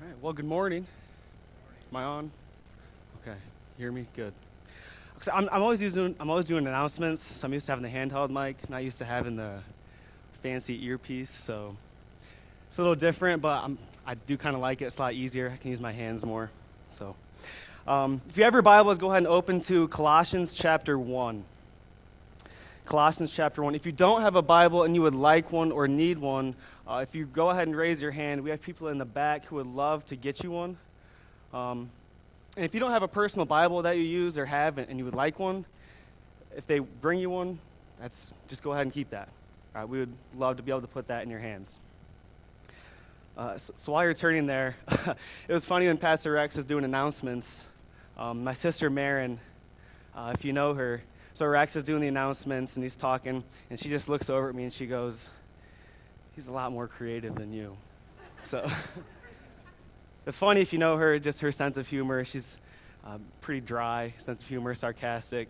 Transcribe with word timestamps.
All 0.00 0.08
right. 0.08 0.16
Well, 0.20 0.32
good 0.32 0.44
morning. 0.44 0.86
Am 1.92 1.96
I 1.96 2.02
on? 2.02 2.30
Okay. 3.22 3.36
Hear 3.78 3.92
me? 3.92 4.06
Good. 4.16 4.32
So 5.20 5.30
I'm, 5.32 5.48
I'm 5.52 5.62
always 5.62 5.80
using. 5.80 6.16
I'm 6.18 6.30
always 6.30 6.46
doing 6.46 6.66
announcements. 6.66 7.22
So 7.22 7.46
I'm 7.46 7.52
used 7.52 7.66
to 7.66 7.72
having 7.72 7.84
the 7.84 7.96
handheld 7.96 8.30
mic. 8.30 8.68
Not 8.68 8.82
used 8.82 8.98
to 8.98 9.04
having 9.04 9.36
the 9.36 9.60
fancy 10.42 10.84
earpiece. 10.84 11.30
So 11.30 11.76
it's 12.66 12.78
a 12.78 12.80
little 12.80 12.96
different, 12.96 13.40
but 13.40 13.62
I'm, 13.62 13.78
I 14.04 14.14
do 14.14 14.36
kind 14.36 14.56
of 14.56 14.62
like 14.62 14.82
it. 14.82 14.86
It's 14.86 14.98
a 14.98 15.02
lot 15.02 15.14
easier. 15.14 15.52
I 15.54 15.58
can 15.58 15.70
use 15.70 15.80
my 15.80 15.92
hands 15.92 16.24
more. 16.26 16.50
So 16.90 17.14
um, 17.86 18.20
if 18.28 18.36
you 18.36 18.42
have 18.42 18.52
your 18.52 18.62
Bibles, 18.62 18.98
go 18.98 19.10
ahead 19.10 19.18
and 19.18 19.28
open 19.28 19.60
to 19.62 19.86
Colossians 19.88 20.54
chapter 20.54 20.98
one. 20.98 21.44
Colossians 22.86 23.32
chapter 23.32 23.62
1. 23.62 23.74
If 23.74 23.86
you 23.86 23.92
don't 23.92 24.20
have 24.20 24.36
a 24.36 24.42
Bible 24.42 24.82
and 24.82 24.94
you 24.94 25.02
would 25.02 25.14
like 25.14 25.50
one 25.50 25.72
or 25.72 25.88
need 25.88 26.18
one, 26.18 26.54
uh, 26.86 26.96
if 27.02 27.14
you 27.14 27.24
go 27.24 27.48
ahead 27.48 27.66
and 27.66 27.74
raise 27.74 28.02
your 28.02 28.10
hand, 28.10 28.42
we 28.42 28.50
have 28.50 28.60
people 28.60 28.88
in 28.88 28.98
the 28.98 29.06
back 29.06 29.46
who 29.46 29.56
would 29.56 29.66
love 29.66 30.04
to 30.06 30.16
get 30.16 30.42
you 30.42 30.50
one. 30.50 30.76
Um, 31.54 31.88
and 32.56 32.64
if 32.64 32.74
you 32.74 32.80
don't 32.80 32.90
have 32.90 33.02
a 33.02 33.08
personal 33.08 33.46
Bible 33.46 33.82
that 33.82 33.96
you 33.96 34.02
use 34.02 34.36
or 34.36 34.44
have 34.44 34.76
and 34.76 34.98
you 34.98 35.04
would 35.06 35.14
like 35.14 35.38
one, 35.38 35.64
if 36.56 36.66
they 36.66 36.78
bring 36.78 37.18
you 37.18 37.30
one, 37.30 37.58
that's 38.00 38.32
just 38.48 38.62
go 38.62 38.72
ahead 38.72 38.82
and 38.82 38.92
keep 38.92 39.10
that. 39.10 39.28
Uh, 39.74 39.86
we 39.86 39.98
would 39.98 40.12
love 40.36 40.58
to 40.58 40.62
be 40.62 40.70
able 40.70 40.82
to 40.82 40.86
put 40.86 41.08
that 41.08 41.22
in 41.22 41.30
your 41.30 41.40
hands. 41.40 41.78
Uh, 43.36 43.58
so, 43.58 43.72
so, 43.76 43.90
while 43.90 44.04
you're 44.04 44.14
turning 44.14 44.46
there, 44.46 44.76
it 45.48 45.52
was 45.52 45.64
funny 45.64 45.88
when 45.88 45.98
Pastor 45.98 46.30
Rex 46.32 46.54
was 46.56 46.64
doing 46.64 46.84
announcements. 46.84 47.66
Um, 48.16 48.44
my 48.44 48.52
sister 48.52 48.88
Marin, 48.88 49.40
uh, 50.14 50.32
if 50.32 50.44
you 50.44 50.52
know 50.52 50.74
her, 50.74 51.02
so 51.34 51.46
Rex 51.46 51.74
is 51.74 51.82
doing 51.82 52.00
the 52.00 52.06
announcements 52.06 52.76
and 52.76 52.84
he's 52.84 52.94
talking, 52.94 53.42
and 53.68 53.78
she 53.78 53.88
just 53.88 54.08
looks 54.08 54.30
over 54.30 54.48
at 54.48 54.54
me 54.54 54.62
and 54.62 54.72
she 54.72 54.86
goes, 54.86 55.30
He's 56.34 56.48
a 56.48 56.52
lot 56.52 56.72
more 56.72 56.88
creative 56.88 57.34
than 57.36 57.52
you. 57.52 57.76
So 58.40 58.68
it's 60.26 60.36
funny 60.36 60.60
if 60.60 60.72
you 60.72 60.78
know 60.80 60.96
her, 60.96 61.18
just 61.18 61.40
her 61.40 61.52
sense 61.52 61.76
of 61.76 61.86
humor. 61.86 62.24
She's 62.24 62.58
uh, 63.04 63.18
pretty 63.40 63.60
dry, 63.60 64.14
sense 64.18 64.42
of 64.42 64.48
humor, 64.48 64.74
sarcastic. 64.74 65.48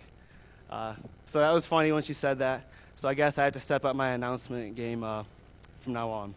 Uh, 0.69 0.95
so 1.27 1.41
that 1.41 1.51
was 1.51 1.67
funny 1.67 1.93
when 1.93 2.03
she 2.03 2.13
said 2.13 2.39
that. 2.41 2.69
So 2.97 3.09
I 3.09 3.15
guess 3.15 3.39
I 3.39 3.45
have 3.45 3.55
to 3.55 3.61
step 3.61 3.85
up 3.85 3.97
my 3.97 4.11
announcement 4.11 4.75
game 4.75 5.03
uh, 5.05 5.25
from 5.81 5.95
now 5.95 6.11
on. 6.11 6.35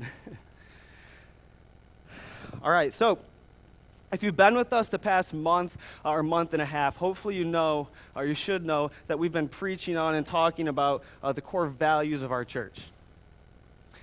All 2.62 2.70
right, 2.70 2.92
so 2.92 3.18
if 4.12 4.22
you've 4.22 4.36
been 4.36 4.54
with 4.54 4.72
us 4.72 4.88
the 4.88 4.98
past 4.98 5.32
month 5.32 5.76
or 6.04 6.22
month 6.22 6.52
and 6.52 6.60
a 6.60 6.66
half, 6.66 6.96
hopefully 6.96 7.34
you 7.34 7.44
know, 7.44 7.88
or 8.14 8.26
you 8.26 8.34
should 8.34 8.64
know, 8.64 8.90
that 9.06 9.18
we've 9.18 9.32
been 9.32 9.48
preaching 9.48 9.96
on 9.96 10.14
and 10.14 10.26
talking 10.26 10.68
about 10.68 11.02
uh, 11.22 11.32
the 11.32 11.40
core 11.40 11.66
values 11.66 12.22
of 12.22 12.30
our 12.30 12.44
church. 12.44 12.82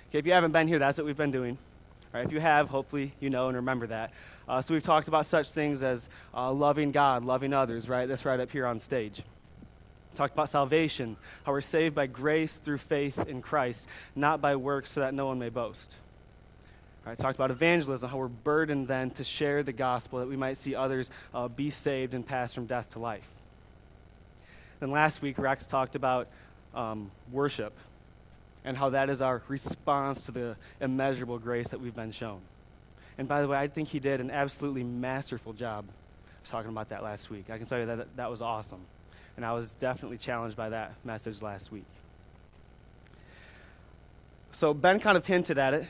Okay, 0.10 0.18
if 0.20 0.26
you 0.26 0.34
haven't 0.34 0.52
been 0.52 0.68
here, 0.68 0.80
that's 0.80 0.98
what 0.98 1.06
we've 1.06 1.16
been 1.16 1.32
doing. 1.32 1.58
If 2.12 2.32
you 2.32 2.40
have, 2.40 2.70
hopefully 2.70 3.14
you 3.20 3.30
know 3.30 3.48
and 3.48 3.58
remember 3.58 3.86
that. 3.88 4.12
Uh, 4.48 4.62
so 4.62 4.74
we've 4.74 4.82
talked 4.82 5.08
about 5.08 5.28
such 5.28 5.52
things 5.52 5.84
as 5.84 6.10
uh, 6.34 6.52
loving 6.52 6.92
God, 6.92 7.24
loving 7.24 7.54
others, 7.54 7.88
right? 7.88 8.08
That's 8.08 8.26
right 8.26 8.40
up 8.40 8.50
here 8.50 8.66
on 8.66 8.80
stage. 8.80 9.22
Talked 10.16 10.34
about 10.34 10.50
salvation, 10.50 11.18
how 11.44 11.52
we're 11.52 11.62
saved 11.62 11.94
by 11.94 12.08
grace 12.08 12.56
through 12.58 12.80
faith 12.80 13.28
in 13.28 13.44
Christ, 13.44 13.88
not 14.16 14.42
by 14.42 14.56
works 14.56 14.94
so 14.94 15.02
that 15.02 15.14
no 15.14 15.28
one 15.28 15.38
may 15.38 15.50
boast. 15.50 15.96
I 17.06 17.16
talked 17.16 17.36
about 17.36 17.50
evangelism, 17.50 18.10
how 18.10 18.18
we're 18.18 18.28
burdened 18.28 18.88
then 18.88 19.10
to 19.12 19.24
share 19.24 19.64
the 19.64 19.72
gospel 19.72 20.20
that 20.20 20.28
we 20.28 20.36
might 20.36 20.58
see 20.58 20.76
others 20.76 21.10
uh, 21.34 21.48
be 21.48 21.70
saved 21.70 22.14
and 22.14 22.26
pass 22.26 22.54
from 22.54 22.66
death 22.66 22.92
to 22.92 23.00
life. 23.00 23.28
Then 24.80 24.92
last 24.92 25.22
week, 25.22 25.38
Rex 25.38 25.66
talked 25.66 25.96
about 25.96 26.28
um, 26.76 27.12
worship 27.32 27.74
and 28.64 28.78
how 28.78 28.90
that 28.90 29.10
is 29.10 29.22
our 29.22 29.42
response 29.48 30.26
to 30.26 30.32
the 30.32 30.56
immeasurable 30.80 31.40
grace 31.40 31.70
that 31.70 31.80
we've 31.80 31.96
been 31.96 32.12
shown. 32.12 32.42
And 33.18 33.28
by 33.28 33.42
the 33.42 33.48
way, 33.48 33.58
I 33.58 33.68
think 33.68 33.90
he 33.90 34.00
did 34.00 34.22
an 34.22 34.32
absolutely 34.32 34.84
masterful 34.84 35.54
job 35.54 35.86
talking 36.46 36.70
about 36.70 36.90
that 36.90 37.04
last 37.04 37.30
week. 37.30 37.50
I 37.50 37.58
can 37.58 37.66
tell 37.66 37.80
you 37.80 37.86
that 37.86 38.16
that 38.18 38.30
was 38.30 38.42
awesome. 38.42 38.82
And 39.36 39.46
I 39.46 39.54
was 39.54 39.74
definitely 39.74 40.18
challenged 40.18 40.56
by 40.56 40.70
that 40.70 40.94
message 41.04 41.42
last 41.42 41.72
week. 41.72 41.86
So 44.52 44.74
Ben 44.74 45.00
kind 45.00 45.18
of 45.18 45.26
hinted 45.26 45.58
at 45.58 45.74
it 45.74 45.88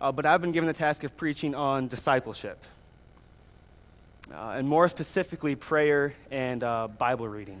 uh, 0.00 0.12
but 0.12 0.26
I've 0.26 0.40
been 0.40 0.52
given 0.52 0.66
the 0.66 0.72
task 0.72 1.04
of 1.04 1.16
preaching 1.16 1.54
on 1.54 1.88
discipleship. 1.88 2.62
Uh, 4.32 4.54
and 4.56 4.66
more 4.66 4.88
specifically, 4.88 5.54
prayer 5.54 6.14
and 6.30 6.64
uh, 6.64 6.88
Bible 6.88 7.28
reading. 7.28 7.60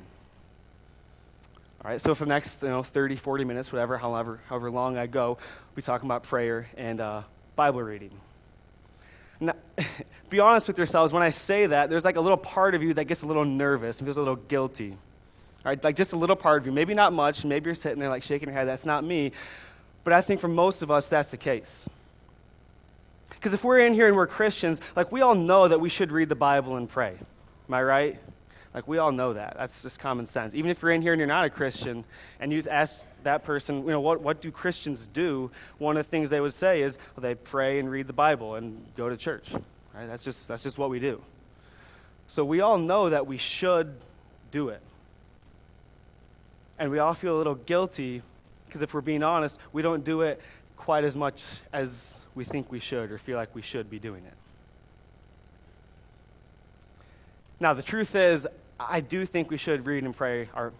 All 1.84 1.90
right, 1.90 2.00
so 2.00 2.14
for 2.14 2.24
the 2.24 2.30
next 2.30 2.62
you 2.62 2.68
know, 2.68 2.82
30, 2.82 3.16
40 3.16 3.44
minutes, 3.44 3.70
whatever, 3.70 3.98
however, 3.98 4.40
however 4.48 4.70
long 4.70 4.96
I 4.96 5.06
go, 5.06 5.36
we 5.74 5.82
talk 5.82 6.02
about 6.02 6.22
prayer 6.22 6.66
and 6.78 7.00
uh, 7.00 7.22
Bible 7.56 7.82
reading. 7.82 8.10
Now, 9.38 9.54
be 10.30 10.40
honest 10.40 10.66
with 10.66 10.78
yourselves, 10.78 11.12
when 11.12 11.22
I 11.22 11.28
say 11.30 11.66
that, 11.66 11.90
there's 11.90 12.04
like 12.04 12.16
a 12.16 12.20
little 12.20 12.38
part 12.38 12.74
of 12.74 12.82
you 12.82 12.94
that 12.94 13.04
gets 13.04 13.22
a 13.22 13.26
little 13.26 13.44
nervous 13.44 14.00
and 14.00 14.06
feels 14.06 14.16
a 14.16 14.22
little 14.22 14.36
guilty. 14.36 14.92
All 14.92 15.70
right, 15.70 15.84
like 15.84 15.96
just 15.96 16.14
a 16.14 16.16
little 16.16 16.36
part 16.36 16.62
of 16.62 16.66
you. 16.66 16.72
Maybe 16.72 16.94
not 16.94 17.12
much. 17.12 17.44
Maybe 17.44 17.66
you're 17.66 17.74
sitting 17.74 17.98
there 17.98 18.08
like 18.08 18.22
shaking 18.22 18.48
your 18.48 18.56
head. 18.56 18.66
That's 18.66 18.86
not 18.86 19.04
me. 19.04 19.32
But 20.04 20.12
I 20.12 20.20
think 20.20 20.40
for 20.40 20.48
most 20.48 20.82
of 20.82 20.90
us, 20.90 21.08
that's 21.08 21.28
the 21.28 21.36
case. 21.36 21.88
Because 23.44 23.52
if 23.52 23.62
we're 23.62 23.80
in 23.80 23.92
here 23.92 24.06
and 24.06 24.16
we're 24.16 24.26
Christians, 24.26 24.80
like 24.96 25.12
we 25.12 25.20
all 25.20 25.34
know 25.34 25.68
that 25.68 25.78
we 25.78 25.90
should 25.90 26.10
read 26.10 26.30
the 26.30 26.34
Bible 26.34 26.76
and 26.76 26.88
pray. 26.88 27.10
Am 27.68 27.74
I 27.74 27.82
right? 27.82 28.18
Like 28.72 28.88
we 28.88 28.96
all 28.96 29.12
know 29.12 29.34
that. 29.34 29.56
That's 29.58 29.82
just 29.82 29.98
common 29.98 30.24
sense. 30.24 30.54
Even 30.54 30.70
if 30.70 30.80
you're 30.80 30.92
in 30.92 31.02
here 31.02 31.12
and 31.12 31.20
you're 31.20 31.26
not 31.26 31.44
a 31.44 31.50
Christian 31.50 32.06
and 32.40 32.50
you 32.50 32.62
ask 32.70 33.02
that 33.22 33.44
person, 33.44 33.82
you 33.84 33.90
know, 33.90 34.00
what, 34.00 34.22
what 34.22 34.40
do 34.40 34.50
Christians 34.50 35.06
do? 35.08 35.50
One 35.76 35.98
of 35.98 36.06
the 36.06 36.10
things 36.10 36.30
they 36.30 36.40
would 36.40 36.54
say 36.54 36.80
is, 36.80 36.96
well, 37.14 37.20
they 37.20 37.34
pray 37.34 37.78
and 37.78 37.90
read 37.90 38.06
the 38.06 38.14
Bible 38.14 38.54
and 38.54 38.82
go 38.96 39.10
to 39.10 39.16
church. 39.18 39.52
Right? 39.92 40.06
That's 40.06 40.24
just, 40.24 40.48
that's 40.48 40.62
just 40.62 40.78
what 40.78 40.88
we 40.88 40.98
do. 40.98 41.20
So 42.28 42.46
we 42.46 42.62
all 42.62 42.78
know 42.78 43.10
that 43.10 43.26
we 43.26 43.36
should 43.36 43.94
do 44.52 44.70
it. 44.70 44.80
And 46.78 46.90
we 46.90 46.98
all 46.98 47.12
feel 47.12 47.36
a 47.36 47.38
little 47.38 47.56
guilty 47.56 48.22
because 48.64 48.80
if 48.80 48.94
we're 48.94 49.02
being 49.02 49.22
honest, 49.22 49.60
we 49.74 49.82
don't 49.82 50.02
do 50.02 50.22
it 50.22 50.40
quite 50.76 51.04
as 51.04 51.16
much 51.16 51.42
as 51.72 52.22
we 52.34 52.44
think 52.44 52.70
we 52.70 52.80
should 52.80 53.10
or 53.10 53.18
feel 53.18 53.36
like 53.36 53.54
we 53.54 53.62
should 53.62 53.88
be 53.88 53.98
doing 53.98 54.24
it. 54.24 54.34
Now, 57.60 57.72
the 57.72 57.82
truth 57.82 58.14
is, 58.14 58.46
I 58.78 59.00
do 59.00 59.24
think 59.24 59.50
we 59.50 59.56
should 59.56 59.86
read 59.86 60.04
and 60.04 60.14
pray, 60.14 60.48
or 60.54 60.72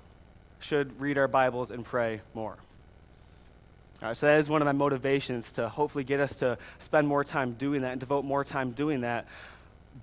should 0.60 1.00
read 1.00 1.16
our 1.16 1.28
Bibles 1.28 1.70
and 1.70 1.84
pray 1.84 2.20
more. 2.34 2.56
All 4.02 4.08
right, 4.08 4.16
so 4.16 4.26
that 4.26 4.38
is 4.38 4.48
one 4.48 4.60
of 4.60 4.66
my 4.66 4.72
motivations 4.72 5.52
to 5.52 5.68
hopefully 5.68 6.04
get 6.04 6.20
us 6.20 6.36
to 6.36 6.58
spend 6.78 7.06
more 7.06 7.24
time 7.24 7.52
doing 7.52 7.82
that 7.82 7.92
and 7.92 8.00
devote 8.00 8.24
more 8.24 8.44
time 8.44 8.72
doing 8.72 9.02
that. 9.02 9.26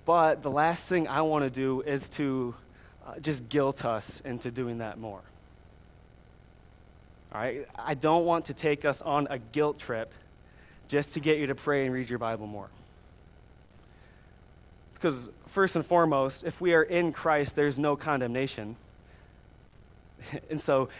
But 0.04 0.42
the 0.42 0.50
last 0.50 0.88
thing 0.88 1.06
I 1.06 1.20
want 1.20 1.44
to 1.44 1.50
do 1.50 1.82
is 1.82 2.08
to 2.10 2.54
uh, 3.06 3.18
just 3.20 3.48
guilt 3.48 3.84
us 3.84 4.20
into 4.24 4.50
doing 4.50 4.78
that 4.78 4.98
more. 4.98 5.20
I 7.34 7.94
don't 7.98 8.24
want 8.24 8.46
to 8.46 8.54
take 8.54 8.84
us 8.84 9.00
on 9.02 9.26
a 9.30 9.38
guilt 9.38 9.78
trip 9.78 10.12
just 10.88 11.14
to 11.14 11.20
get 11.20 11.38
you 11.38 11.46
to 11.46 11.54
pray 11.54 11.86
and 11.86 11.94
read 11.94 12.10
your 12.10 12.18
Bible 12.18 12.46
more. 12.46 12.68
Because, 14.94 15.30
first 15.46 15.74
and 15.74 15.84
foremost, 15.84 16.44
if 16.44 16.60
we 16.60 16.74
are 16.74 16.82
in 16.82 17.12
Christ, 17.12 17.56
there's 17.56 17.78
no 17.78 17.96
condemnation. 17.96 18.76
and 20.50 20.60
so, 20.60 20.90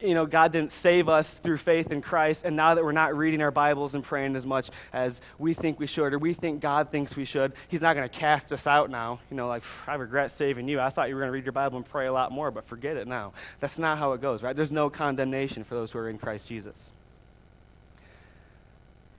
you 0.00 0.14
know, 0.14 0.26
God 0.26 0.52
didn't 0.52 0.70
save 0.70 1.08
us 1.08 1.38
through 1.38 1.58
faith 1.58 1.90
in 1.90 2.00
Christ, 2.00 2.44
and 2.44 2.56
now 2.56 2.74
that 2.74 2.84
we're 2.84 2.92
not 2.92 3.16
reading 3.16 3.42
our 3.42 3.50
Bibles 3.50 3.94
and 3.94 4.02
praying 4.02 4.36
as 4.36 4.44
much 4.44 4.70
as 4.92 5.20
we 5.38 5.54
think 5.54 5.78
we 5.78 5.86
should, 5.86 6.12
or 6.12 6.18
we 6.18 6.34
think 6.34 6.60
God 6.60 6.90
thinks 6.90 7.16
we 7.16 7.24
should, 7.24 7.52
He's 7.68 7.82
not 7.82 7.94
going 7.94 8.08
to 8.08 8.14
cast 8.14 8.52
us 8.52 8.66
out 8.66 8.90
now. 8.90 9.20
You 9.30 9.36
know, 9.36 9.48
like, 9.48 9.62
I 9.86 9.94
regret 9.94 10.30
saving 10.30 10.68
you. 10.68 10.80
I 10.80 10.90
thought 10.90 11.08
you 11.08 11.14
were 11.14 11.20
going 11.20 11.28
to 11.28 11.34
read 11.34 11.44
your 11.44 11.52
Bible 11.52 11.76
and 11.76 11.86
pray 11.86 12.06
a 12.06 12.12
lot 12.12 12.32
more, 12.32 12.50
but 12.50 12.66
forget 12.66 12.96
it 12.96 13.06
now. 13.06 13.32
That's 13.60 13.78
not 13.78 13.98
how 13.98 14.12
it 14.12 14.20
goes, 14.20 14.42
right? 14.42 14.56
There's 14.56 14.72
no 14.72 14.90
condemnation 14.90 15.64
for 15.64 15.74
those 15.74 15.92
who 15.92 15.98
are 15.98 16.08
in 16.08 16.18
Christ 16.18 16.48
Jesus. 16.48 16.92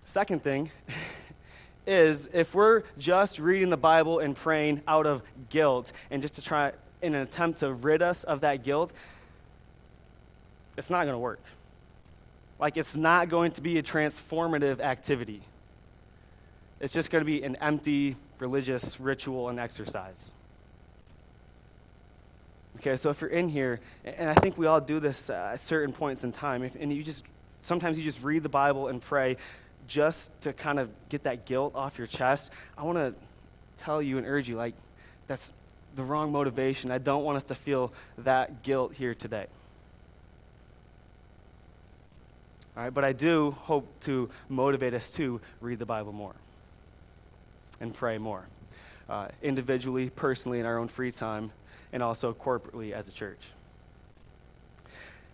Second 0.05 0.43
thing 0.43 0.71
is 1.87 2.29
if 2.33 2.53
we're 2.53 2.83
just 2.97 3.39
reading 3.39 3.69
the 3.69 3.77
Bible 3.77 4.19
and 4.19 4.35
praying 4.35 4.81
out 4.87 5.05
of 5.05 5.21
guilt 5.49 5.91
and 6.11 6.21
just 6.21 6.35
to 6.35 6.41
try 6.41 6.73
in 7.01 7.13
an 7.13 7.21
attempt 7.21 7.59
to 7.59 7.73
rid 7.73 8.01
us 8.01 8.23
of 8.23 8.41
that 8.41 8.63
guilt, 8.63 8.91
it's 10.77 10.89
not 10.89 11.03
going 11.03 11.13
to 11.13 11.19
work. 11.19 11.39
Like, 12.59 12.77
it's 12.77 12.95
not 12.95 13.29
going 13.29 13.51
to 13.51 13.61
be 13.61 13.77
a 13.77 13.83
transformative 13.83 14.79
activity. 14.79 15.41
It's 16.79 16.93
just 16.93 17.09
going 17.09 17.21
to 17.21 17.25
be 17.25 17.43
an 17.43 17.55
empty 17.57 18.15
religious 18.39 18.99
ritual 18.99 19.49
and 19.49 19.59
exercise. 19.59 20.31
Okay, 22.77 22.97
so 22.97 23.09
if 23.09 23.21
you're 23.21 23.29
in 23.29 23.49
here, 23.49 23.79
and 24.03 24.29
I 24.29 24.33
think 24.33 24.57
we 24.57 24.67
all 24.67 24.81
do 24.81 24.99
this 24.99 25.29
at 25.29 25.59
certain 25.59 25.93
points 25.93 26.23
in 26.23 26.31
time, 26.31 26.63
if, 26.63 26.75
and 26.75 26.93
you 26.93 27.03
just 27.03 27.23
sometimes 27.61 27.97
you 27.97 28.03
just 28.03 28.21
read 28.21 28.43
the 28.43 28.49
Bible 28.49 28.89
and 28.89 29.01
pray 29.01 29.37
just 29.87 30.29
to 30.41 30.53
kind 30.53 30.79
of 30.79 30.89
get 31.09 31.23
that 31.23 31.45
guilt 31.45 31.73
off 31.75 31.97
your 31.97 32.07
chest. 32.07 32.51
I 32.77 32.83
want 32.83 32.97
to 32.97 33.13
tell 33.77 34.01
you 34.01 34.17
and 34.17 34.27
urge 34.27 34.47
you, 34.47 34.55
like, 34.55 34.75
that's 35.27 35.53
the 35.95 36.03
wrong 36.03 36.31
motivation. 36.31 36.91
I 36.91 36.97
don't 36.97 37.23
want 37.23 37.37
us 37.37 37.43
to 37.45 37.55
feel 37.55 37.91
that 38.19 38.63
guilt 38.63 38.93
here 38.93 39.15
today. 39.15 39.47
All 42.75 42.83
right, 42.83 42.93
but 42.93 43.05
I 43.05 43.13
do 43.13 43.51
hope 43.51 43.87
to 44.01 44.29
motivate 44.49 44.93
us 44.93 45.09
to 45.11 45.39
read 45.61 45.79
the 45.79 45.85
Bible 45.85 46.11
more. 46.11 46.35
and 47.81 47.93
pray 47.93 48.17
more, 48.17 48.45
uh, 49.09 49.27
individually, 49.43 50.09
personally, 50.09 50.61
in 50.61 50.65
our 50.65 50.77
own 50.77 50.87
free 50.87 51.11
time, 51.11 51.51
and 51.91 52.01
also 52.01 52.33
corporately 52.33 52.93
as 52.93 53.09
a 53.09 53.11
church. 53.11 53.49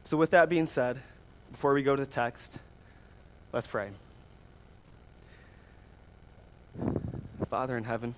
So, 0.04 0.18
with 0.18 0.32
that 0.32 0.50
being 0.50 0.66
said, 0.66 1.00
before 1.52 1.76
we 1.76 1.84
go 1.84 1.96
to 1.96 2.04
the 2.04 2.10
text, 2.10 2.58
let's 3.54 3.68
pray. 3.68 3.92
Father 7.50 7.78
in 7.78 7.84
heaven, 7.84 8.16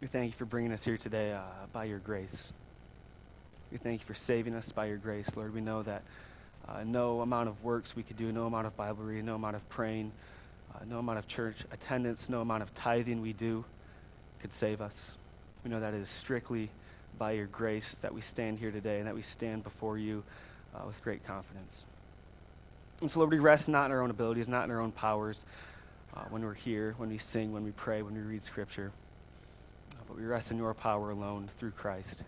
we 0.00 0.06
thank 0.06 0.32
you 0.32 0.36
for 0.38 0.46
bringing 0.46 0.72
us 0.72 0.84
here 0.84 0.96
today 0.96 1.32
uh, 1.32 1.42
by 1.72 1.84
your 1.84 1.98
grace. 1.98 2.52
We 3.70 3.76
thank 3.76 4.00
you 4.00 4.06
for 4.06 4.14
saving 4.14 4.54
us 4.54 4.72
by 4.72 4.86
your 4.86 4.96
grace, 4.96 5.36
Lord. 5.36 5.52
We 5.52 5.60
know 5.60 5.82
that 5.82 6.02
uh, 6.68 6.84
no 6.84 7.20
amount 7.20 7.48
of 7.48 7.62
works 7.64 7.96
we 7.96 8.02
could 8.02 8.16
do, 8.16 8.30
no 8.32 8.46
amount 8.46 8.66
of 8.66 8.76
Bible 8.76 9.04
reading, 9.04 9.26
no 9.26 9.34
amount 9.34 9.56
of 9.56 9.68
praying, 9.68 10.12
uh, 10.74 10.84
no 10.86 10.98
amount 10.98 11.18
of 11.18 11.26
church 11.26 11.64
attendance, 11.72 12.28
no 12.28 12.40
amount 12.40 12.62
of 12.62 12.72
tithing 12.74 13.20
we 13.20 13.32
do 13.32 13.64
could 14.40 14.52
save 14.52 14.80
us. 14.80 15.12
We 15.64 15.70
know 15.70 15.80
that 15.80 15.94
it 15.94 16.00
is 16.00 16.08
strictly 16.08 16.70
by 17.18 17.32
your 17.32 17.46
grace 17.46 17.98
that 17.98 18.14
we 18.14 18.20
stand 18.20 18.58
here 18.58 18.70
today 18.70 18.98
and 18.98 19.06
that 19.06 19.14
we 19.14 19.22
stand 19.22 19.64
before 19.64 19.98
you 19.98 20.22
uh, 20.74 20.86
with 20.86 21.02
great 21.02 21.26
confidence. 21.26 21.86
And 23.00 23.10
so, 23.10 23.20
Lord, 23.20 23.30
we 23.30 23.38
rest 23.38 23.68
not 23.68 23.86
in 23.86 23.92
our 23.92 24.02
own 24.02 24.10
abilities, 24.10 24.48
not 24.48 24.64
in 24.64 24.70
our 24.70 24.80
own 24.80 24.92
powers 24.92 25.44
uh, 26.16 26.22
when 26.30 26.42
we're 26.42 26.54
here, 26.54 26.94
when 26.96 27.08
we 27.08 27.18
sing, 27.18 27.52
when 27.52 27.64
we 27.64 27.70
pray, 27.72 28.02
when 28.02 28.14
we 28.14 28.20
read 28.20 28.42
Scripture, 28.42 28.92
uh, 29.94 30.00
but 30.06 30.16
we 30.16 30.24
rest 30.24 30.50
in 30.50 30.58
your 30.58 30.74
power 30.74 31.10
alone 31.10 31.48
through 31.58 31.70
Christ. 31.72 32.22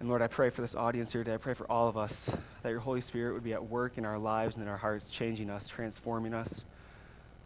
And 0.00 0.08
Lord, 0.08 0.22
I 0.22 0.28
pray 0.28 0.50
for 0.50 0.60
this 0.60 0.76
audience 0.76 1.12
here 1.12 1.24
today. 1.24 1.34
I 1.34 1.38
pray 1.38 1.54
for 1.54 1.68
all 1.70 1.88
of 1.88 1.96
us 1.96 2.30
that 2.62 2.68
your 2.68 2.78
Holy 2.78 3.00
Spirit 3.00 3.34
would 3.34 3.42
be 3.42 3.52
at 3.52 3.68
work 3.68 3.98
in 3.98 4.04
our 4.04 4.18
lives 4.18 4.54
and 4.54 4.62
in 4.62 4.68
our 4.68 4.76
hearts, 4.76 5.08
changing 5.08 5.50
us, 5.50 5.66
transforming 5.66 6.34
us, 6.34 6.64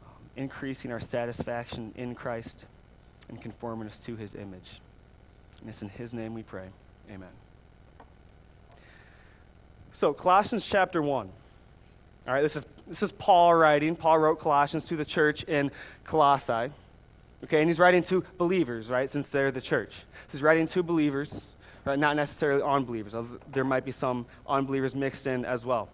um, 0.05 0.13
increasing 0.37 0.93
our 0.93 1.01
satisfaction 1.01 1.93
in 1.97 2.15
Christ, 2.15 2.67
and 3.31 3.41
conforming 3.41 3.87
us 3.87 3.99
to 4.01 4.17
his 4.17 4.35
image. 4.35 4.83
And 5.61 5.69
it's 5.71 5.81
in 5.81 5.89
his 5.89 6.13
name 6.13 6.35
we 6.35 6.43
pray. 6.43 6.67
Amen. 7.11 7.31
So, 9.95 10.13
Colossians 10.13 10.67
chapter 10.67 11.01
1. 11.01 11.31
All 12.29 12.35
right, 12.35 12.43
this 12.43 12.57
is, 12.57 12.67
this 12.87 13.03
is 13.03 13.13
Paul 13.13 13.55
writing. 13.55 13.97
Paul 13.97 14.19
wrote 14.19 14.41
Colossians 14.41 14.87
to 14.89 14.97
the 14.97 15.05
church 15.07 15.43
in 15.45 15.71
Colossae. 16.05 16.71
Okay, 17.45 17.61
and 17.61 17.69
he's 17.69 17.79
writing 17.79 18.03
to 18.05 18.25
believers, 18.37 18.91
right, 18.91 19.11
since 19.11 19.31
they're 19.31 19.51
the 19.51 19.61
church. 19.61 20.03
He's 20.31 20.43
writing 20.43 20.67
to 20.69 20.83
believers 20.83 21.49
right? 21.85 21.99
Not 21.99 22.17
necessarily 22.17 22.63
unbelievers. 22.63 23.15
There 23.51 23.65
might 23.65 23.85
be 23.85 23.93
some 23.93 24.27
unbelievers 24.47 24.95
mixed 24.95 25.27
in 25.27 25.45
as 25.45 25.65
well. 25.65 25.89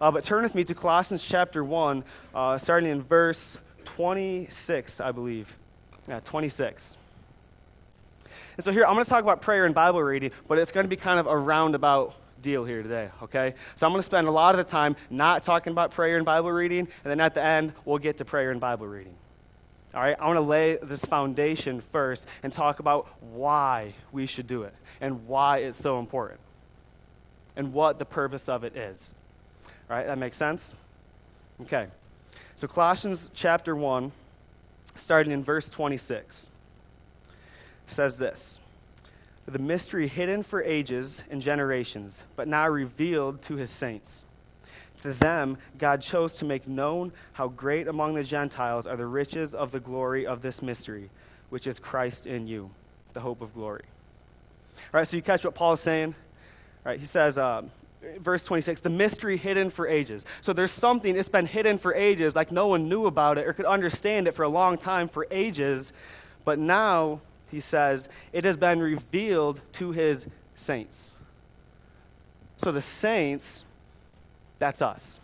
Uh, 0.00 0.10
but 0.10 0.24
turn 0.24 0.42
with 0.42 0.54
me 0.54 0.64
to 0.64 0.74
Colossians 0.74 1.24
chapter 1.24 1.64
1, 1.64 2.04
uh, 2.34 2.58
starting 2.58 2.90
in 2.90 3.02
verse 3.02 3.58
26, 3.84 5.00
I 5.00 5.12
believe. 5.12 5.56
Yeah, 6.08 6.20
26. 6.20 6.98
And 8.56 8.64
so 8.64 8.72
here, 8.72 8.84
I'm 8.84 8.94
going 8.94 9.04
to 9.04 9.08
talk 9.08 9.22
about 9.22 9.40
prayer 9.40 9.64
and 9.64 9.74
Bible 9.74 10.02
reading, 10.02 10.32
but 10.48 10.58
it's 10.58 10.72
going 10.72 10.84
to 10.84 10.88
be 10.88 10.96
kind 10.96 11.20
of 11.20 11.26
a 11.26 11.36
roundabout 11.36 12.14
deal 12.42 12.64
here 12.64 12.82
today, 12.82 13.10
okay? 13.22 13.54
So 13.74 13.86
I'm 13.86 13.92
going 13.92 14.00
to 14.00 14.04
spend 14.06 14.26
a 14.26 14.30
lot 14.30 14.54
of 14.54 14.64
the 14.64 14.70
time 14.70 14.96
not 15.08 15.42
talking 15.42 15.72
about 15.72 15.92
prayer 15.92 16.16
and 16.16 16.24
Bible 16.24 16.50
reading, 16.50 16.88
and 17.04 17.10
then 17.10 17.20
at 17.20 17.34
the 17.34 17.42
end, 17.42 17.72
we'll 17.84 17.98
get 17.98 18.16
to 18.18 18.24
prayer 18.24 18.50
and 18.50 18.60
Bible 18.60 18.86
reading. 18.86 19.14
All 19.92 20.00
right, 20.00 20.16
I 20.20 20.26
want 20.26 20.36
to 20.36 20.42
lay 20.42 20.76
this 20.76 21.04
foundation 21.04 21.82
first 21.92 22.28
and 22.44 22.52
talk 22.52 22.78
about 22.78 23.08
why 23.20 23.94
we 24.12 24.26
should 24.26 24.46
do 24.46 24.62
it 24.62 24.74
and 25.00 25.26
why 25.26 25.58
it's 25.58 25.78
so 25.78 25.98
important 25.98 26.38
and 27.56 27.72
what 27.72 27.98
the 27.98 28.04
purpose 28.04 28.48
of 28.48 28.62
it 28.62 28.76
is. 28.76 29.12
All 29.88 29.96
right, 29.96 30.06
that 30.06 30.16
makes 30.16 30.36
sense? 30.36 30.76
Okay. 31.62 31.88
So, 32.54 32.68
Colossians 32.68 33.32
chapter 33.34 33.74
1, 33.74 34.12
starting 34.94 35.32
in 35.32 35.42
verse 35.42 35.68
26, 35.68 36.50
says 37.86 38.16
this 38.16 38.60
The 39.46 39.58
mystery 39.58 40.06
hidden 40.06 40.44
for 40.44 40.62
ages 40.62 41.24
and 41.30 41.42
generations, 41.42 42.22
but 42.36 42.46
now 42.46 42.68
revealed 42.68 43.42
to 43.42 43.56
his 43.56 43.70
saints. 43.70 44.24
To 45.02 45.14
them, 45.14 45.56
God 45.78 46.02
chose 46.02 46.34
to 46.34 46.44
make 46.44 46.68
known 46.68 47.12
how 47.32 47.48
great 47.48 47.88
among 47.88 48.14
the 48.14 48.22
Gentiles 48.22 48.86
are 48.86 48.96
the 48.96 49.06
riches 49.06 49.54
of 49.54 49.72
the 49.72 49.80
glory 49.80 50.26
of 50.26 50.42
this 50.42 50.60
mystery, 50.60 51.08
which 51.48 51.66
is 51.66 51.78
Christ 51.78 52.26
in 52.26 52.46
you, 52.46 52.70
the 53.14 53.20
hope 53.20 53.40
of 53.40 53.54
glory. 53.54 53.84
All 54.76 55.00
right, 55.00 55.06
so 55.06 55.16
you 55.16 55.22
catch 55.22 55.44
what 55.44 55.54
Paul 55.54 55.72
is 55.72 55.80
saying? 55.80 56.14
All 56.84 56.92
right, 56.92 57.00
he 57.00 57.06
says, 57.06 57.38
uh, 57.38 57.62
verse 58.20 58.44
26, 58.44 58.82
the 58.82 58.90
mystery 58.90 59.38
hidden 59.38 59.70
for 59.70 59.86
ages. 59.86 60.26
So 60.42 60.52
there's 60.52 60.72
something, 60.72 61.16
it's 61.16 61.28
been 61.28 61.46
hidden 61.46 61.78
for 61.78 61.94
ages, 61.94 62.36
like 62.36 62.52
no 62.52 62.66
one 62.66 62.88
knew 62.88 63.06
about 63.06 63.38
it 63.38 63.46
or 63.46 63.54
could 63.54 63.66
understand 63.66 64.28
it 64.28 64.32
for 64.32 64.42
a 64.42 64.48
long 64.48 64.76
time, 64.76 65.08
for 65.08 65.26
ages. 65.30 65.94
But 66.44 66.58
now, 66.58 67.20
he 67.50 67.60
says, 67.60 68.10
it 68.34 68.44
has 68.44 68.58
been 68.58 68.80
revealed 68.80 69.60
to 69.72 69.92
his 69.92 70.26
saints. 70.56 71.10
So 72.58 72.70
the 72.70 72.82
saints 72.82 73.64
that's 74.60 74.80
us. 74.80 75.18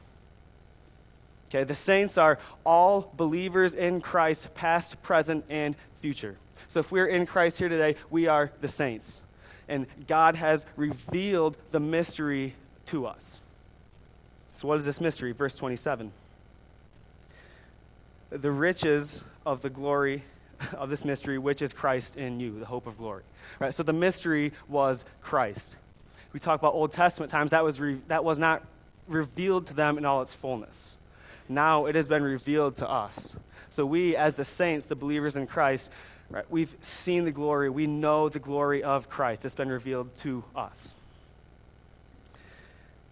Okay, 1.49 1.63
the 1.63 1.77
saints 1.77 2.19
are 2.19 2.41
all 2.65 3.13
believers 3.17 3.75
in 3.75 4.01
Christ, 4.01 4.53
past, 4.55 5.01
present, 5.05 5.45
and 5.49 5.77
future. 6.01 6.37
So 6.67 6.81
if 6.81 6.91
we're 6.91 7.07
in 7.07 7.25
Christ 7.25 7.59
here 7.59 7.69
today, 7.69 7.95
we 8.11 8.27
are 8.27 8.51
the 8.61 8.67
saints. 8.67 9.23
And 9.69 9.87
God 10.09 10.35
has 10.35 10.67
revealed 10.75 11.57
the 11.71 11.79
mystery 11.79 12.55
to 12.87 13.07
us. 13.07 13.41
So, 14.55 14.67
what 14.67 14.79
is 14.79 14.87
this 14.87 15.01
mystery? 15.01 15.33
Verse 15.33 15.57
27. 15.57 16.13
The 18.31 18.51
riches 18.51 19.23
of 19.45 19.61
the 19.61 19.71
glory 19.71 20.23
of 20.73 20.89
this 20.89 21.05
mystery, 21.05 21.39
which 21.39 21.63
is 21.63 21.73
Christ 21.73 22.17
in 22.17 22.41
you, 22.41 22.59
the 22.59 22.67
hope 22.67 22.87
of 22.87 22.97
glory. 22.97 23.23
Right? 23.59 23.75
So, 23.75 23.83
the 23.83 23.93
mystery 23.93 24.53
was 24.69 25.05
Christ. 25.21 25.77
We 26.33 26.41
talk 26.41 26.59
about 26.61 26.75
Old 26.75 26.93
Testament 26.93 27.31
times, 27.31 27.51
that 27.51 27.65
was, 27.65 27.81
re- 27.81 28.01
that 28.09 28.25
was 28.25 28.39
not 28.39 28.63
revealed 29.09 29.67
to 29.69 29.75
them 29.75 29.99
in 29.99 30.05
all 30.05 30.23
its 30.23 30.35
fullness. 30.35 30.97
Now 31.49 31.87
it 31.87 31.95
has 31.95 32.09
been 32.09 32.25
revealed 32.25 32.77
to 32.77 32.89
us. 32.89 33.37
So 33.71 33.85
we, 33.87 34.17
as 34.17 34.35
the 34.35 34.45
saints, 34.45 34.87
the 34.87 34.97
believers 34.97 35.37
in 35.37 35.47
Christ, 35.47 35.91
right, 36.31 36.45
we've 36.51 36.75
seen 36.81 37.25
the 37.25 37.33
glory. 37.33 37.71
We 37.71 37.87
know 37.87 38.29
the 38.29 38.39
glory 38.39 38.83
of 38.83 39.09
Christ. 39.09 39.45
It's 39.45 39.55
been 39.55 39.69
revealed 39.69 40.15
to 40.19 40.45
us. 40.55 40.95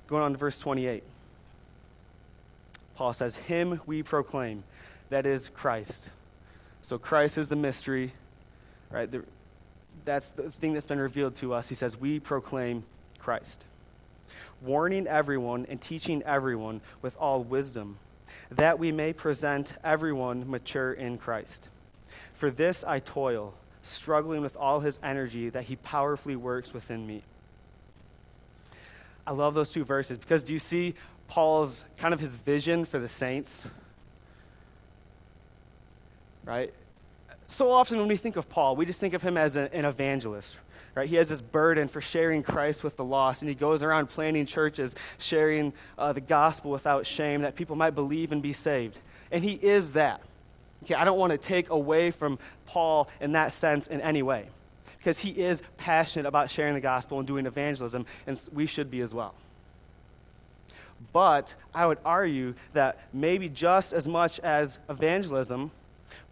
Going 0.07 0.23
on 0.23 0.33
to 0.33 0.39
verse 0.39 0.59
28. 0.59 1.03
Paul 2.97 3.13
says, 3.13 3.37
Him 3.37 3.81
we 3.87 4.03
proclaim, 4.03 4.65
that 5.11 5.27
is 5.27 5.49
Christ. 5.49 6.11
So 6.83 6.99
Christ 6.99 7.39
is 7.39 7.49
the 7.49 7.57
mystery, 7.57 8.13
right? 8.91 9.11
The, 9.11 9.25
that's 10.05 10.29
the 10.29 10.51
thing 10.51 10.75
that's 10.75 10.87
been 10.87 11.01
revealed 11.01 11.35
to 11.37 11.55
us. 11.55 11.69
He 11.69 11.75
says, 11.75 11.97
We 11.97 12.21
proclaim 12.21 12.85
Christ 13.19 13.65
warning 14.63 15.07
everyone 15.07 15.67
and 15.69 15.81
teaching 15.81 16.23
everyone 16.25 16.81
with 17.03 17.17
all 17.17 17.43
wisdom, 17.43 17.99
that 18.51 18.79
we 18.79 18.93
may 18.93 19.13
present 19.13 19.75
everyone 19.83 20.49
mature 20.51 20.93
in 20.93 21.19
Christ. 21.19 21.69
For 22.35 22.51
this 22.51 22.85
I 22.85 22.99
toil, 23.01 23.55
struggling 23.83 24.41
with 24.41 24.57
all 24.57 24.81
his 24.81 24.99
energy 25.03 25.51
that 25.51 25.65
he 25.65 25.77
powerfully 25.77 26.37
works 26.37 26.73
within 26.73 27.07
me. 27.07 27.23
I 29.27 29.33
love 29.33 29.55
those 29.55 29.71
two 29.71 29.85
verses 29.85 30.19
because 30.19 30.45
do 30.45 30.53
you 30.53 30.59
see 30.59 30.95
Paul's 31.29 31.85
kind 31.97 32.13
of 32.13 32.21
his 32.21 32.35
vision 32.35 32.85
for 32.85 32.99
the 32.99 33.09
saints? 33.09 33.67
Right? 36.45 36.75
So 37.47 37.71
often 37.71 37.99
when 37.99 38.09
we 38.09 38.17
think 38.17 38.37
of 38.37 38.49
Paul, 38.49 38.77
we 38.77 38.87
just 38.87 39.01
think 39.01 39.15
of 39.15 39.23
him 39.23 39.37
as 39.37 39.57
an 39.57 39.85
evangelist, 39.85 40.59
right? 40.95 41.09
He 41.09 41.17
has 41.17 41.29
this 41.29 41.41
burden 41.41 41.89
for 41.89 42.01
sharing 42.01 42.43
Christ 42.43 42.85
with 42.85 42.97
the 42.97 43.05
lost, 43.05 43.43
and 43.43 43.49
he 43.49 43.55
goes 43.55 43.83
around 43.83 44.09
planting 44.09 44.47
churches, 44.47 44.95
sharing 45.19 45.73
uh, 45.99 46.13
the 46.13 46.21
gospel 46.21 46.71
without 46.71 47.07
shame, 47.07 47.43
that 47.43 47.55
people 47.57 47.77
might 47.77 47.95
believe 47.95 48.33
and 48.33 48.43
be 48.43 48.53
saved. 48.53 48.99
And 49.31 49.43
he 49.43 49.55
is 49.55 49.93
that. 49.93 50.21
Okay, 50.85 50.95
I 50.95 51.05
don't 51.05 51.19
want 51.19 51.33
to 51.33 51.39
take 51.39 51.71
away 51.71 52.11
from 52.11 52.39
Paul 52.67 53.09
in 53.21 53.33
that 53.33 53.53
sense 53.53 53.87
in 53.87 54.01
any 54.01 54.23
way, 54.23 54.49
because 54.99 55.19
he 55.19 55.31
is 55.31 55.63
passionate 55.77 56.27
about 56.27 56.51
sharing 56.51 56.75
the 56.75 56.81
gospel 56.81 57.19
and 57.19 57.27
doing 57.27 57.47
evangelism, 57.47 58.07
and 58.27 58.49
we 58.53 58.67
should 58.67 58.91
be 58.91 59.01
as 59.01 59.15
well. 59.15 59.35
But 61.13 61.55
I 61.75 61.87
would 61.87 61.99
argue 62.05 62.55
that 62.73 62.99
maybe 63.13 63.49
just 63.49 63.93
as 63.93 64.09
much 64.09 64.41
as 64.41 64.79
evangelism, 64.89 65.71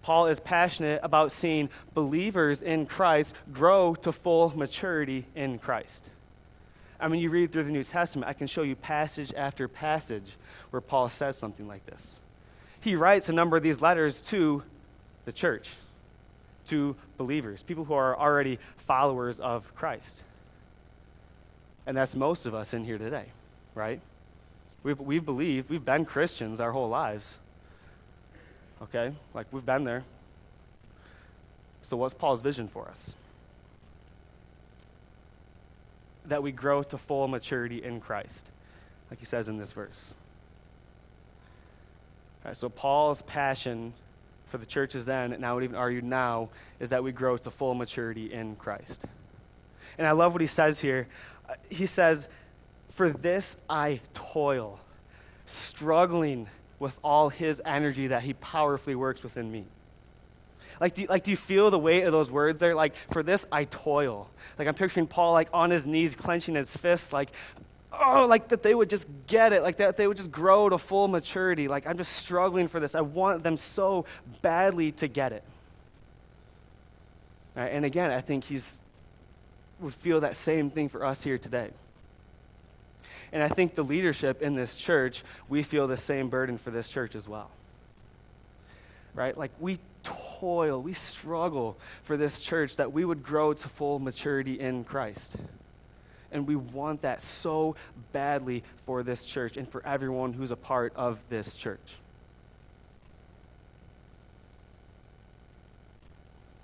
Paul 0.03 0.27
is 0.27 0.41
passionate 0.41 1.01
about 1.03 1.33
seeing 1.33 1.69
believers 1.95 2.63
in 2.63 2.87
Christ 2.87 3.35
grow 3.53 3.95
to 3.97 4.13
full 4.13 4.57
maturity 4.57 5.27
in 5.35 5.59
Christ. 5.59 6.09
I 6.99 7.09
mean, 7.09 7.21
you 7.21 7.31
read 7.31 7.51
through 7.51 7.65
the 7.65 7.71
New 7.71 7.85
Testament, 7.85 8.29
I 8.29 8.33
can 8.33 8.47
show 8.47 8.63
you 8.63 8.77
passage 8.77 9.33
after 9.37 9.67
passage 9.67 10.37
where 10.71 10.81
Paul 10.81 11.09
says 11.09 11.37
something 11.37 11.67
like 11.67 11.85
this. 11.87 12.21
He 12.81 12.95
writes 12.95 13.29
a 13.29 13.33
number 13.33 13.57
of 13.57 13.63
these 13.63 13.81
letters 13.81 14.21
to 14.23 14.63
the 15.25 15.33
church, 15.33 15.71
to 16.67 16.97
believers, 17.17 17.63
people 17.63 17.85
who 17.85 17.95
are 17.95 18.19
already 18.19 18.59
followers 18.77 19.41
of 19.41 19.75
Christ. 19.75 20.23
And 21.87 21.97
that's 21.97 22.15
most 22.15 22.47
of 22.47 22.55
us 22.55 22.75
in 22.75 22.85
here 22.85 22.99
today, 22.99 23.27
right? 23.75 24.01
We've, 24.83 24.99
we've 24.99 25.25
believed, 25.25 25.71
we've 25.71 25.85
been 25.85 26.05
Christians 26.05 26.61
our 26.61 26.73
whole 26.73 26.89
lives. 26.89 27.39
Okay? 28.83 29.13
Like 29.35 29.47
we've 29.53 29.65
been 29.65 29.85
there. 29.85 30.05
So, 31.83 31.97
what's 31.97 32.15
Paul's 32.15 32.41
vision 32.41 32.69
for 32.69 32.89
us? 32.89 33.17
That 36.27 36.43
we 36.43 36.53
grow 36.53 36.85
to 36.85 36.99
full 36.99 37.27
maturity 37.27 37.83
in 37.83 38.01
Christ, 38.01 38.51
like 39.11 39.19
he 39.19 39.27
says 39.27 39.49
in 39.49 39.59
this 39.59 39.73
verse. 39.73 40.15
All 42.45 42.51
right, 42.51 42.57
so, 42.57 42.69
Paul's 42.69 43.23
passion 43.23 43.95
for 44.47 44.59
the 44.59 44.67
churches 44.67 45.05
then, 45.05 45.33
and 45.33 45.45
I 45.45 45.53
would 45.53 45.65
even 45.65 45.77
argue 45.77 46.03
now, 46.03 46.51
is 46.79 46.91
that 46.91 47.03
we 47.03 47.11
grow 47.11 47.37
to 47.37 47.51
full 47.51 47.75
maturity 47.75 48.33
in 48.33 48.55
Christ. 48.57 49.05
And 49.99 50.07
I 50.07 50.13
love 50.13 50.35
what 50.35 50.41
he 50.41 50.47
says 50.47 50.79
here. 50.79 51.09
Uh, 51.49 51.55
he 51.69 51.87
says, 51.87 52.29
For 52.91 53.11
this 53.11 53.57
I 53.69 54.01
toil, 54.13 54.79
struggling 55.47 56.49
with 56.83 56.99
all 57.05 57.29
his 57.29 57.63
energy 57.65 58.09
that 58.09 58.23
he 58.25 58.35
powerfully 58.35 58.97
works 58.97 59.23
within 59.23 59.51
me. 59.51 59.65
Like 60.81 60.95
do, 60.95 61.03
you, 61.03 61.09
like, 61.09 61.23
do 61.23 61.31
you 61.31 61.37
feel 61.37 61.71
the 61.71 61.79
weight 61.79 62.03
of 62.03 62.13
those 62.13 62.29
words 62.29 62.59
there? 62.59 62.75
Like, 62.75 62.95
for 63.13 63.23
this 63.23 63.47
I 63.53 63.65
toil. 63.65 64.29
Like, 64.59 64.67
I'm 64.67 64.75
picturing 64.75 65.07
Paul, 65.07 65.33
like, 65.33 65.49
on 65.55 65.71
his 65.71 65.87
knees, 65.87 66.17
clenching 66.17 66.57
his 66.57 66.77
fists, 66.77 67.13
like, 67.13 67.31
oh, 67.93 68.27
like 68.29 68.49
that 68.49 68.65
they 68.65 68.75
would 68.75 68.91
just 68.91 69.07
get 69.29 69.53
it, 69.53 69.63
like 69.63 69.77
that 69.77 69.97
they 69.97 70.09
would 70.09 70.17
just 70.17 70.33
grow 70.33 70.69
to 70.69 70.77
full 70.77 71.07
maturity. 71.07 71.69
Like, 71.69 71.87
I'm 71.87 71.97
just 71.97 72.15
struggling 72.15 72.67
for 72.67 72.81
this. 72.81 72.97
I 72.97 73.03
want 73.03 73.45
them 73.45 73.57
so 73.57 74.05
badly 74.41 74.91
to 74.93 75.07
get 75.07 75.31
it. 75.31 75.45
Right, 77.55 77.69
and 77.69 77.85
again, 77.85 78.11
I 78.11 78.21
think 78.21 78.43
he's 78.45 78.81
would 79.79 79.95
feel 79.95 80.21
that 80.21 80.37
same 80.37 80.69
thing 80.69 80.89
for 80.89 81.05
us 81.05 81.23
here 81.23 81.39
today. 81.39 81.71
And 83.33 83.43
I 83.43 83.49
think 83.49 83.75
the 83.75 83.83
leadership 83.83 84.43
in 84.43 84.55
this 84.55 84.77
church, 84.77 85.25
we 85.49 85.63
feel 85.63 85.87
the 85.87 85.97
same 85.97 86.29
burden 86.29 86.59
for 86.59 86.71
this 86.71 86.89
church 86.89 87.15
as 87.15 87.27
well. 87.27 87.51
Right? 89.15 89.37
Like 89.37 89.51
we 89.59 89.79
toil, 90.03 90.83
we 90.83 90.93
struggle 90.93 91.77
for 92.05 92.17
this 92.17 92.41
church 92.41 92.77
that 92.77 92.93
we 92.93 93.05
would 93.05 93.23
grow 93.23 93.55
to 93.55 93.69
full 93.69 93.99
maturity 93.99 94.61
in 94.61 94.85
Christ. 94.85 95.37
And 96.31 96.47
we 96.47 96.57
want 96.57 97.03
that 97.03 97.23
so 97.23 97.77
badly 98.13 98.65
for 98.87 99.03
this 99.03 99.25
church 99.25 99.57
and 99.57 99.69
for 99.69 99.85
everyone 99.87 100.33
who's 100.33 100.51
a 100.51 100.57
part 100.57 100.93
of 100.97 101.19
this 101.29 101.55
church. 101.55 101.97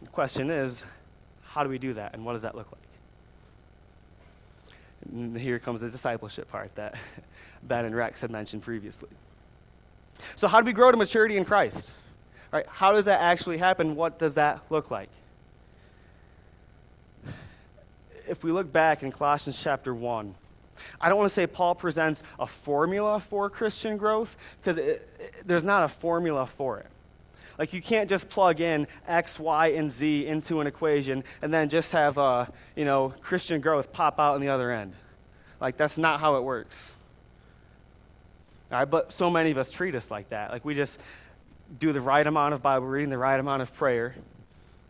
The 0.02 0.08
question 0.08 0.50
is, 0.50 0.84
how 1.42 1.64
do 1.64 1.68
we 1.68 1.78
do 1.78 1.94
that 1.94 2.14
and 2.14 2.24
what 2.24 2.32
does 2.32 2.42
that 2.42 2.54
look 2.54 2.70
like? 2.72 2.87
Here 5.36 5.58
comes 5.58 5.80
the 5.80 5.88
discipleship 5.88 6.50
part 6.50 6.74
that 6.74 6.94
Ben 7.62 7.84
and 7.84 7.94
Rex 7.94 8.20
had 8.20 8.30
mentioned 8.30 8.62
previously. 8.62 9.08
So, 10.34 10.48
how 10.48 10.60
do 10.60 10.66
we 10.66 10.72
grow 10.72 10.90
to 10.90 10.96
maturity 10.96 11.36
in 11.36 11.44
Christ? 11.44 11.90
Right? 12.52 12.66
How 12.66 12.92
does 12.92 13.04
that 13.04 13.20
actually 13.20 13.58
happen? 13.58 13.94
What 13.94 14.18
does 14.18 14.34
that 14.34 14.62
look 14.70 14.90
like? 14.90 15.10
If 18.26 18.42
we 18.42 18.52
look 18.52 18.72
back 18.72 19.02
in 19.02 19.12
Colossians 19.12 19.58
chapter 19.60 19.94
1, 19.94 20.34
I 21.00 21.08
don't 21.08 21.18
want 21.18 21.28
to 21.28 21.34
say 21.34 21.46
Paul 21.46 21.74
presents 21.74 22.22
a 22.38 22.46
formula 22.46 23.20
for 23.20 23.48
Christian 23.50 23.96
growth 23.96 24.36
because 24.60 24.78
there's 25.44 25.64
not 25.64 25.84
a 25.84 25.88
formula 25.88 26.46
for 26.46 26.78
it. 26.78 26.86
Like 27.58 27.72
you 27.72 27.82
can't 27.82 28.08
just 28.08 28.28
plug 28.28 28.60
in 28.60 28.86
X, 29.06 29.38
Y, 29.38 29.68
and 29.68 29.90
Z 29.90 30.26
into 30.26 30.60
an 30.60 30.66
equation 30.66 31.24
and 31.42 31.52
then 31.52 31.68
just 31.68 31.92
have 31.92 32.16
uh, 32.16 32.46
you 32.76 32.84
know 32.84 33.12
Christian 33.20 33.60
growth 33.60 33.92
pop 33.92 34.20
out 34.20 34.36
on 34.36 34.40
the 34.40 34.48
other 34.48 34.70
end. 34.70 34.94
Like 35.60 35.76
that's 35.76 35.98
not 35.98 36.20
how 36.20 36.36
it 36.36 36.42
works. 36.42 36.92
All 38.70 38.78
right, 38.78 38.84
but 38.88 39.12
so 39.12 39.28
many 39.28 39.50
of 39.50 39.58
us 39.58 39.70
treat 39.70 39.94
us 39.94 40.10
like 40.10 40.28
that. 40.28 40.52
Like 40.52 40.64
we 40.64 40.74
just 40.74 41.00
do 41.80 41.92
the 41.92 42.00
right 42.00 42.26
amount 42.26 42.54
of 42.54 42.62
Bible 42.62 42.86
reading, 42.86 43.10
the 43.10 43.18
right 43.18 43.38
amount 43.40 43.62
of 43.62 43.74
prayer, 43.74 44.14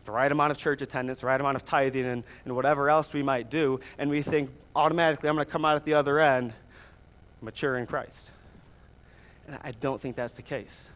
the 0.05 0.11
right 0.11 0.31
amount 0.31 0.51
of 0.51 0.57
church 0.57 0.81
attendance, 0.81 1.21
the 1.21 1.27
right 1.27 1.39
amount 1.39 1.55
of 1.55 1.65
tithing, 1.65 2.05
and, 2.05 2.23
and 2.45 2.55
whatever 2.55 2.89
else 2.89 3.13
we 3.13 3.23
might 3.23 3.49
do, 3.49 3.79
and 3.97 4.09
we 4.09 4.21
think 4.21 4.49
automatically 4.75 5.29
I'm 5.29 5.35
going 5.35 5.45
to 5.45 5.51
come 5.51 5.65
out 5.65 5.75
at 5.75 5.85
the 5.85 5.93
other 5.93 6.19
end 6.19 6.53
mature 7.41 7.77
in 7.77 7.85
Christ. 7.85 8.31
And 9.47 9.57
I 9.63 9.71
don't 9.71 9.99
think 9.99 10.15
that's 10.15 10.33
the 10.33 10.41
case. 10.41 10.89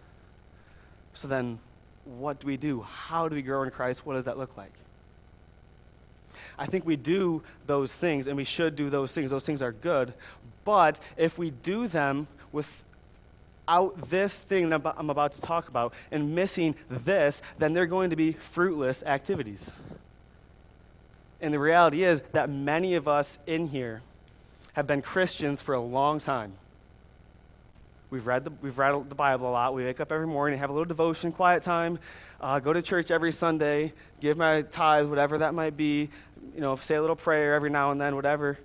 So 1.14 1.28
then, 1.28 1.60
what 2.06 2.40
do 2.40 2.48
we 2.48 2.58
do? 2.58 2.82
How 2.82 3.28
do 3.30 3.36
we 3.36 3.42
grow 3.42 3.64
in 3.64 3.72
Christ? 3.72 4.06
What 4.06 4.16
does 4.16 4.26
that 4.26 4.38
look 4.38 4.58
like? 4.58 4.74
I 6.58 6.66
think 6.66 6.86
we 6.86 6.96
do 6.96 7.44
those 7.66 7.96
things, 7.96 8.28
and 8.28 8.38
we 8.38 8.44
should 8.44 8.76
do 8.76 8.90
those 8.90 9.14
things. 9.14 9.32
Those 9.32 9.46
things 9.46 9.62
are 9.62 9.72
good. 9.72 10.14
But 10.66 11.00
if 11.18 11.38
we 11.38 11.52
do 11.52 11.88
them 11.88 12.28
without 12.52 14.10
this 14.10 14.40
thing 14.40 14.70
that 14.70 14.82
I'm 14.98 15.10
about 15.10 15.34
to 15.34 15.42
talk 15.42 15.68
about 15.68 15.94
and 16.12 16.36
missing 16.36 16.76
this, 16.90 17.42
then 17.58 17.74
they're 17.74 17.86
going 17.86 18.10
to 18.10 18.16
be 18.16 18.34
fruitless 18.34 19.04
activities. 19.04 19.72
And 21.42 21.54
the 21.54 21.60
reality 21.60 22.04
is 22.04 22.22
that 22.32 22.50
many 22.50 22.96
of 22.96 23.08
us 23.08 23.40
in 23.46 23.68
here 23.68 24.02
have 24.74 24.88
been 24.88 25.02
Christians 25.02 25.62
for 25.62 25.76
a 25.76 25.82
long 25.82 26.20
time. 26.20 26.54
We've 28.14 28.28
read, 28.28 28.44
the, 28.44 28.52
we've 28.62 28.78
read 28.78 29.10
the 29.10 29.16
Bible 29.16 29.50
a 29.50 29.54
lot. 29.54 29.74
We 29.74 29.86
wake 29.86 30.00
up 30.00 30.12
every 30.12 30.28
morning, 30.28 30.54
and 30.54 30.60
have 30.60 30.70
a 30.70 30.74
little 30.74 30.86
devotion, 30.86 31.32
quiet 31.32 31.64
time, 31.64 31.98
uh, 32.40 32.60
go 32.60 32.72
to 32.72 32.80
church 32.80 33.10
every 33.10 33.32
Sunday, 33.32 33.92
give 34.22 34.38
my 34.38 34.62
tithe, 34.62 35.08
whatever 35.08 35.40
that 35.40 35.56
might 35.56 35.76
be, 35.76 36.12
you 36.54 36.62
know, 36.62 36.76
say 36.76 36.94
a 36.94 37.02
little 37.02 37.16
prayer 37.16 37.56
every 37.56 37.72
now 37.72 37.90
and 37.90 38.00
then, 38.00 38.16
whatever. 38.16 38.60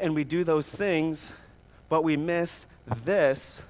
And 0.00 0.14
we 0.14 0.24
do 0.24 0.42
those 0.42 0.70
things, 0.70 1.34
but 1.90 2.02
we 2.02 2.16
miss 2.16 2.64
this, 3.04 3.62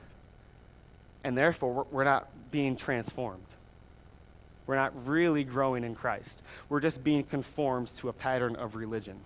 and 1.24 1.36
therefore 1.36 1.84
we're 1.90 2.04
not 2.04 2.28
being 2.52 2.76
transformed. 2.76 3.42
We're 4.68 4.76
not 4.76 4.92
really 5.04 5.42
growing 5.42 5.82
in 5.82 5.96
Christ. 5.96 6.42
We're 6.68 6.78
just 6.78 7.02
being 7.02 7.24
conformed 7.24 7.88
to 7.96 8.08
a 8.08 8.12
pattern 8.12 8.54
of 8.54 8.76
religion. 8.76 9.16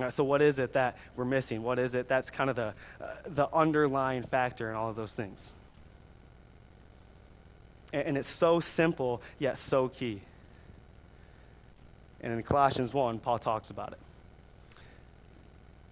Uh, 0.00 0.10
so, 0.10 0.24
what 0.24 0.42
is 0.42 0.58
it 0.58 0.72
that 0.72 0.96
we're 1.16 1.24
missing? 1.24 1.62
What 1.62 1.78
is 1.78 1.94
it 1.94 2.08
that's 2.08 2.30
kind 2.30 2.50
of 2.50 2.56
the, 2.56 2.74
uh, 3.00 3.06
the 3.26 3.48
underlying 3.54 4.24
factor 4.24 4.68
in 4.68 4.74
all 4.74 4.90
of 4.90 4.96
those 4.96 5.14
things? 5.14 5.54
And, 7.92 8.08
and 8.08 8.18
it's 8.18 8.28
so 8.28 8.58
simple, 8.58 9.22
yet 9.38 9.56
so 9.56 9.88
key. 9.88 10.20
And 12.20 12.32
in 12.32 12.42
Colossians 12.42 12.92
1, 12.92 13.20
Paul 13.20 13.38
talks 13.38 13.70
about 13.70 13.92
it. 13.92 13.98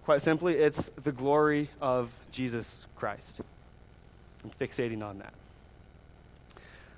Quite 0.03 0.21
simply, 0.21 0.55
it's 0.55 0.89
the 1.03 1.11
glory 1.11 1.69
of 1.79 2.09
Jesus 2.31 2.87
Christ. 2.95 3.39
I'm 4.43 4.51
fixating 4.59 5.01
on 5.01 5.19
that. 5.19 5.33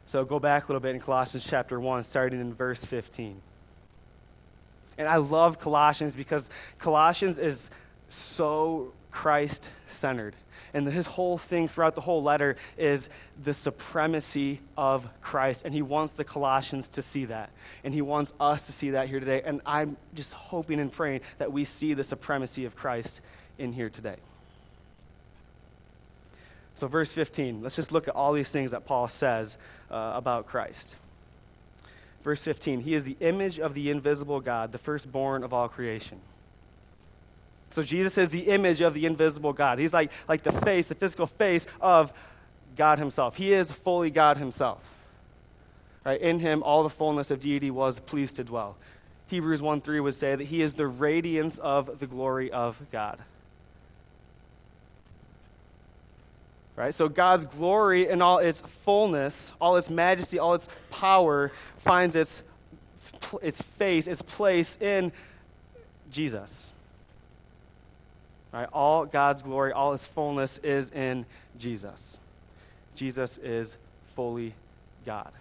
So 0.08 0.24
go 0.26 0.40
back 0.40 0.64
a 0.64 0.68
little 0.68 0.80
bit 0.80 0.96
in 0.96 1.02
Colossians 1.02 1.46
chapter 1.48 1.80
1, 1.80 2.04
starting 2.04 2.40
in 2.40 2.54
verse 2.54 2.84
15. 2.84 3.42
And 4.98 5.08
I 5.08 5.18
love 5.18 5.60
Colossians 5.60 6.16
because 6.16 6.50
Colossians 6.80 7.40
is 7.40 7.70
so 8.10 8.94
Christ 9.12 9.70
centered. 9.88 10.36
And 10.74 10.86
his 10.88 11.08
whole 11.08 11.38
thing 11.38 11.70
throughout 11.70 11.96
the 11.96 12.02
whole 12.02 12.22
letter 12.22 12.58
is 12.78 13.10
the 13.42 13.54
supremacy 13.54 14.60
of 14.78 15.08
Christ. 15.22 15.64
And 15.64 15.74
he 15.74 15.82
wants 15.82 16.12
the 16.12 16.26
Colossians 16.26 16.90
to 16.90 17.02
see 17.02 17.24
that. 17.26 17.50
And 17.86 17.94
he 17.94 18.02
wants 18.02 18.34
us 18.42 18.66
to 18.66 18.74
see 18.74 18.90
that 18.92 19.08
here 19.08 19.22
today. 19.22 19.42
And 19.46 19.62
I'm 19.66 19.96
just 20.14 20.34
hoping 20.34 20.82
and 20.82 20.92
praying 20.92 21.22
that 21.38 21.52
we 21.52 21.64
see 21.64 21.94
the 21.94 22.04
supremacy 22.04 22.66
of 22.66 22.76
Christ 22.76 23.22
in 23.58 23.72
here 23.72 23.90
today. 23.90 24.18
So, 26.76 26.88
verse 26.88 27.10
15, 27.14 27.62
let's 27.62 27.78
just 27.78 27.94
look 27.94 28.10
at 28.10 28.16
all 28.16 28.34
these 28.34 28.52
things 28.52 28.72
that 28.72 28.86
Paul 28.86 29.08
says 29.08 29.58
uh, 29.90 30.12
about 30.14 30.46
Christ. 30.46 30.98
Verse 32.26 32.44
15 32.44 32.82
He 32.82 32.96
is 32.96 33.06
the 33.06 33.16
image 33.22 33.60
of 33.60 33.76
the 33.76 33.92
invisible 33.92 34.42
God, 34.42 34.74
the 34.74 34.80
firstborn 34.80 35.44
of 35.44 35.54
all 35.54 35.70
creation. 35.70 36.20
So 37.70 37.84
Jesus 37.84 38.18
is 38.18 38.32
the 38.32 38.48
image 38.48 38.82
of 38.82 38.94
the 38.96 39.06
invisible 39.06 39.54
God. 39.54 39.80
He's 39.80 39.94
like, 39.94 40.12
like 40.28 40.42
the 40.42 40.52
face, 40.52 40.88
the 40.88 40.96
physical 40.96 41.28
face 41.28 41.68
of 41.80 42.12
God 42.76 43.00
Himself. 43.00 43.38
He 43.38 43.54
is 43.54 43.72
fully 43.72 44.10
God 44.10 44.38
Himself. 44.38 44.82
Right? 46.04 46.20
In 46.20 46.40
Him, 46.40 46.64
all 46.64 46.82
the 46.82 46.90
fullness 46.90 47.30
of 47.30 47.40
deity 47.42 47.70
was 47.70 48.00
pleased 48.00 48.38
to 48.38 48.44
dwell. 48.44 48.76
Hebrews 49.28 49.62
1 49.62 49.82
3 49.82 50.00
would 50.00 50.16
say 50.16 50.36
that 50.36 50.46
He 50.46 50.64
is 50.64 50.74
the 50.74 50.88
radiance 50.88 51.60
of 51.60 52.00
the 52.00 52.08
glory 52.08 52.52
of 52.52 52.82
God. 52.92 53.20
Right? 56.76 56.94
So 56.94 57.08
God's 57.08 57.46
glory 57.46 58.10
in 58.10 58.22
all 58.22 58.40
its 58.40 58.62
fullness, 58.84 59.54
all 59.62 59.78
its 59.78 59.90
majesty, 59.90 60.40
all 60.40 60.54
its 60.56 60.68
power 60.90 61.52
finds 61.78 62.16
its, 62.16 62.44
its 63.42 63.62
face, 63.62 64.08
its 64.08 64.22
place 64.22 64.78
in 64.82 65.14
Jesus. 66.12 66.72
Right? 68.52 68.68
All 68.74 69.06
God's 69.06 69.42
glory, 69.42 69.72
all 69.72 69.94
its 69.94 70.06
fullness 70.06 70.58
is 70.60 70.90
in 70.90 71.26
Jesus. 71.58 72.20
Jesus 72.94 73.38
is 73.38 73.78
fully 74.16 74.54
God. 75.06 75.32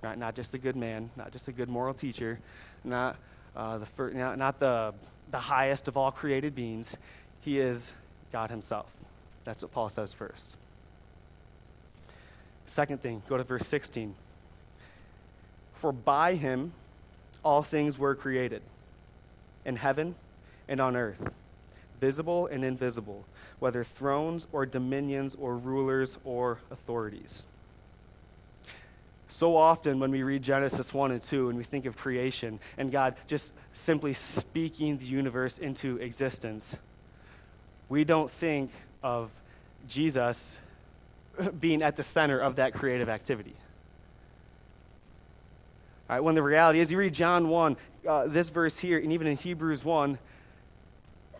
Right? 0.00 0.18
Not 0.18 0.34
just 0.34 0.54
a 0.54 0.58
good 0.58 0.76
man, 0.76 1.10
not 1.16 1.32
just 1.32 1.48
a 1.48 1.52
good 1.52 1.68
moral 1.68 1.92
teacher, 1.92 2.38
not, 2.82 3.16
uh, 3.54 3.78
the, 3.78 3.86
fir- 3.86 4.12
not, 4.12 4.38
not 4.38 4.58
the, 4.58 4.94
the 5.30 5.38
highest 5.38 5.88
of 5.88 5.98
all 5.98 6.10
created 6.10 6.54
beings. 6.54 6.96
He 7.40 7.58
is 7.58 7.92
God 8.32 8.50
Himself. 8.50 8.86
That's 9.46 9.62
what 9.62 9.72
Paul 9.72 9.88
says 9.88 10.12
first. 10.12 10.56
Second 12.66 13.00
thing, 13.00 13.22
go 13.28 13.36
to 13.36 13.44
verse 13.44 13.66
16. 13.66 14.14
For 15.74 15.92
by 15.92 16.34
him 16.34 16.72
all 17.44 17.62
things 17.62 17.96
were 17.96 18.16
created, 18.16 18.60
in 19.64 19.76
heaven 19.76 20.16
and 20.68 20.80
on 20.80 20.96
earth, 20.96 21.30
visible 22.00 22.48
and 22.48 22.64
invisible, 22.64 23.24
whether 23.60 23.84
thrones 23.84 24.48
or 24.52 24.66
dominions 24.66 25.36
or 25.36 25.56
rulers 25.56 26.18
or 26.24 26.58
authorities. 26.72 27.46
So 29.28 29.56
often, 29.56 30.00
when 30.00 30.10
we 30.10 30.24
read 30.24 30.42
Genesis 30.42 30.92
1 30.92 31.12
and 31.12 31.22
2 31.22 31.50
and 31.50 31.58
we 31.58 31.64
think 31.64 31.86
of 31.86 31.96
creation 31.96 32.58
and 32.78 32.90
God 32.90 33.14
just 33.28 33.54
simply 33.72 34.12
speaking 34.12 34.98
the 34.98 35.06
universe 35.06 35.58
into 35.58 35.98
existence, 35.98 36.78
we 37.88 38.02
don't 38.02 38.30
think 38.30 38.72
of 39.06 39.30
Jesus 39.86 40.58
being 41.60 41.80
at 41.80 41.94
the 41.94 42.02
center 42.02 42.40
of 42.40 42.56
that 42.56 42.74
creative 42.74 43.08
activity. 43.08 43.54
All 46.10 46.16
right, 46.16 46.20
when 46.20 46.34
the 46.34 46.42
reality 46.42 46.80
is, 46.80 46.90
you 46.90 46.98
read 46.98 47.14
John 47.14 47.48
1, 47.48 47.76
uh, 48.08 48.26
this 48.26 48.48
verse 48.48 48.78
here, 48.78 48.98
and 48.98 49.12
even 49.12 49.28
in 49.28 49.36
Hebrews 49.36 49.84
1, 49.84 50.18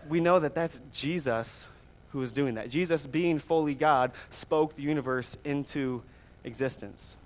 we 0.09 0.21
know 0.21 0.39
that 0.39 0.55
that's 0.55 0.81
Jesus 0.93 1.69
who 2.11 2.23
is 2.23 2.31
doing 2.31 2.55
that. 2.55 2.71
Jesus, 2.71 3.07
being 3.07 3.39
fully 3.39 3.75
God, 3.75 4.13
spoke 4.31 4.77
the 4.77 4.83
universe 4.83 5.37
into 5.45 6.03
existence. 6.45 7.17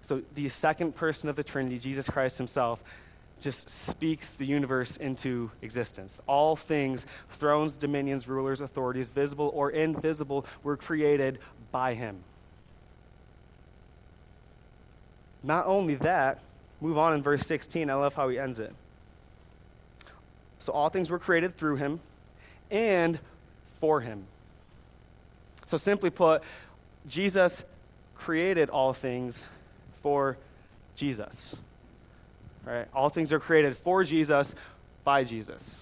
So 0.00 0.22
the 0.34 0.48
second 0.48 0.96
person 0.96 1.28
of 1.28 1.36
the 1.36 1.44
Trinity, 1.44 1.78
Jesus 1.78 2.08
Christ 2.10 2.36
himself, 2.36 2.82
just 3.42 3.68
speaks 3.68 4.32
the 4.32 4.46
universe 4.46 4.96
into 4.96 5.50
existence. 5.60 6.20
All 6.26 6.56
things, 6.56 7.06
thrones, 7.30 7.76
dominions, 7.76 8.28
rulers, 8.28 8.60
authorities, 8.60 9.08
visible 9.08 9.50
or 9.54 9.70
invisible, 9.70 10.46
were 10.62 10.76
created 10.76 11.38
by 11.70 11.94
him. 11.94 12.22
Not 15.42 15.66
only 15.66 15.96
that, 15.96 16.40
move 16.80 16.96
on 16.96 17.14
in 17.14 17.22
verse 17.22 17.46
16. 17.46 17.90
I 17.90 17.94
love 17.94 18.14
how 18.14 18.28
he 18.28 18.38
ends 18.38 18.60
it. 18.60 18.72
So 20.60 20.72
all 20.72 20.88
things 20.88 21.10
were 21.10 21.18
created 21.18 21.56
through 21.56 21.76
him 21.76 22.00
and 22.70 23.18
for 23.80 24.00
him. 24.00 24.24
So 25.66 25.76
simply 25.76 26.10
put, 26.10 26.42
Jesus 27.08 27.64
created 28.14 28.70
all 28.70 28.92
things 28.92 29.48
for 30.02 30.38
Jesus. 30.94 31.56
Right? 32.64 32.86
All 32.94 33.08
things 33.08 33.32
are 33.32 33.40
created 33.40 33.76
for 33.76 34.04
Jesus 34.04 34.54
by 35.04 35.24
Jesus. 35.24 35.80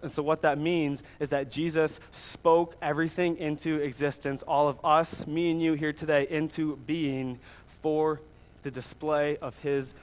And 0.00 0.10
so, 0.10 0.22
what 0.22 0.42
that 0.42 0.58
means 0.58 1.02
is 1.18 1.30
that 1.30 1.50
Jesus 1.50 1.98
spoke 2.12 2.76
everything 2.80 3.36
into 3.36 3.76
existence, 3.80 4.42
all 4.42 4.68
of 4.68 4.78
us, 4.84 5.26
me 5.26 5.50
and 5.50 5.60
you 5.60 5.72
here 5.72 5.92
today, 5.92 6.26
into 6.30 6.76
being 6.86 7.38
for 7.82 8.20
the 8.62 8.70
display 8.70 9.36
of 9.38 9.58
his 9.58 9.94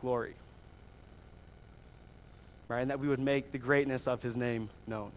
glory. 0.00 0.34
Right? 2.68 2.80
And 2.80 2.90
that 2.90 2.98
we 2.98 3.06
would 3.06 3.20
make 3.20 3.52
the 3.52 3.58
greatness 3.58 4.08
of 4.08 4.20
his 4.20 4.36
name 4.36 4.68
known. 4.88 5.12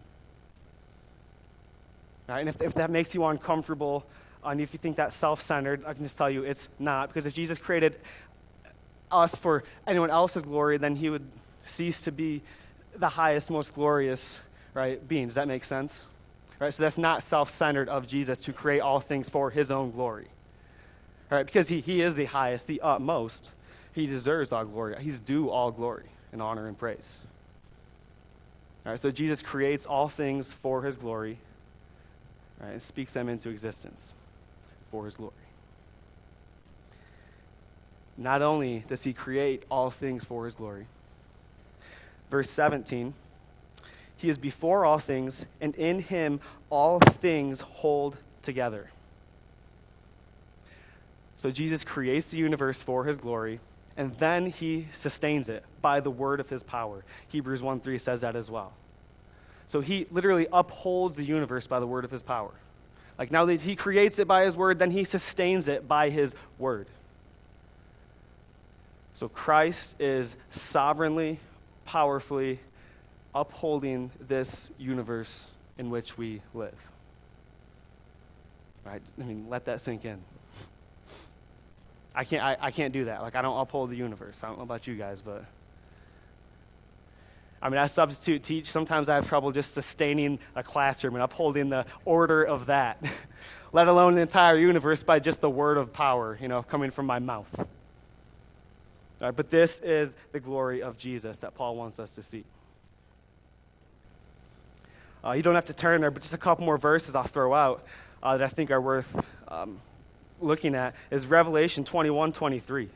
Right? 2.28 2.40
And 2.40 2.48
if, 2.48 2.62
if 2.62 2.74
that 2.74 2.90
makes 2.90 3.12
you 3.16 3.24
uncomfortable, 3.24 4.06
and 4.44 4.60
if 4.60 4.72
you 4.72 4.78
think 4.78 4.96
that's 4.96 5.16
self 5.16 5.40
centered, 5.40 5.82
I 5.84 5.92
can 5.92 6.04
just 6.04 6.16
tell 6.16 6.30
you 6.30 6.44
it's 6.44 6.68
not. 6.78 7.08
Because 7.08 7.26
if 7.26 7.34
Jesus 7.34 7.58
created 7.58 7.96
us 9.10 9.34
for 9.34 9.64
anyone 9.86 10.10
else's 10.10 10.42
glory, 10.42 10.78
then 10.78 10.96
he 10.96 11.10
would 11.10 11.26
cease 11.62 12.00
to 12.02 12.12
be 12.12 12.42
the 12.96 13.08
highest, 13.08 13.50
most 13.50 13.74
glorious, 13.74 14.38
right, 14.74 15.06
being. 15.06 15.26
Does 15.26 15.36
that 15.36 15.48
make 15.48 15.64
sense? 15.64 16.06
Right? 16.58 16.72
So 16.72 16.82
that's 16.82 16.98
not 16.98 17.22
self-centered 17.22 17.88
of 17.88 18.06
Jesus 18.06 18.38
to 18.40 18.52
create 18.52 18.80
all 18.80 19.00
things 19.00 19.28
for 19.28 19.50
his 19.50 19.70
own 19.70 19.90
glory. 19.90 20.28
Right? 21.30 21.46
Because 21.46 21.68
he, 21.68 21.80
he 21.80 22.02
is 22.02 22.14
the 22.14 22.26
highest, 22.26 22.66
the 22.66 22.80
utmost. 22.80 23.50
He 23.92 24.06
deserves 24.06 24.52
all 24.52 24.64
glory. 24.64 24.96
He's 25.00 25.20
due 25.20 25.50
all 25.50 25.70
glory 25.70 26.06
and 26.32 26.42
honor 26.42 26.66
and 26.68 26.78
praise. 26.78 27.18
All 28.84 28.92
right, 28.92 29.00
so 29.00 29.10
Jesus 29.10 29.42
creates 29.42 29.86
all 29.86 30.08
things 30.08 30.52
for 30.52 30.82
his 30.82 30.96
glory 30.96 31.38
right, 32.60 32.72
and 32.72 32.82
speaks 32.82 33.12
them 33.12 33.28
into 33.28 33.50
existence 33.50 34.14
for 34.90 35.04
his 35.04 35.16
glory. 35.16 35.34
Not 38.20 38.42
only 38.42 38.84
does 38.86 39.02
he 39.02 39.14
create 39.14 39.64
all 39.70 39.90
things 39.90 40.24
for 40.24 40.44
his 40.44 40.54
glory, 40.54 40.86
verse 42.30 42.50
17, 42.50 43.14
he 44.14 44.28
is 44.28 44.36
before 44.36 44.84
all 44.84 44.98
things, 44.98 45.46
and 45.58 45.74
in 45.76 46.00
him 46.00 46.38
all 46.68 47.00
things 47.00 47.60
hold 47.60 48.18
together. 48.42 48.90
So 51.36 51.50
Jesus 51.50 51.82
creates 51.82 52.26
the 52.26 52.36
universe 52.36 52.82
for 52.82 53.04
his 53.04 53.16
glory, 53.16 53.58
and 53.96 54.14
then 54.18 54.46
he 54.46 54.88
sustains 54.92 55.48
it 55.48 55.64
by 55.80 56.00
the 56.00 56.10
word 56.10 56.40
of 56.40 56.50
his 56.50 56.62
power. 56.62 57.02
Hebrews 57.28 57.62
1 57.62 57.80
3 57.80 57.96
says 57.96 58.20
that 58.20 58.36
as 58.36 58.50
well. 58.50 58.74
So 59.66 59.80
he 59.80 60.06
literally 60.10 60.46
upholds 60.52 61.16
the 61.16 61.24
universe 61.24 61.66
by 61.66 61.80
the 61.80 61.86
word 61.86 62.04
of 62.04 62.10
his 62.10 62.22
power. 62.22 62.52
Like 63.18 63.32
now 63.32 63.46
that 63.46 63.62
he 63.62 63.76
creates 63.76 64.18
it 64.18 64.28
by 64.28 64.44
his 64.44 64.58
word, 64.58 64.78
then 64.78 64.90
he 64.90 65.04
sustains 65.04 65.68
it 65.68 65.88
by 65.88 66.10
his 66.10 66.34
word. 66.58 66.86
So 69.14 69.28
Christ 69.28 69.96
is 69.98 70.36
sovereignly, 70.50 71.40
powerfully 71.84 72.60
upholding 73.34 74.10
this 74.20 74.70
universe 74.78 75.50
in 75.78 75.90
which 75.90 76.18
we 76.18 76.42
live. 76.54 76.74
Right? 78.84 79.02
I 79.20 79.24
mean, 79.24 79.46
let 79.48 79.66
that 79.66 79.80
sink 79.80 80.04
in. 80.04 80.18
I 82.14 82.24
can't, 82.24 82.42
I, 82.42 82.56
I 82.60 82.70
can't 82.70 82.92
do 82.92 83.04
that. 83.04 83.22
Like, 83.22 83.36
I 83.36 83.42
don't 83.42 83.58
uphold 83.58 83.90
the 83.90 83.96
universe. 83.96 84.42
I 84.42 84.48
don't 84.48 84.58
know 84.58 84.64
about 84.64 84.86
you 84.86 84.96
guys, 84.96 85.22
but. 85.22 85.44
I 87.62 87.68
mean, 87.68 87.78
I 87.78 87.86
substitute 87.86 88.42
teach. 88.42 88.70
Sometimes 88.72 89.08
I 89.08 89.16
have 89.16 89.28
trouble 89.28 89.52
just 89.52 89.74
sustaining 89.74 90.38
a 90.56 90.62
classroom 90.62 91.14
and 91.14 91.22
upholding 91.22 91.68
the 91.68 91.84
order 92.04 92.42
of 92.42 92.66
that, 92.66 93.04
let 93.72 93.86
alone 93.86 94.14
the 94.14 94.22
entire 94.22 94.56
universe 94.56 95.02
by 95.02 95.18
just 95.20 95.40
the 95.40 95.50
word 95.50 95.76
of 95.76 95.92
power, 95.92 96.38
you 96.40 96.48
know, 96.48 96.62
coming 96.62 96.90
from 96.90 97.06
my 97.06 97.18
mouth. 97.18 97.68
Right, 99.20 99.36
but 99.36 99.50
this 99.50 99.80
is 99.80 100.14
the 100.32 100.40
glory 100.40 100.82
of 100.82 100.96
Jesus 100.96 101.36
that 101.38 101.54
Paul 101.54 101.76
wants 101.76 102.00
us 102.00 102.12
to 102.12 102.22
see. 102.22 102.44
Uh, 105.22 105.32
you 105.32 105.42
don't 105.42 105.54
have 105.54 105.66
to 105.66 105.74
turn 105.74 106.00
there, 106.00 106.10
but 106.10 106.22
just 106.22 106.32
a 106.32 106.38
couple 106.38 106.64
more 106.64 106.78
verses 106.78 107.14
I'll 107.14 107.24
throw 107.24 107.52
out 107.52 107.84
uh, 108.22 108.38
that 108.38 108.44
I 108.44 108.48
think 108.48 108.70
are 108.70 108.80
worth 108.80 109.14
um, 109.48 109.78
looking 110.40 110.74
at 110.74 110.94
is 111.10 111.26
Revelation 111.26 111.84
21 111.84 112.32
23. 112.32 112.88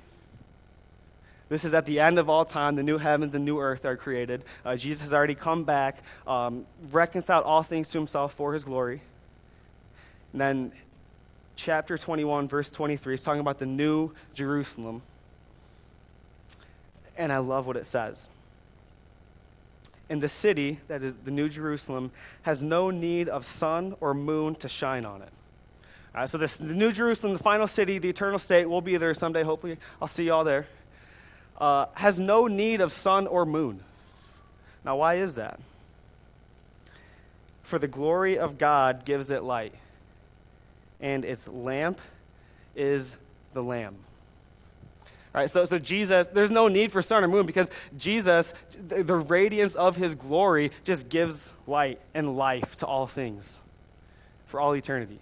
This 1.51 1.67
is 1.67 1.75
at 1.75 1.85
the 1.85 2.01
end 2.01 2.19
of 2.19 2.31
all 2.31 2.47
time. 2.47 2.75
The 2.75 2.83
new 2.83 2.97
heavens 2.97 3.35
and 3.35 3.45
new 3.45 3.61
earth 3.61 3.85
are 3.85 3.97
created. 3.97 4.45
Uh, 4.65 4.77
Jesus 4.77 5.03
has 5.03 5.13
already 5.13 5.35
come 5.35 5.65
back, 5.65 5.99
um, 6.27 6.65
reconciled 6.91 7.45
all 7.45 7.63
things 7.63 7.91
to 7.91 7.99
himself 7.99 8.33
for 8.33 8.55
his 8.55 8.65
glory. 8.65 9.03
And 10.33 10.41
then, 10.41 10.73
chapter 11.55 11.99
21, 11.99 12.49
verse 12.49 12.71
23 12.71 13.15
is 13.15 13.23
talking 13.23 13.41
about 13.41 13.59
the 13.59 13.67
new 13.67 14.13
Jerusalem 14.33 15.03
and 17.17 17.33
I 17.33 17.39
love 17.39 17.67
what 17.67 17.77
it 17.77 17.87
says. 17.87 18.29
And 20.09 20.21
the 20.21 20.29
city, 20.29 20.81
that 20.89 21.03
is 21.03 21.17
the 21.17 21.31
New 21.31 21.49
Jerusalem, 21.49 22.11
has 22.43 22.63
no 22.63 22.91
need 22.91 23.29
of 23.29 23.45
sun 23.45 23.97
or 24.01 24.13
moon 24.13 24.55
to 24.57 24.69
shine 24.69 25.05
on 25.05 25.23
it. 25.23 25.31
So, 26.27 26.39
this, 26.39 26.57
the 26.57 26.75
New 26.75 26.93
Jerusalem, 26.93 27.33
the 27.33 27.41
final 27.41 27.67
city, 27.67 27.99
the 27.99 28.09
eternal 28.09 28.39
state, 28.39 28.67
we'll 28.67 28.81
be 28.81 28.97
there 28.97 29.13
someday. 29.15 29.43
Hopefully, 29.43 29.79
I'll 30.01 30.07
see 30.07 30.25
you 30.25 30.33
all 30.33 30.45
there. 30.45 30.69
Uh, 31.59 31.87
has 31.95 32.21
no 32.21 32.47
need 32.47 32.81
of 32.81 32.93
sun 32.93 33.27
or 33.27 33.45
moon. 33.45 33.81
Now, 34.85 34.97
why 34.97 35.15
is 35.15 35.35
that? 35.35 35.59
For 37.65 37.81
the 37.81 37.89
glory 37.89 38.39
of 38.39 38.59
God 38.59 39.05
gives 39.05 39.33
it 39.33 39.43
light, 39.43 39.75
and 41.01 41.25
its 41.25 41.49
lamp 41.49 41.99
is 42.77 43.17
the 43.53 43.63
Lamb. 43.63 43.97
Right, 45.35 45.51
so, 45.51 45.65
so 45.65 45.81
Jesus, 45.81 46.29
there's 46.29 46.53
no 46.53 46.69
need 46.69 46.93
for 46.93 47.03
sun 47.03 47.25
or 47.25 47.29
moon 47.29 47.45
because 47.45 47.69
Jesus, 47.99 48.55
the, 48.87 49.03
the 49.03 49.17
radiance 49.17 49.75
of 49.75 49.97
his 49.97 50.15
glory, 50.15 50.71
just 50.85 51.09
gives 51.09 51.53
light 51.67 52.01
and 52.15 52.37
life 52.37 52.77
to 52.77 52.87
all 52.87 53.09
things 53.09 53.59
for 54.47 54.61
all 54.61 54.77
eternity. 54.77 55.19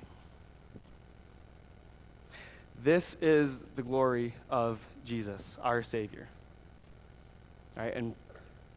This 2.85 3.17
is 3.23 3.65
the 3.75 3.83
glory 3.83 4.35
of 4.51 4.85
Jesus, 5.07 5.57
our 5.63 5.83
Savior. 5.83 6.29
Right, 7.75 7.97
and 7.97 8.15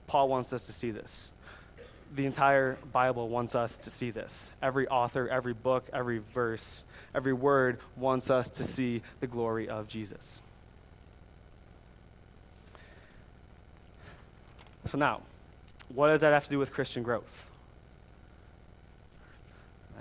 Paul 0.08 0.30
wants 0.30 0.54
us 0.54 0.68
to 0.68 0.72
see 0.72 0.92
this. 0.92 1.32
The 2.16 2.26
entire 2.26 2.78
Bible 2.94 3.28
wants 3.28 3.56
us 3.56 3.78
to 3.80 3.90
see 3.90 4.10
this. 4.10 4.52
Every 4.62 4.88
author, 4.88 5.28
every 5.28 5.54
book, 5.54 5.90
every 5.92 6.20
verse, 6.34 6.86
every 7.14 7.34
word 7.34 7.80
wants 7.98 8.30
us 8.30 8.48
to 8.52 8.64
see 8.64 9.02
the 9.20 9.28
glory 9.28 9.68
of 9.68 9.90
Jesus. 9.90 10.42
So, 14.86 14.98
now, 14.98 15.22
what 15.94 16.08
does 16.08 16.22
that 16.22 16.34
have 16.34 16.44
to 16.46 16.50
do 16.50 16.60
with 16.60 16.72
Christian 16.72 17.04
growth? 17.04 17.48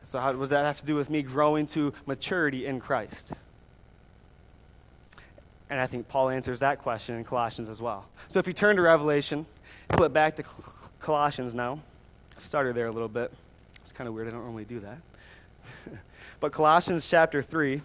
So, 0.05 0.20
how 0.20 0.33
does 0.33 0.51
that 0.51 0.64
have 0.64 0.79
to 0.81 0.87
do 0.87 0.94
with 0.94 1.09
me 1.09 1.23
growing 1.23 1.66
to 1.68 1.92
maturity 2.07 2.66
in 2.66 2.81
Christ? 2.81 3.33
And 5.70 5.81
I 5.81 5.87
think 5.87 6.09
Paul 6.09 6.29
answers 6.29 6.61
that 6.61 6.79
question 6.81 7.16
in 7.16 7.25
Colossians 7.25 7.68
as 7.68 7.81
well. 7.81 8.07
So, 8.29 8.38
if 8.38 8.47
you 8.47 8.53
turn 8.53 8.77
to 8.77 8.83
Revelation, 8.83 9.47
flip 9.97 10.12
back 10.12 10.37
to 10.37 10.44
Colossians 11.01 11.55
now. 11.55 11.81
Started 12.37 12.75
there 12.75 12.87
a 12.87 12.92
little 12.92 13.09
bit. 13.09 13.33
It's 13.83 13.92
kind 13.92 14.09
of 14.09 14.14
weird. 14.14 14.29
I 14.29 14.33
don't 14.33 14.42
normally 14.42 14.64
do 14.64 14.81
that. 14.81 14.99
but 16.40 16.53
Colossians 16.53 17.07
chapter 17.07 17.40
3, 17.40 17.81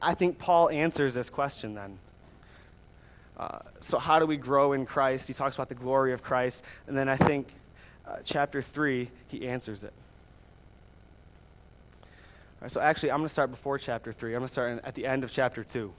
I 0.00 0.14
think 0.14 0.38
Paul 0.38 0.70
answers 0.70 1.14
this 1.14 1.28
question 1.28 1.74
then. 1.74 1.98
Uh, 3.38 3.60
so, 3.80 3.98
how 3.98 4.18
do 4.18 4.26
we 4.26 4.36
grow 4.36 4.72
in 4.72 4.84
Christ? 4.84 5.28
He 5.28 5.34
talks 5.34 5.54
about 5.54 5.68
the 5.68 5.74
glory 5.74 6.12
of 6.12 6.22
Christ. 6.22 6.64
And 6.86 6.96
then 6.96 7.08
I 7.08 7.16
think 7.16 7.48
uh, 8.06 8.16
chapter 8.24 8.60
3, 8.60 9.08
he 9.28 9.46
answers 9.46 9.84
it. 9.84 9.92
Right, 12.60 12.70
so 12.70 12.80
actually, 12.80 13.12
I'm 13.12 13.18
going 13.18 13.26
to 13.26 13.32
start 13.32 13.50
before 13.50 13.78
chapter 13.78 14.12
3. 14.12 14.34
I'm 14.34 14.40
going 14.40 14.46
to 14.46 14.52
start 14.52 14.72
in, 14.72 14.80
at 14.80 14.94
the 14.94 15.06
end 15.06 15.22
of 15.22 15.30
chapter 15.30 15.62
2, 15.62 15.92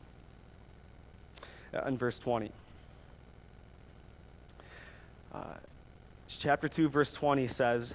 uh, 1.76 1.82
in 1.84 1.98
verse 1.98 2.20
20. 2.20 2.52
Uh, 5.34 5.44
chapter 6.28 6.68
2, 6.68 6.90
verse 6.90 7.14
20 7.14 7.48
says, 7.48 7.94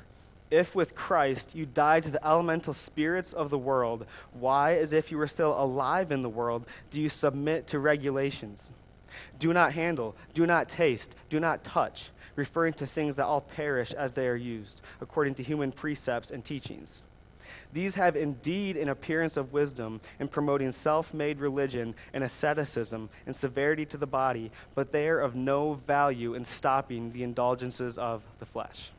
If 0.51 0.75
with 0.75 0.95
Christ 0.95 1.55
you 1.55 1.67
died 1.67 2.05
to 2.05 2.11
the 2.11 2.27
elemental 2.27 2.73
spirits 2.73 3.35
of 3.35 3.51
the 3.51 3.59
world, 3.59 4.07
why, 4.33 4.77
as 4.77 4.95
if 4.95 5.11
you 5.11 5.19
were 5.19 5.27
still 5.27 5.61
alive 5.61 6.11
in 6.11 6.23
the 6.23 6.31
world, 6.31 6.65
do 6.91 7.03
you 7.03 7.11
submit 7.11 7.67
to 7.67 7.79
regulations? 7.79 8.73
Do 9.39 9.53
not 9.53 9.73
handle, 9.73 10.15
do 10.33 10.47
not 10.47 10.69
taste, 10.69 11.15
do 11.31 11.41
not 11.41 11.65
touch, 11.65 12.11
referring 12.37 12.75
to 12.75 12.87
things 12.87 13.17
that 13.17 13.27
all 13.27 13.41
perish 13.41 13.93
as 13.93 14.13
they 14.13 14.29
are 14.29 14.37
used, 14.37 14.81
according 15.01 15.35
to 15.35 15.43
human 15.43 15.73
precepts 15.73 16.31
and 16.31 16.45
teachings 16.45 17.03
these 17.73 17.97
have 17.97 18.17
indeed 18.17 18.77
an 18.77 18.89
appearance 18.89 19.37
of 19.37 19.53
wisdom 19.53 20.01
in 20.21 20.29
promoting 20.29 20.73
self 20.73 21.13
made 21.13 21.41
religion 21.41 21.95
and 22.13 22.25
asceticism 22.25 23.11
and 23.27 23.35
severity 23.35 23.85
to 23.87 23.97
the 23.97 24.07
body, 24.07 24.51
but 24.75 24.93
they 24.93 25.09
are 25.09 25.21
of 25.21 25.35
no 25.35 25.75
value 25.75 26.35
in 26.35 26.45
stopping 26.45 27.13
the 27.13 27.23
indulgences 27.23 27.99
of 27.99 28.23
the 28.39 28.47
flesh. 28.47 28.91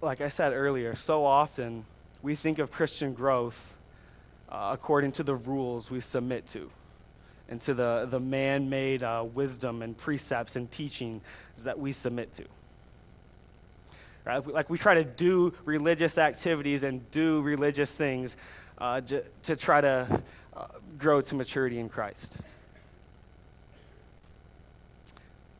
Like 0.00 0.20
I 0.20 0.28
said 0.28 0.52
earlier, 0.52 0.94
so 0.94 1.24
often 1.24 1.84
we 2.22 2.34
think 2.34 2.58
of 2.58 2.70
Christian 2.70 3.12
growth 3.14 3.76
uh, 4.48 4.70
according 4.72 5.12
to 5.12 5.22
the 5.22 5.34
rules 5.34 5.90
we 5.90 6.00
submit 6.00 6.46
to 6.48 6.70
and 7.48 7.60
to 7.62 7.74
the, 7.74 8.06
the 8.10 8.20
man 8.20 8.68
made 8.68 9.02
uh, 9.02 9.24
wisdom 9.34 9.82
and 9.82 9.96
precepts 9.96 10.56
and 10.56 10.70
teachings 10.70 11.22
that 11.64 11.78
we 11.78 11.92
submit 11.92 12.32
to. 12.34 12.44
Right? 14.24 14.46
Like 14.46 14.68
we 14.68 14.76
try 14.76 14.94
to 14.94 15.04
do 15.04 15.54
religious 15.64 16.18
activities 16.18 16.84
and 16.84 17.10
do 17.10 17.40
religious 17.40 17.96
things 17.96 18.36
uh, 18.76 19.00
j- 19.00 19.22
to 19.44 19.56
try 19.56 19.80
to 19.80 20.22
uh, 20.54 20.66
grow 20.98 21.22
to 21.22 21.34
maturity 21.34 21.78
in 21.78 21.88
Christ. 21.88 22.36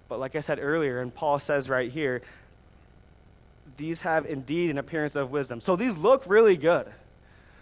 But 0.08 0.20
like 0.20 0.36
I 0.36 0.40
said 0.40 0.58
earlier, 0.60 1.00
and 1.00 1.14
Paul 1.14 1.38
says 1.38 1.68
right 1.70 1.90
here, 1.90 2.22
these 3.76 4.02
have 4.02 4.26
indeed 4.26 4.70
an 4.70 4.78
appearance 4.78 5.16
of 5.16 5.30
wisdom. 5.30 5.60
So 5.60 5.76
these 5.76 5.96
look 5.96 6.24
really 6.26 6.56
good. 6.56 6.86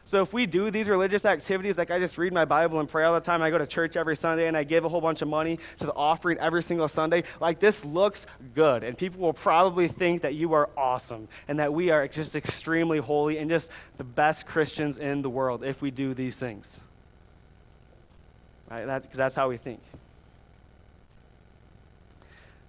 So 0.06 0.22
if 0.22 0.32
we 0.32 0.46
do 0.46 0.70
these 0.70 0.88
religious 0.88 1.24
activities, 1.24 1.78
like 1.78 1.90
I 1.90 1.98
just 1.98 2.16
read 2.16 2.32
my 2.32 2.44
Bible 2.44 2.78
and 2.78 2.88
pray 2.88 3.02
all 3.02 3.12
the 3.12 3.18
time, 3.18 3.42
I 3.42 3.50
go 3.50 3.58
to 3.58 3.66
church 3.66 3.96
every 3.96 4.14
Sunday 4.14 4.46
and 4.46 4.56
I 4.56 4.62
give 4.62 4.84
a 4.84 4.88
whole 4.88 5.00
bunch 5.00 5.20
of 5.20 5.26
money 5.26 5.58
to 5.80 5.86
the 5.86 5.92
offering 5.94 6.38
every 6.38 6.62
single 6.62 6.86
Sunday, 6.86 7.24
like 7.40 7.58
this 7.58 7.84
looks 7.84 8.24
good. 8.54 8.84
And 8.84 8.96
people 8.96 9.20
will 9.20 9.32
probably 9.32 9.88
think 9.88 10.22
that 10.22 10.34
you 10.36 10.52
are 10.52 10.70
awesome 10.76 11.26
and 11.48 11.58
that 11.58 11.74
we 11.74 11.90
are 11.90 12.06
just 12.06 12.36
extremely 12.36 12.98
holy 12.98 13.38
and 13.38 13.50
just 13.50 13.72
the 13.96 14.04
best 14.04 14.46
Christians 14.46 14.96
in 14.96 15.22
the 15.22 15.28
world 15.28 15.64
if 15.64 15.82
we 15.82 15.90
do 15.90 16.14
these 16.14 16.38
things. 16.38 16.78
Right? 18.70 18.86
Because 18.86 19.02
that, 19.02 19.12
that's 19.12 19.34
how 19.34 19.48
we 19.48 19.56
think. 19.56 19.80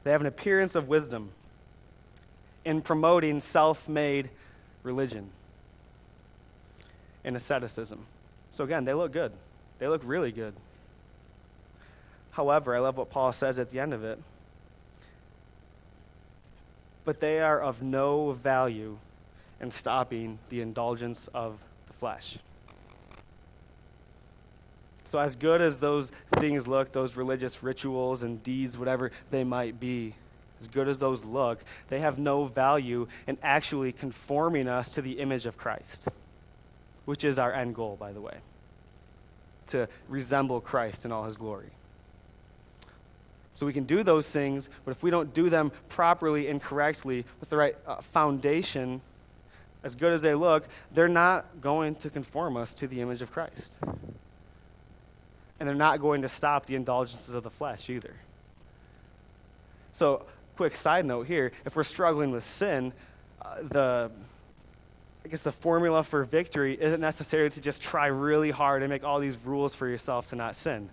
They 0.03 0.09
have 0.09 0.21
an 0.21 0.27
appearance 0.27 0.73
of 0.73 0.87
wisdom 0.87 1.29
in 2.65 2.81
promoting 2.81 3.41
self 3.41 3.87
made 3.87 4.31
religion 4.81 5.29
and 7.27 7.35
asceticism. 7.35 8.05
So 8.51 8.63
again, 8.63 8.85
they 8.85 8.93
look 8.93 9.11
good. 9.11 9.33
They 9.79 9.87
look 9.87 10.01
really 10.05 10.31
good. 10.31 10.53
However, 12.31 12.73
I 12.73 12.79
love 12.79 12.97
what 12.97 13.09
Paul 13.09 13.33
says 13.33 13.59
at 13.59 13.69
the 13.69 13.81
end 13.81 13.93
of 13.93 14.03
it. 14.05 14.17
But 17.03 17.19
they 17.19 17.41
are 17.41 17.59
of 17.59 17.81
no 17.81 18.31
value 18.31 18.97
in 19.59 19.71
stopping 19.71 20.39
the 20.49 20.61
indulgence 20.61 21.27
of 21.33 21.59
the 21.87 21.93
flesh. 21.93 22.37
So, 25.03 25.19
as 25.19 25.35
good 25.35 25.61
as 25.61 25.79
those 25.79 26.11
things 26.37 26.67
look, 26.67 26.91
those 26.91 27.15
religious 27.15 27.63
rituals 27.63 28.23
and 28.23 28.41
deeds, 28.43 28.77
whatever 28.77 29.11
they 29.31 29.43
might 29.43 29.79
be, 29.79 30.15
as 30.59 30.67
good 30.67 30.87
as 30.87 30.99
those 30.99 31.23
look, 31.23 31.63
they 31.89 31.99
have 31.99 32.19
no 32.19 32.45
value 32.45 33.07
in 33.25 33.37
actually 33.41 33.91
conforming 33.91 34.67
us 34.67 34.89
to 34.89 35.01
the 35.01 35.19
image 35.19 35.45
of 35.45 35.57
Christ 35.57 36.07
which 37.07 37.23
is 37.23 37.39
our 37.39 37.53
end 37.53 37.73
goal, 37.73 37.95
by 37.97 38.11
the 38.11 38.19
way, 38.19 38.35
to 39.65 39.87
resemble 40.09 40.59
Christ 40.59 41.05
in 41.05 41.11
all 41.13 41.23
his 41.23 41.37
glory. 41.37 41.69
So 43.55 43.65
we 43.65 43.71
can 43.71 43.85
do 43.85 44.03
those 44.03 44.29
things, 44.29 44.69
but 44.83 44.91
if 44.91 45.01
we 45.01 45.09
don't 45.09 45.33
do 45.33 45.49
them 45.49 45.71
properly 45.87 46.49
and 46.49 46.61
correctly 46.61 47.23
with 47.39 47.49
the 47.49 47.55
right 47.55 47.77
uh, 47.87 48.01
foundation, 48.01 48.99
as 49.83 49.95
good 49.95 50.11
as 50.11 50.21
they 50.21 50.35
look, 50.35 50.67
they're 50.93 51.07
not 51.07 51.61
going 51.61 51.95
to 51.95 52.09
conform 52.09 52.57
us 52.57 52.73
to 52.73 52.87
the 52.87 52.99
image 52.99 53.21
of 53.21 53.31
Christ. 53.31 53.77
And 55.59 55.67
they're 55.67 55.75
not 55.75 56.01
going 56.01 56.23
to 56.23 56.27
stop 56.27 56.65
the 56.65 56.75
indulgences 56.75 57.33
of 57.33 57.43
the 57.43 57.49
flesh 57.49 57.89
either. 57.89 58.15
So, 59.93 60.25
quick 60.57 60.75
side 60.75 61.05
note 61.05 61.25
here 61.27 61.53
if 61.65 61.77
we're 61.77 61.85
struggling 61.85 62.31
with 62.31 62.43
sin, 62.43 62.91
uh, 63.41 63.61
the 63.61 64.11
I 65.27 65.29
guess 65.29 65.41
the 65.41 65.51
formula 65.51 66.05
for 66.05 66.23
victory 66.23 66.77
isn't 66.79 67.01
necessarily 67.01 67.49
to 67.49 67.59
just 67.59 67.81
try 67.81 68.05
really 68.05 68.49
hard 68.49 68.81
and 68.81 68.89
make 68.89 69.03
all 69.03 69.19
these 69.19 69.35
rules 69.43 69.75
for 69.75 69.85
yourself 69.85 70.29
to 70.29 70.37
not 70.37 70.55
sin. 70.55 70.89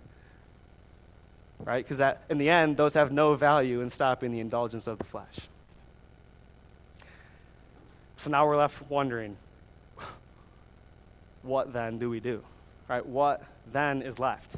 Right? 1.63 1.85
Because 1.85 1.99
that 1.99 2.23
in 2.29 2.37
the 2.37 2.49
end, 2.49 2.75
those 2.75 2.95
have 2.95 3.13
no 3.13 3.35
value 3.35 3.79
in 3.79 3.87
stopping 3.87 4.33
the 4.33 4.41
indulgence 4.41 4.87
of 4.87 4.97
the 4.97 5.05
flesh. 5.05 5.37
So 8.17 8.29
now 8.29 8.45
we're 8.45 8.57
left 8.57 8.81
wondering, 8.91 9.37
what 11.41 11.71
then 11.71 11.97
do 11.97 12.09
we 12.09 12.19
do? 12.19 12.43
Right? 12.89 13.05
What 13.05 13.41
then 13.71 14.01
is 14.01 14.19
left? 14.19 14.57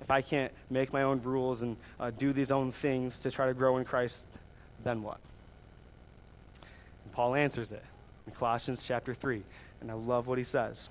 If 0.00 0.12
I 0.12 0.20
can't 0.20 0.52
make 0.70 0.92
my 0.92 1.02
own 1.02 1.20
rules 1.24 1.62
and 1.62 1.76
uh, 1.98 2.12
do 2.12 2.32
these 2.32 2.52
own 2.52 2.70
things 2.70 3.18
to 3.18 3.32
try 3.32 3.46
to 3.46 3.54
grow 3.54 3.78
in 3.78 3.84
Christ, 3.84 4.28
then 4.84 5.02
what? 5.02 5.18
And 7.02 7.12
Paul 7.12 7.34
answers 7.34 7.72
it 7.72 7.82
in 8.26 8.32
Colossians 8.32 8.84
chapter 8.84 9.14
3. 9.14 9.42
And 9.80 9.90
I 9.90 9.94
love 9.94 10.26
what 10.26 10.38
he 10.38 10.44
says. 10.44 10.90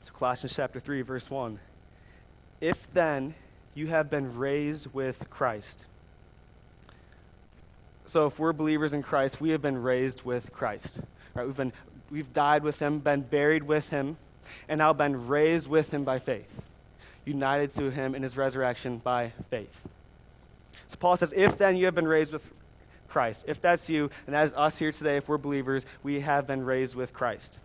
So, 0.00 0.12
Colossians 0.12 0.54
chapter 0.54 0.80
3, 0.80 1.02
verse 1.02 1.30
1. 1.30 1.58
If 2.60 2.92
then 2.92 3.34
you 3.74 3.88
have 3.88 4.10
been 4.10 4.36
raised 4.36 4.92
with 4.92 5.28
Christ. 5.30 5.84
So, 8.06 8.26
if 8.26 8.38
we're 8.38 8.52
believers 8.52 8.92
in 8.92 9.02
Christ, 9.02 9.40
we 9.40 9.50
have 9.50 9.62
been 9.62 9.82
raised 9.82 10.22
with 10.22 10.52
Christ. 10.52 11.00
Right? 11.34 11.46
We've, 11.46 11.56
been, 11.56 11.72
we've 12.10 12.32
died 12.32 12.62
with 12.62 12.80
him, 12.80 12.98
been 12.98 13.22
buried 13.22 13.62
with 13.62 13.90
him, 13.90 14.16
and 14.68 14.78
now 14.78 14.92
been 14.92 15.28
raised 15.28 15.68
with 15.68 15.92
him 15.92 16.04
by 16.04 16.18
faith, 16.18 16.62
united 17.24 17.74
to 17.74 17.90
him 17.90 18.14
in 18.14 18.22
his 18.22 18.36
resurrection 18.36 18.98
by 18.98 19.32
faith. 19.50 19.86
So, 20.88 20.96
Paul 20.96 21.16
says, 21.16 21.32
If 21.36 21.58
then 21.58 21.76
you 21.76 21.84
have 21.84 21.94
been 21.94 22.08
raised 22.08 22.32
with 22.32 22.50
Christ. 23.08 23.44
If 23.48 23.60
that's 23.60 23.88
you, 23.88 24.10
and 24.26 24.34
that 24.34 24.44
is 24.44 24.54
us 24.54 24.78
here 24.78 24.92
today, 24.92 25.16
if 25.16 25.28
we're 25.28 25.38
believers, 25.38 25.86
we 26.02 26.20
have 26.20 26.46
been 26.46 26.64
raised 26.64 26.94
with 26.94 27.12
Christ. 27.12 27.58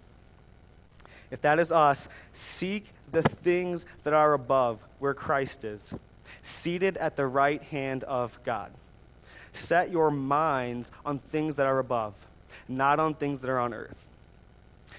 If 1.31 1.41
that 1.41 1.59
is 1.59 1.71
us, 1.71 2.07
seek 2.31 2.85
the 3.11 3.23
things 3.23 3.85
that 4.03 4.13
are 4.13 4.33
above, 4.33 4.79
where 4.99 5.13
Christ 5.13 5.63
is, 5.63 5.93
seated 6.41 6.97
at 6.97 7.15
the 7.15 7.27
right 7.27 7.61
hand 7.61 8.03
of 8.03 8.37
God. 8.43 8.71
Set 9.51 9.91
your 9.91 10.09
minds 10.09 10.91
on 11.05 11.19
things 11.19 11.57
that 11.57 11.67
are 11.67 11.79
above, 11.79 12.13
not 12.67 12.99
on 12.99 13.13
things 13.13 13.39
that 13.41 13.49
are 13.49 13.59
on 13.59 13.73
earth. 13.73 13.95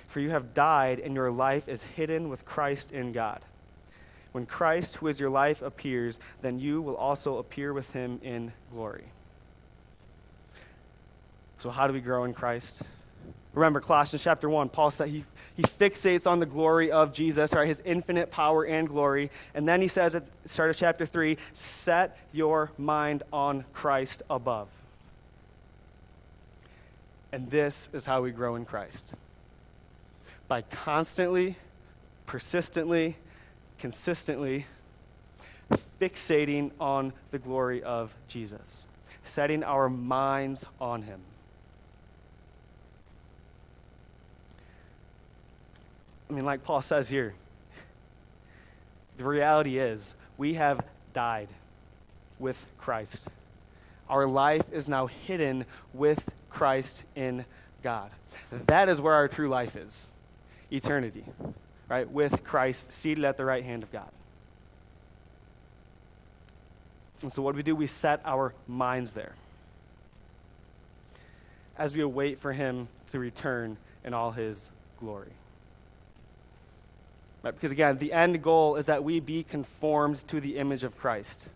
For 0.08 0.20
you 0.20 0.30
have 0.30 0.54
died, 0.54 1.00
and 1.00 1.14
your 1.14 1.30
life 1.30 1.68
is 1.68 1.82
hidden 1.82 2.28
with 2.28 2.44
Christ 2.44 2.92
in 2.92 3.12
God. 3.12 3.40
When 4.32 4.46
Christ, 4.46 4.96
who 4.96 5.06
is 5.06 5.20
your 5.20 5.30
life, 5.30 5.62
appears, 5.62 6.18
then 6.42 6.58
you 6.58 6.82
will 6.82 6.96
also 6.96 7.38
appear 7.38 7.72
with 7.72 7.92
him 7.92 8.20
in 8.22 8.52
glory. 8.72 9.04
So, 11.64 11.70
how 11.70 11.86
do 11.86 11.94
we 11.94 12.02
grow 12.02 12.24
in 12.24 12.34
Christ? 12.34 12.82
Remember, 13.54 13.80
Colossians 13.80 14.22
chapter 14.22 14.50
1, 14.50 14.68
Paul 14.68 14.90
said 14.90 15.08
he, 15.08 15.24
he 15.56 15.62
fixates 15.62 16.30
on 16.30 16.38
the 16.38 16.44
glory 16.44 16.92
of 16.92 17.14
Jesus, 17.14 17.54
right? 17.54 17.66
His 17.66 17.80
infinite 17.86 18.30
power 18.30 18.64
and 18.66 18.86
glory. 18.86 19.30
And 19.54 19.66
then 19.66 19.80
he 19.80 19.88
says 19.88 20.14
at 20.14 20.26
the 20.42 20.48
start 20.50 20.68
of 20.68 20.76
chapter 20.76 21.06
3, 21.06 21.38
set 21.54 22.18
your 22.32 22.70
mind 22.76 23.22
on 23.32 23.64
Christ 23.72 24.20
above. 24.28 24.68
And 27.32 27.48
this 27.50 27.88
is 27.94 28.04
how 28.04 28.20
we 28.20 28.30
grow 28.30 28.56
in 28.56 28.66
Christ 28.66 29.14
by 30.46 30.60
constantly, 30.60 31.56
persistently, 32.26 33.16
consistently 33.78 34.66
fixating 35.98 36.72
on 36.78 37.14
the 37.30 37.38
glory 37.38 37.82
of 37.82 38.14
Jesus, 38.28 38.86
setting 39.24 39.64
our 39.64 39.88
minds 39.88 40.66
on 40.78 41.00
Him. 41.00 41.22
I 46.28 46.32
mean, 46.32 46.44
like 46.44 46.64
Paul 46.64 46.82
says 46.82 47.08
here, 47.08 47.34
the 49.16 49.24
reality 49.24 49.78
is 49.78 50.14
we 50.36 50.54
have 50.54 50.80
died 51.12 51.48
with 52.38 52.66
Christ. 52.78 53.28
Our 54.08 54.26
life 54.26 54.64
is 54.72 54.88
now 54.88 55.06
hidden 55.06 55.64
with 55.92 56.24
Christ 56.50 57.04
in 57.14 57.44
God. 57.82 58.10
That 58.66 58.88
is 58.88 59.00
where 59.00 59.14
our 59.14 59.28
true 59.28 59.48
life 59.48 59.76
is 59.76 60.08
eternity, 60.70 61.24
right? 61.88 62.10
With 62.10 62.42
Christ 62.42 62.92
seated 62.92 63.24
at 63.24 63.36
the 63.36 63.44
right 63.44 63.64
hand 63.64 63.82
of 63.82 63.92
God. 63.92 64.10
And 67.22 67.32
so, 67.32 67.42
what 67.42 67.52
do 67.52 67.56
we 67.56 67.62
do? 67.62 67.76
We 67.76 67.86
set 67.86 68.20
our 68.24 68.54
minds 68.66 69.12
there 69.12 69.34
as 71.78 71.94
we 71.94 72.02
await 72.02 72.38
for 72.38 72.52
Him 72.52 72.88
to 73.10 73.18
return 73.18 73.76
in 74.04 74.12
all 74.12 74.32
His 74.32 74.70
glory. 75.00 75.32
Right? 77.44 77.54
Because 77.54 77.72
again, 77.72 77.98
the 77.98 78.12
end 78.14 78.42
goal 78.42 78.76
is 78.76 78.86
that 78.86 79.04
we 79.04 79.20
be 79.20 79.42
conformed 79.42 80.26
to 80.28 80.40
the 80.40 80.56
image 80.56 80.82
of 80.82 80.96
Christ, 80.96 81.46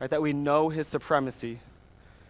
right? 0.00 0.08
That 0.08 0.22
we 0.22 0.32
know 0.32 0.68
His 0.68 0.86
supremacy 0.86 1.58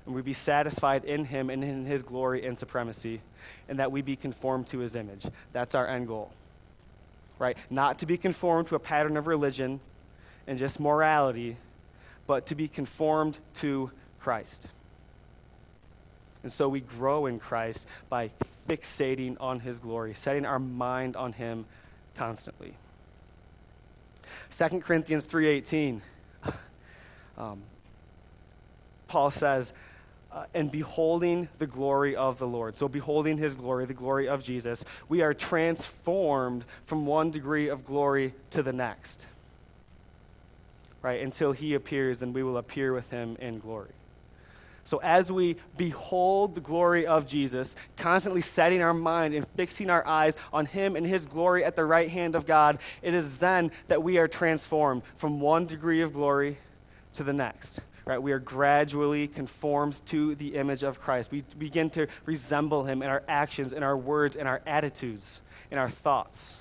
and 0.06 0.14
we 0.14 0.22
be 0.22 0.32
satisfied 0.32 1.04
in 1.04 1.26
Him 1.26 1.50
and 1.50 1.62
in 1.62 1.84
His 1.84 2.02
glory 2.02 2.46
and 2.46 2.56
supremacy, 2.56 3.20
and 3.68 3.78
that 3.78 3.92
we 3.92 4.00
be 4.00 4.16
conformed 4.16 4.66
to 4.68 4.78
His 4.78 4.96
image. 4.96 5.26
That's 5.52 5.74
our 5.74 5.86
end 5.86 6.08
goal, 6.08 6.32
right? 7.38 7.58
Not 7.68 7.98
to 7.98 8.06
be 8.06 8.16
conformed 8.16 8.68
to 8.68 8.74
a 8.74 8.78
pattern 8.78 9.18
of 9.18 9.26
religion 9.26 9.80
and 10.46 10.58
just 10.58 10.80
morality, 10.80 11.58
but 12.26 12.46
to 12.46 12.54
be 12.54 12.68
conformed 12.68 13.38
to 13.54 13.90
Christ. 14.18 14.66
And 16.42 16.50
so 16.50 16.68
we 16.70 16.80
grow 16.80 17.26
in 17.26 17.38
Christ 17.38 17.86
by 18.08 18.30
fixating 18.68 19.36
on 19.40 19.60
his 19.60 19.78
glory, 19.78 20.14
setting 20.14 20.46
our 20.46 20.58
mind 20.58 21.16
on 21.16 21.34
him 21.34 21.66
constantly. 22.16 22.76
2 24.50 24.80
Corinthians 24.80 25.26
3:18 25.26 26.00
um, 27.38 27.62
Paul 29.08 29.30
says 29.30 29.72
uh, 30.32 30.46
and 30.52 30.70
beholding 30.70 31.48
the 31.58 31.66
glory 31.66 32.16
of 32.16 32.38
the 32.38 32.46
Lord. 32.46 32.76
So, 32.76 32.88
beholding 32.88 33.38
his 33.38 33.54
glory, 33.54 33.86
the 33.86 33.94
glory 33.94 34.28
of 34.28 34.42
Jesus, 34.42 34.84
we 35.08 35.22
are 35.22 35.32
transformed 35.32 36.64
from 36.86 37.06
one 37.06 37.30
degree 37.30 37.68
of 37.68 37.86
glory 37.86 38.34
to 38.50 38.62
the 38.62 38.72
next 38.72 39.26
right? 41.04 41.22
Until 41.22 41.52
he 41.52 41.74
appears, 41.74 42.18
then 42.18 42.32
we 42.32 42.42
will 42.42 42.56
appear 42.56 42.94
with 42.94 43.10
him 43.10 43.36
in 43.38 43.58
glory. 43.58 43.93
So, 44.84 44.98
as 44.98 45.32
we 45.32 45.56
behold 45.78 46.54
the 46.54 46.60
glory 46.60 47.06
of 47.06 47.26
Jesus, 47.26 47.74
constantly 47.96 48.42
setting 48.42 48.82
our 48.82 48.92
mind 48.92 49.34
and 49.34 49.46
fixing 49.56 49.88
our 49.88 50.06
eyes 50.06 50.36
on 50.52 50.66
Him 50.66 50.94
and 50.94 51.06
His 51.06 51.26
glory 51.26 51.64
at 51.64 51.74
the 51.74 51.84
right 51.84 52.10
hand 52.10 52.34
of 52.34 52.44
God, 52.44 52.78
it 53.00 53.14
is 53.14 53.38
then 53.38 53.72
that 53.88 54.02
we 54.02 54.18
are 54.18 54.28
transformed 54.28 55.02
from 55.16 55.40
one 55.40 55.64
degree 55.64 56.02
of 56.02 56.12
glory 56.12 56.58
to 57.14 57.24
the 57.24 57.32
next. 57.32 57.80
Right? 58.04 58.22
We 58.22 58.32
are 58.32 58.38
gradually 58.38 59.26
conformed 59.26 60.04
to 60.06 60.34
the 60.34 60.56
image 60.56 60.82
of 60.82 61.00
Christ. 61.00 61.30
We 61.30 61.42
begin 61.56 61.88
to 61.90 62.06
resemble 62.26 62.84
Him 62.84 63.02
in 63.02 63.08
our 63.08 63.22
actions, 63.26 63.72
in 63.72 63.82
our 63.82 63.96
words, 63.96 64.36
in 64.36 64.46
our 64.46 64.60
attitudes, 64.66 65.40
in 65.70 65.78
our 65.78 65.88
thoughts. 65.88 66.56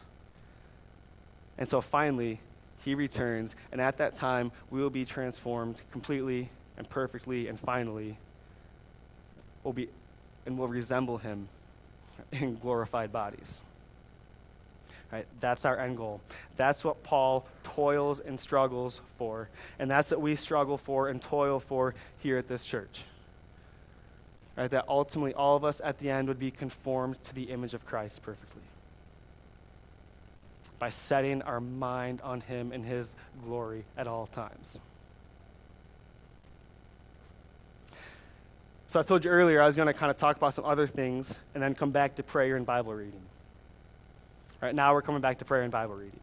And 1.58 1.68
so 1.68 1.82
finally, 1.82 2.40
he 2.84 2.96
returns, 2.96 3.56
and 3.72 3.80
at 3.80 3.98
that 3.98 4.14
time, 4.14 4.52
we 4.70 4.82
will 4.82 4.90
be 4.90 5.06
transformed 5.06 5.82
completely 5.92 6.50
and 6.78 6.90
perfectly 6.90 7.48
and 7.48 7.60
finally 7.60 8.18
will 9.64 9.74
be 9.74 9.90
and 10.46 10.58
will 10.58 10.68
resemble 10.68 11.18
him 11.18 11.48
in 12.32 12.58
glorified 12.58 13.12
bodies. 13.12 13.62
Right? 15.12 15.28
That's 15.40 15.64
our 15.64 15.78
end 15.78 15.98
goal. 15.98 16.22
That's 16.58 16.84
what 16.84 17.04
Paul 17.04 17.46
toils 17.62 18.20
and 18.20 18.40
struggles 18.40 19.00
for. 19.20 19.48
And 19.78 19.90
that's 19.90 20.10
what 20.10 20.22
we 20.22 20.36
struggle 20.36 20.78
for 20.78 21.10
and 21.10 21.22
toil 21.22 21.60
for 21.60 21.94
here 22.20 22.40
at 22.40 22.48
this 22.48 22.66
church. 22.66 23.04
Right? 24.58 24.72
That 24.72 24.86
ultimately 24.88 25.36
all 25.36 25.56
of 25.56 25.64
us 25.64 25.82
at 25.84 26.00
the 26.00 26.10
end 26.10 26.28
would 26.30 26.40
be 26.40 26.50
conformed 26.50 27.22
to 27.26 27.36
the 27.36 27.44
image 27.44 27.76
of 27.76 27.86
Christ 27.86 28.24
perfectly 28.24 28.64
by 30.80 30.90
setting 30.90 31.44
our 31.44 31.62
mind 31.62 32.20
on 32.22 32.42
Him 32.42 32.72
and 32.72 32.84
His 32.84 33.16
glory 33.46 33.86
at 33.96 34.08
all 34.08 34.26
times. 34.26 34.80
So 38.94 39.00
I 39.00 39.04
told 39.04 39.26
you 39.26 39.32
earlier 39.32 39.60
I 39.60 39.66
was 39.66 39.76
going 39.76 39.88
to 39.88 39.94
kind 39.94 40.12
of 40.12 40.18
talk 40.18 40.38
about 40.38 40.54
some 40.54 40.66
other 40.66 40.86
things 40.86 41.40
and 41.56 41.64
then 41.64 41.74
come 41.74 41.90
back 41.90 42.14
to 42.18 42.22
prayer 42.22 42.56
and 42.58 42.64
Bible 42.64 42.94
reading. 42.94 43.24
All 44.62 44.68
right, 44.68 44.76
now 44.76 44.94
we're 44.94 45.02
coming 45.02 45.20
back 45.20 45.40
to 45.40 45.46
prayer 45.46 45.64
and 45.64 45.72
Bible 45.72 45.96
reading. 45.96 46.20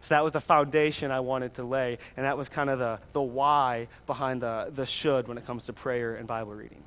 So 0.00 0.16
that 0.16 0.24
was 0.24 0.32
the 0.32 0.40
foundation 0.40 1.12
I 1.12 1.20
wanted 1.20 1.54
to 1.54 1.62
lay, 1.62 1.96
and 2.16 2.26
that 2.26 2.36
was 2.36 2.48
kind 2.48 2.70
of 2.70 2.80
the, 2.80 2.98
the 3.12 3.22
why 3.22 3.86
behind 4.08 4.42
the, 4.42 4.72
the 4.74 4.84
should 4.84 5.28
when 5.28 5.38
it 5.38 5.46
comes 5.46 5.66
to 5.66 5.72
prayer 5.72 6.16
and 6.16 6.26
Bible 6.26 6.56
reading. 6.56 6.82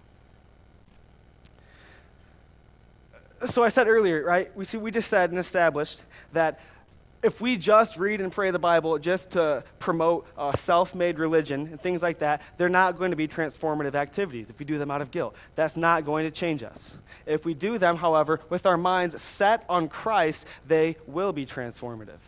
So 3.45 3.63
I 3.63 3.69
said 3.69 3.87
earlier, 3.87 4.25
right? 4.25 4.53
We 4.57 4.65
see 4.65 4.79
we 4.79 4.91
just 4.91 5.09
said 5.09 5.29
and 5.29 5.39
established 5.39 6.03
that 6.33 6.59
if 7.23 7.39
we 7.39 7.55
just 7.55 7.97
read 7.97 8.19
and 8.19 8.31
pray 8.31 8.51
the 8.51 8.59
Bible 8.59 8.97
just 8.97 9.31
to 9.31 9.63
promote 9.79 10.25
uh, 10.37 10.53
self 10.53 10.95
made 10.95 11.19
religion 11.19 11.67
and 11.67 11.81
things 11.81 12.01
like 12.01 12.19
that, 12.19 12.41
they're 12.57 12.69
not 12.69 12.97
going 12.97 13.11
to 13.11 13.17
be 13.17 13.27
transformative 13.27 13.95
activities 13.95 14.49
if 14.49 14.57
we 14.57 14.65
do 14.65 14.77
them 14.77 14.89
out 14.89 15.01
of 15.01 15.11
guilt. 15.11 15.35
That's 15.55 15.77
not 15.77 16.05
going 16.05 16.25
to 16.25 16.31
change 16.31 16.63
us. 16.63 16.95
If 17.25 17.45
we 17.45 17.53
do 17.53 17.77
them, 17.77 17.97
however, 17.97 18.39
with 18.49 18.65
our 18.65 18.77
minds 18.77 19.21
set 19.21 19.65
on 19.69 19.87
Christ, 19.87 20.47
they 20.67 20.95
will 21.07 21.31
be 21.31 21.45
transformative. 21.45 22.19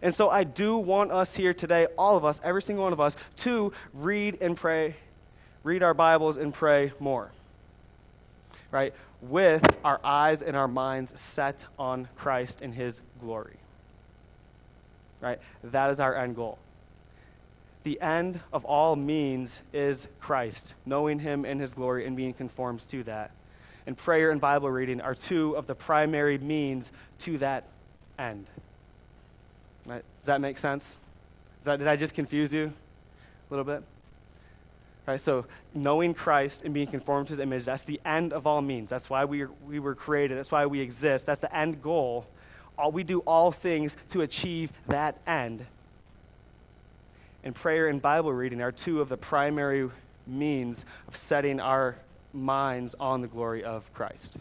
And 0.00 0.12
so 0.12 0.28
I 0.28 0.42
do 0.42 0.76
want 0.76 1.12
us 1.12 1.36
here 1.36 1.54
today, 1.54 1.86
all 1.96 2.16
of 2.16 2.24
us, 2.24 2.40
every 2.42 2.62
single 2.62 2.82
one 2.82 2.92
of 2.92 3.00
us, 3.00 3.16
to 3.38 3.72
read 3.94 4.38
and 4.40 4.56
pray, 4.56 4.96
read 5.62 5.84
our 5.84 5.94
Bibles 5.94 6.38
and 6.38 6.52
pray 6.52 6.92
more. 6.98 7.30
Right? 8.72 8.94
with 9.22 9.64
our 9.84 10.00
eyes 10.02 10.42
and 10.42 10.56
our 10.56 10.68
minds 10.68 11.18
set 11.18 11.64
on 11.78 12.08
Christ 12.16 12.60
and 12.60 12.74
his 12.74 13.00
glory. 13.22 13.56
Right? 15.20 15.38
That 15.64 15.90
is 15.90 16.00
our 16.00 16.14
end 16.14 16.36
goal. 16.36 16.58
The 17.84 18.00
end 18.00 18.40
of 18.52 18.64
all 18.64 18.94
means 18.94 19.62
is 19.72 20.06
Christ, 20.20 20.74
knowing 20.84 21.18
him 21.18 21.44
in 21.44 21.58
his 21.58 21.74
glory 21.74 22.06
and 22.06 22.16
being 22.16 22.34
conformed 22.34 22.86
to 22.88 23.02
that. 23.04 23.30
And 23.86 23.96
prayer 23.96 24.30
and 24.30 24.40
Bible 24.40 24.70
reading 24.70 25.00
are 25.00 25.14
two 25.14 25.56
of 25.56 25.66
the 25.66 25.74
primary 25.74 26.38
means 26.38 26.92
to 27.20 27.38
that 27.38 27.66
end. 28.18 28.46
Right? 29.86 30.04
Does 30.20 30.26
that 30.26 30.40
make 30.40 30.58
sense? 30.58 31.00
That, 31.64 31.78
did 31.78 31.88
I 31.88 31.96
just 31.96 32.14
confuse 32.14 32.52
you 32.52 32.66
a 32.66 33.54
little 33.54 33.64
bit? 33.64 33.82
Right, 35.04 35.20
so 35.20 35.46
knowing 35.74 36.14
Christ 36.14 36.62
and 36.62 36.72
being 36.72 36.86
conformed 36.86 37.26
to 37.26 37.32
his 37.32 37.40
image, 37.40 37.64
that's 37.64 37.82
the 37.82 38.00
end 38.04 38.32
of 38.32 38.46
all 38.46 38.62
means. 38.62 38.88
That's 38.88 39.10
why 39.10 39.24
we, 39.24 39.46
we 39.66 39.80
were 39.80 39.96
created. 39.96 40.38
That's 40.38 40.52
why 40.52 40.66
we 40.66 40.80
exist. 40.80 41.26
That's 41.26 41.40
the 41.40 41.54
end 41.54 41.82
goal. 41.82 42.26
All, 42.82 42.90
we 42.90 43.04
do 43.04 43.20
all 43.20 43.52
things 43.52 43.96
to 44.10 44.22
achieve 44.22 44.72
that 44.88 45.16
end. 45.24 45.64
And 47.44 47.54
prayer 47.54 47.86
and 47.86 48.02
Bible 48.02 48.32
reading 48.32 48.60
are 48.60 48.72
two 48.72 49.00
of 49.00 49.08
the 49.08 49.16
primary 49.16 49.88
means 50.26 50.84
of 51.06 51.14
setting 51.14 51.60
our 51.60 51.96
minds 52.32 52.96
on 52.98 53.20
the 53.20 53.28
glory 53.28 53.62
of 53.62 53.92
Christ. 53.94 54.36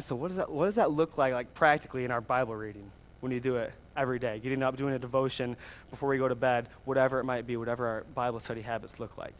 so 0.00 0.14
what 0.14 0.28
does 0.28 0.36
that 0.36 0.48
what 0.48 0.66
does 0.66 0.76
that 0.76 0.92
look 0.92 1.18
like 1.18 1.32
like 1.32 1.52
practically 1.54 2.04
in 2.04 2.12
our 2.12 2.20
Bible 2.20 2.54
reading 2.54 2.88
when 3.20 3.32
you 3.32 3.40
do 3.40 3.56
it 3.56 3.72
every 3.96 4.18
day? 4.18 4.38
Getting 4.38 4.62
up, 4.62 4.76
doing 4.76 4.94
a 4.94 4.98
devotion 4.98 5.56
before 5.90 6.08
we 6.08 6.18
go 6.18 6.28
to 6.28 6.36
bed, 6.36 6.68
whatever 6.84 7.18
it 7.20 7.24
might 7.24 7.46
be, 7.46 7.56
whatever 7.56 7.86
our 7.86 8.04
Bible 8.14 8.40
study 8.40 8.62
habits 8.62 9.00
look 9.00 9.16
like. 9.18 9.34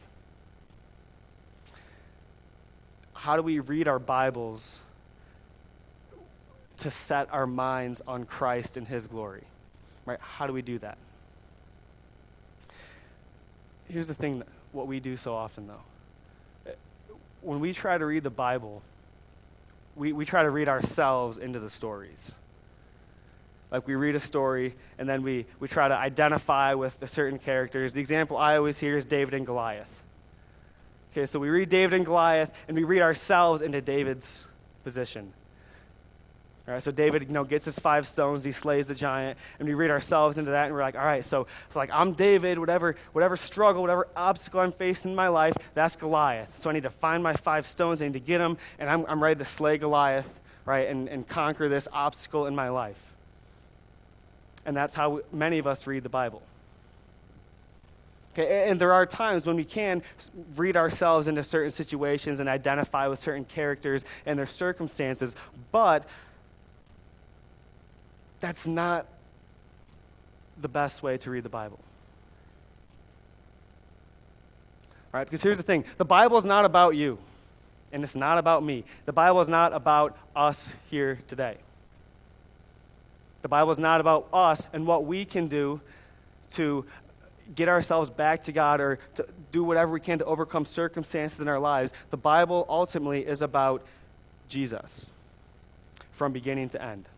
How 3.19 3.35
do 3.35 3.43
we 3.43 3.59
read 3.59 3.89
our 3.89 3.99
Bibles 3.99 4.79
to 6.77 6.89
set 6.89 7.29
our 7.33 7.49
minds 7.49 8.01
on 8.07 8.25
Christ 8.25 8.77
and 8.77 8.87
his 8.87 9.09
glory? 9.09 9.43
Right? 10.07 10.21
How 10.21 10.47
do 10.47 10.53
we 10.53 10.63
do 10.63 10.79
that? 10.79 10.97
Here's 13.89 14.07
the 14.07 14.15
thing 14.15 14.45
what 14.71 14.87
we 14.87 15.01
do 15.01 15.17
so 15.17 15.35
often 15.35 15.67
though. 15.67 16.75
When 17.43 17.59
we 17.59 17.73
try 17.73 17.99
to 17.99 18.07
read 18.07 18.23
the 18.23 18.31
Bible, 18.31 18.83
we, 19.97 20.13
we 20.13 20.25
try 20.25 20.45
to 20.45 20.51
read 20.51 20.69
ourselves 20.69 21.39
into 21.39 21.59
the 21.59 21.71
stories. 21.71 22.33
Like 23.73 23.89
we 23.89 23.97
read 23.97 24.15
a 24.15 24.21
story 24.21 24.77
and 24.97 25.09
then 25.09 25.25
we, 25.25 25.45
we 25.59 25.67
try 25.67 25.89
to 25.89 25.97
identify 25.97 26.75
with 26.75 27.01
the 27.01 27.09
certain 27.09 27.41
characters. 27.41 27.95
The 27.95 28.01
example 28.01 28.37
I 28.37 28.57
always 28.57 28.79
hear 28.79 28.97
is 28.97 29.05
David 29.05 29.35
and 29.35 29.45
Goliath. 29.45 29.98
Okay, 31.19 31.27
so 31.27 31.41
we 31.41 31.49
read 31.49 31.69
David 31.69 31.97
and 31.97 32.07
Goliath 32.07 32.53
and 32.69 32.77
we 32.77 32.85
read 32.85 33.03
ourselves 33.03 33.61
into 33.61 33.81
David's 33.81 34.47
position. 34.85 35.33
All 36.69 36.75
right, 36.75 36.83
so 36.83 36.93
David, 36.93 37.23
you 37.23 37.33
know, 37.33 37.43
gets 37.43 37.65
his 37.65 37.77
five 37.77 38.07
stones, 38.07 38.45
he 38.45 38.53
slays 38.53 38.87
the 38.87 38.95
giant, 38.95 39.37
and 39.59 39.67
we 39.67 39.75
read 39.75 39.91
ourselves 39.91 40.39
into 40.39 40.53
that, 40.53 40.67
and 40.67 40.75
we're 40.75 40.81
like, 40.81 40.95
all 40.95 41.05
right, 41.05 41.25
so, 41.25 41.49
so 41.71 41.79
like 41.81 41.91
I'm 41.93 42.13
David, 42.13 42.57
whatever, 42.61 42.95
whatever 43.15 43.37
struggle, 43.37 43.83
whatever 43.83 44.07
obstacle 44.15 44.61
I'm 44.61 44.71
facing 44.71 45.11
in 45.11 45.17
my 45.17 45.27
life, 45.27 45.55
that's 45.75 45.97
Goliath. 45.97 46.57
So 46.57 46.71
I 46.71 46.73
need 46.73 46.85
to 46.85 46.91
find 46.91 47.21
my 47.21 47.33
five 47.33 47.67
stones, 47.67 48.01
I 48.01 48.05
need 48.07 48.13
to 48.13 48.21
get 48.21 48.39
them, 48.39 48.57
and 48.79 48.89
I'm, 48.89 49.05
I'm 49.09 49.21
ready 49.21 49.39
to 49.39 49.45
slay 49.45 49.77
Goliath, 49.77 50.39
right, 50.67 50.87
and, 50.87 51.09
and 51.09 51.27
conquer 51.27 51.69
this 51.69 51.89
obstacle 51.93 52.47
in 52.47 52.55
my 52.55 52.69
life. 52.69 53.01
And 54.65 54.77
that's 54.77 54.95
how 54.95 55.23
many 55.33 55.59
of 55.59 55.67
us 55.67 55.85
read 55.85 56.05
the 56.05 56.11
Bible. 56.11 56.43
Okay, 58.39 58.69
and 58.71 58.79
there 58.79 58.93
are 58.93 59.05
times 59.05 59.47
when 59.47 59.57
we 59.57 59.65
can 59.65 60.01
read 60.55 60.77
ourselves 60.77 61.27
into 61.27 61.43
certain 61.43 61.73
situations 61.73 62.39
and 62.39 62.49
identify 62.49 63.09
with 63.09 63.19
certain 63.19 63.45
characters 63.45 64.05
and 64.27 64.39
their 64.39 64.47
circumstances, 64.47 65.35
but 65.73 66.07
that's 68.41 68.69
not 68.69 69.07
the 70.61 70.69
best 70.69 71.03
way 71.03 71.17
to 71.19 71.31
read 71.31 71.43
the 71.43 71.49
Bible. 71.49 71.81
All 75.13 75.19
right, 75.19 75.25
because 75.25 75.43
here's 75.43 75.57
the 75.57 75.65
thing 75.65 75.85
the 75.97 76.05
Bible 76.05 76.39
is 76.39 76.45
not 76.45 76.65
about 76.65 76.95
you, 76.95 77.19
and 77.93 78.05
it's 78.05 78.15
not 78.15 78.39
about 78.39 78.63
me. 78.63 78.85
The 79.07 79.13
Bible 79.13 79.41
is 79.41 79.49
not 79.49 79.73
about 79.73 80.17
us 80.37 80.75
here 80.91 81.19
today. 81.27 81.57
The 83.43 83.49
Bible 83.49 83.73
is 83.73 83.81
not 83.81 84.01
about 84.01 84.29
us 84.33 84.69
and 84.73 84.87
what 84.87 85.07
we 85.07 85.25
can 85.25 85.49
do 85.49 85.81
to 86.51 86.85
get 87.55 87.69
ourselves 87.69 88.11
back 88.11 88.43
to 88.45 88.53
God 88.53 88.81
or 88.81 88.99
to 89.15 89.27
do 89.51 89.65
whatever 89.65 89.93
we 89.93 90.01
can 90.01 90.19
to 90.19 90.25
overcome 90.25 90.65
circumstances 90.65 91.41
in 91.41 91.49
our 91.49 91.59
lives. 91.59 91.93
The 92.11 92.17
Bible 92.17 92.67
ultimately 92.69 93.27
is 93.27 93.43
about 93.43 93.85
Jesus 94.49 95.11
from 96.13 96.33
beginning 96.33 96.69
to 96.71 96.83
end 96.83 97.09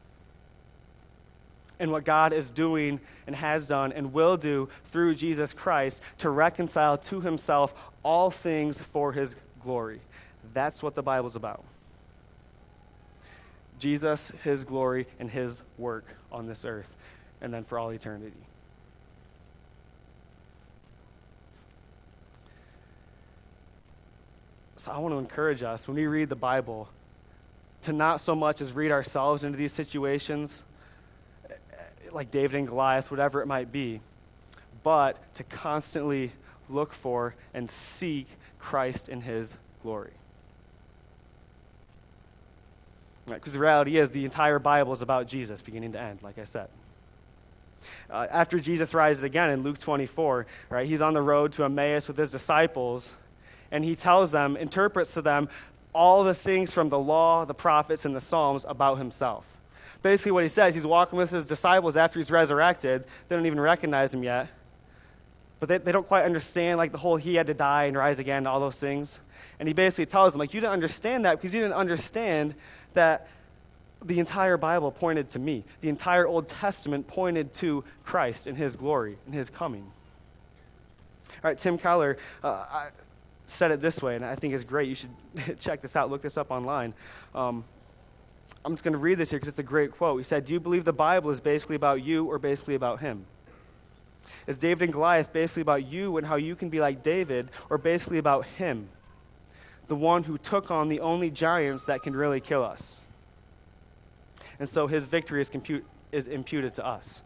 and 1.80 1.90
what 1.90 2.04
God 2.04 2.32
is 2.32 2.50
doing 2.50 3.00
and 3.26 3.34
has 3.34 3.66
done 3.66 3.90
and 3.92 4.12
will 4.12 4.36
do 4.36 4.68
through 4.86 5.14
Jesus 5.14 5.52
Christ 5.52 6.02
to 6.18 6.30
reconcile 6.30 6.98
to 6.98 7.20
himself 7.22 7.74
all 8.02 8.30
things 8.30 8.80
for 8.80 9.12
his 9.12 9.34
glory. 9.62 10.00
That's 10.52 10.82
what 10.82 10.94
the 10.94 11.02
Bible's 11.02 11.36
about. 11.36 11.64
Jesus, 13.78 14.30
his 14.44 14.64
glory, 14.64 15.06
and 15.18 15.30
his 15.30 15.62
work 15.78 16.04
on 16.30 16.46
this 16.46 16.66
earth, 16.66 16.94
and 17.40 17.52
then 17.52 17.64
for 17.64 17.78
all 17.78 17.90
eternity. 17.90 18.32
So 24.80 24.90
I 24.92 24.98
want 24.98 25.12
to 25.12 25.18
encourage 25.18 25.62
us 25.62 25.86
when 25.86 25.94
we 25.94 26.06
read 26.06 26.30
the 26.30 26.36
Bible 26.36 26.88
to 27.82 27.92
not 27.92 28.18
so 28.18 28.34
much 28.34 28.62
as 28.62 28.72
read 28.72 28.90
ourselves 28.90 29.44
into 29.44 29.58
these 29.58 29.74
situations 29.74 30.62
like 32.12 32.30
David 32.30 32.56
and 32.56 32.66
Goliath, 32.66 33.10
whatever 33.10 33.42
it 33.42 33.46
might 33.46 33.70
be, 33.70 34.00
but 34.82 35.18
to 35.34 35.44
constantly 35.44 36.32
look 36.70 36.94
for 36.94 37.34
and 37.52 37.70
seek 37.70 38.26
Christ 38.58 39.10
in 39.10 39.20
his 39.20 39.54
glory. 39.82 40.12
Because 43.26 43.52
right, 43.52 43.52
the 43.52 43.58
reality 43.58 43.98
is, 43.98 44.08
the 44.08 44.24
entire 44.24 44.58
Bible 44.58 44.94
is 44.94 45.02
about 45.02 45.26
Jesus, 45.26 45.60
beginning 45.60 45.92
to 45.92 46.00
end, 46.00 46.22
like 46.22 46.38
I 46.38 46.44
said. 46.44 46.68
Uh, 48.08 48.26
after 48.30 48.58
Jesus 48.58 48.94
rises 48.94 49.24
again 49.24 49.50
in 49.50 49.62
Luke 49.62 49.76
24, 49.76 50.46
right, 50.70 50.86
he's 50.86 51.02
on 51.02 51.12
the 51.12 51.20
road 51.20 51.52
to 51.52 51.64
Emmaus 51.64 52.08
with 52.08 52.16
his 52.16 52.30
disciples, 52.30 53.12
and 53.70 53.84
he 53.84 53.94
tells 53.94 54.32
them, 54.32 54.56
interprets 54.56 55.14
to 55.14 55.22
them 55.22 55.48
all 55.92 56.24
the 56.24 56.34
things 56.34 56.72
from 56.72 56.88
the 56.88 56.98
law, 56.98 57.44
the 57.44 57.54
prophets, 57.54 58.04
and 58.04 58.14
the 58.14 58.20
Psalms 58.20 58.64
about 58.68 58.98
himself. 58.98 59.44
Basically 60.02 60.32
what 60.32 60.42
he 60.42 60.48
says 60.48 60.74
he's 60.74 60.86
walking 60.86 61.18
with 61.18 61.30
his 61.30 61.44
disciples 61.44 61.96
after 61.96 62.18
he's 62.18 62.30
resurrected. 62.30 63.04
They 63.28 63.36
don't 63.36 63.46
even 63.46 63.60
recognize 63.60 64.14
him 64.14 64.22
yet. 64.22 64.48
But 65.58 65.68
they, 65.68 65.78
they 65.78 65.92
don't 65.92 66.06
quite 66.06 66.24
understand 66.24 66.78
like 66.78 66.92
the 66.92 66.98
whole 66.98 67.16
he 67.16 67.34
had 67.34 67.46
to 67.48 67.54
die 67.54 67.84
and 67.84 67.96
rise 67.96 68.18
again 68.18 68.46
all 68.46 68.60
those 68.60 68.80
things. 68.80 69.18
And 69.58 69.68
he 69.68 69.74
basically 69.74 70.06
tells 70.06 70.32
them 70.32 70.38
like 70.38 70.54
you 70.54 70.60
didn't 70.60 70.72
understand 70.72 71.26
that 71.26 71.36
because 71.36 71.52
you 71.52 71.60
didn't 71.60 71.74
understand 71.74 72.54
that 72.94 73.28
the 74.02 74.18
entire 74.18 74.56
bible 74.56 74.90
pointed 74.90 75.28
to 75.30 75.38
me. 75.38 75.64
The 75.82 75.90
entire 75.90 76.26
old 76.26 76.48
testament 76.48 77.06
pointed 77.06 77.52
to 77.54 77.84
christ 78.02 78.46
and 78.46 78.56
his 78.56 78.74
glory 78.74 79.18
and 79.26 79.34
his 79.34 79.50
coming. 79.50 79.92
All 81.28 81.50
right 81.50 81.58
tim 81.58 81.76
keller 81.76 82.16
uh, 82.42 82.88
said 83.50 83.70
it 83.70 83.80
this 83.80 84.00
way 84.00 84.16
and 84.16 84.24
i 84.24 84.34
think 84.34 84.54
it's 84.54 84.64
great 84.64 84.88
you 84.88 84.94
should 84.94 85.10
check 85.60 85.80
this 85.82 85.96
out 85.96 86.10
look 86.10 86.22
this 86.22 86.36
up 86.36 86.50
online 86.50 86.94
um, 87.34 87.64
I'm 88.64 88.72
just 88.72 88.84
going 88.84 88.92
to 88.92 88.98
read 88.98 89.18
this 89.18 89.30
here 89.30 89.38
because 89.38 89.48
it's 89.48 89.58
a 89.58 89.62
great 89.62 89.92
quote. 89.92 90.18
He 90.18 90.24
said, 90.24 90.44
Do 90.44 90.52
you 90.52 90.60
believe 90.60 90.84
the 90.84 90.92
Bible 90.92 91.30
is 91.30 91.40
basically 91.40 91.76
about 91.76 92.02
you 92.02 92.26
or 92.26 92.38
basically 92.38 92.74
about 92.74 93.00
him? 93.00 93.24
Is 94.46 94.58
David 94.58 94.84
and 94.84 94.92
Goliath 94.92 95.32
basically 95.32 95.62
about 95.62 95.86
you 95.86 96.16
and 96.16 96.26
how 96.26 96.36
you 96.36 96.54
can 96.54 96.68
be 96.68 96.80
like 96.80 97.02
David 97.02 97.50
or 97.68 97.78
basically 97.78 98.18
about 98.18 98.44
him, 98.44 98.88
the 99.88 99.96
one 99.96 100.24
who 100.24 100.38
took 100.38 100.70
on 100.70 100.88
the 100.88 101.00
only 101.00 101.30
giants 101.30 101.84
that 101.86 102.02
can 102.02 102.14
really 102.14 102.40
kill 102.40 102.62
us? 102.62 103.00
And 104.58 104.68
so 104.68 104.86
his 104.86 105.06
victory 105.06 105.40
is, 105.40 105.50
is 106.12 106.26
imputed 106.26 106.74
to 106.74 106.86
us. 106.86 107.22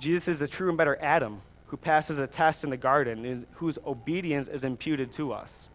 Jesus 0.00 0.26
is 0.26 0.38
the 0.40 0.48
true 0.48 0.68
and 0.68 0.76
better 0.76 0.98
Adam 1.00 1.40
who 1.72 1.78
passes 1.78 2.18
the 2.18 2.26
test 2.26 2.64
in 2.64 2.70
the 2.70 2.76
garden 2.76 3.46
whose 3.54 3.78
obedience 3.86 4.46
is 4.46 4.62
imputed 4.62 5.10
to 5.10 5.32
us. 5.32 5.70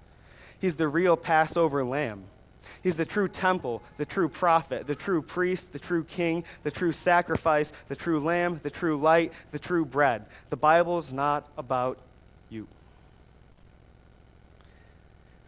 He's 0.59 0.75
the 0.75 0.87
real 0.87 1.17
Passover 1.17 1.83
lamb 1.83 2.25
He's 2.83 2.95
the 2.95 3.05
true 3.05 3.27
temple, 3.27 3.81
the 3.97 4.05
true 4.05 4.29
prophet, 4.29 4.87
the 4.87 4.95
true 4.95 5.21
priest, 5.21 5.73
the 5.73 5.79
true 5.79 6.03
king, 6.03 6.43
the 6.63 6.71
true 6.71 6.91
sacrifice, 6.91 7.73
the 7.87 7.95
true 7.95 8.19
lamb, 8.19 8.59
the 8.63 8.69
true 8.69 8.99
light, 8.99 9.33
the 9.51 9.59
true 9.59 9.85
bread. 9.85 10.25
The 10.49 10.57
Bible's 10.57 11.11
not 11.11 11.47
about 11.57 11.97
you. 12.49 12.67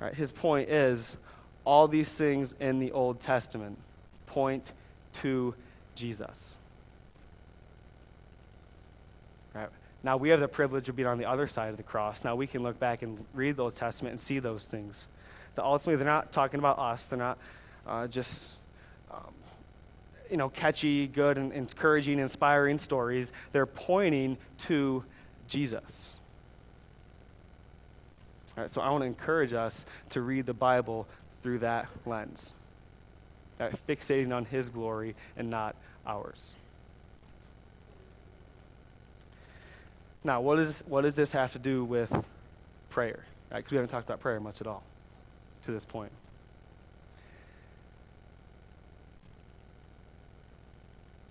All 0.01 0.07
right, 0.07 0.15
his 0.15 0.31
point 0.31 0.69
is 0.69 1.17
all 1.65 1.87
these 1.87 2.13
things 2.13 2.55
in 2.59 2.79
the 2.79 2.91
Old 2.91 3.19
Testament 3.19 3.77
point 4.25 4.71
to 5.13 5.53
Jesus. 5.95 6.55
All 9.53 9.61
right. 9.61 9.69
Now 10.03 10.17
we 10.17 10.29
have 10.29 10.39
the 10.39 10.47
privilege 10.47 10.87
of 10.89 10.95
being 10.95 11.07
on 11.07 11.17
the 11.17 11.25
other 11.25 11.47
side 11.47 11.69
of 11.69 11.77
the 11.77 11.83
cross. 11.83 12.23
Now 12.23 12.35
we 12.35 12.47
can 12.47 12.63
look 12.63 12.79
back 12.79 13.01
and 13.01 13.25
read 13.33 13.57
the 13.57 13.63
Old 13.63 13.75
Testament 13.75 14.13
and 14.13 14.19
see 14.19 14.39
those 14.39 14.67
things 14.67 15.07
that 15.55 15.63
ultimately 15.63 15.97
they're 15.97 16.11
not 16.11 16.31
talking 16.31 16.59
about 16.59 16.79
us. 16.79 17.05
They're 17.05 17.19
not 17.19 17.37
uh, 17.85 18.07
just, 18.07 18.51
um, 19.11 19.33
you 20.31 20.37
know, 20.37 20.49
catchy, 20.49 21.07
good, 21.07 21.37
and 21.37 21.51
encouraging, 21.51 22.19
inspiring 22.19 22.77
stories. 22.77 23.33
They're 23.51 23.65
pointing 23.65 24.37
to 24.59 25.03
Jesus. 25.47 26.13
All 28.55 28.63
right, 28.63 28.69
so 28.69 28.81
I 28.81 28.89
want 28.89 29.01
to 29.01 29.07
encourage 29.07 29.53
us 29.53 29.85
to 30.09 30.21
read 30.21 30.45
the 30.45 30.53
Bible 30.53 31.07
through 31.43 31.59
that 31.59 31.87
lens, 32.05 32.53
that 33.57 33.85
fixating 33.87 34.35
on 34.35 34.45
His 34.45 34.69
glory 34.69 35.15
and 35.35 35.49
not 35.49 35.75
ours. 36.05 36.55
Now, 40.23 40.41
what, 40.41 40.59
is, 40.59 40.83
what 40.87 41.01
does 41.01 41.15
this 41.15 41.31
have 41.31 41.53
to 41.53 41.59
do 41.59 41.85
with 41.85 42.11
prayer? 42.89 43.25
Because 43.49 43.63
right, 43.63 43.71
we 43.71 43.77
haven't 43.77 43.89
talked 43.89 44.07
about 44.07 44.19
prayer 44.19 44.39
much 44.39 44.61
at 44.61 44.67
all 44.67 44.83
to 45.63 45.71
this 45.71 45.85
point. 45.85 46.11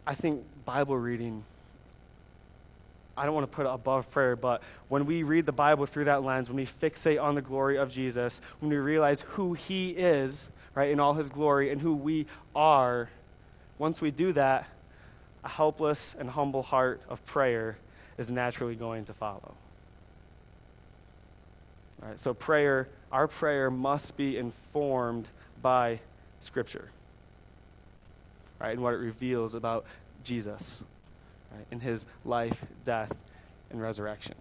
I 0.07 0.15
think 0.15 0.43
Bible 0.65 0.97
reading, 0.97 1.45
I 3.15 3.27
don't 3.27 3.35
want 3.35 3.51
to 3.51 3.55
put 3.55 3.67
it 3.67 3.69
above 3.71 4.11
prayer, 4.11 4.37
but 4.37 4.63
when 4.89 5.05
we 5.05 5.23
read 5.23 5.45
the 5.45 5.53
Bible 5.53 5.85
through 5.85 6.05
that 6.05 6.23
lens, 6.23 6.49
when 6.49 6.57
we 6.57 6.65
fixate 6.65 7.23
on 7.23 7.35
the 7.35 7.43
glory 7.43 7.77
of 7.77 7.93
Jesus, 7.93 8.41
when 8.61 8.71
we 8.71 8.77
realize 8.77 9.21
who 9.21 9.53
He 9.53 9.91
is, 9.91 10.49
right, 10.75 10.91
in 10.91 10.99
all 10.99 11.13
His 11.13 11.29
glory, 11.29 11.71
and 11.71 11.79
who 11.79 11.95
we 11.95 12.27
are, 12.57 13.11
once 13.77 14.01
we 14.01 14.11
do 14.11 14.33
that, 14.33 14.67
a 15.45 15.49
helpless 15.49 16.17
and 16.19 16.31
humble 16.31 16.63
heart 16.63 17.03
of 17.11 17.25
prayer 17.27 17.77
is 18.19 18.31
naturally 18.31 18.75
going 18.75 19.05
to 19.07 19.15
follow. 19.15 19.55
All 22.03 22.09
right, 22.09 22.19
so 22.19 22.35
prayer 22.35 22.89
our 23.11 23.27
prayer 23.27 23.71
must 23.71 24.17
be 24.17 24.37
informed 24.37 25.29
by 25.63 26.01
Scripture, 26.41 26.91
right, 28.61 28.73
and 28.73 28.83
what 28.83 28.95
it 28.95 28.99
reveals 28.99 29.55
about 29.55 29.87
Jesus, 30.25 30.83
right, 31.51 31.67
in 31.71 31.81
his 31.81 32.07
life, 32.25 32.67
death, 32.85 33.13
and 33.71 33.81
resurrection. 33.81 34.35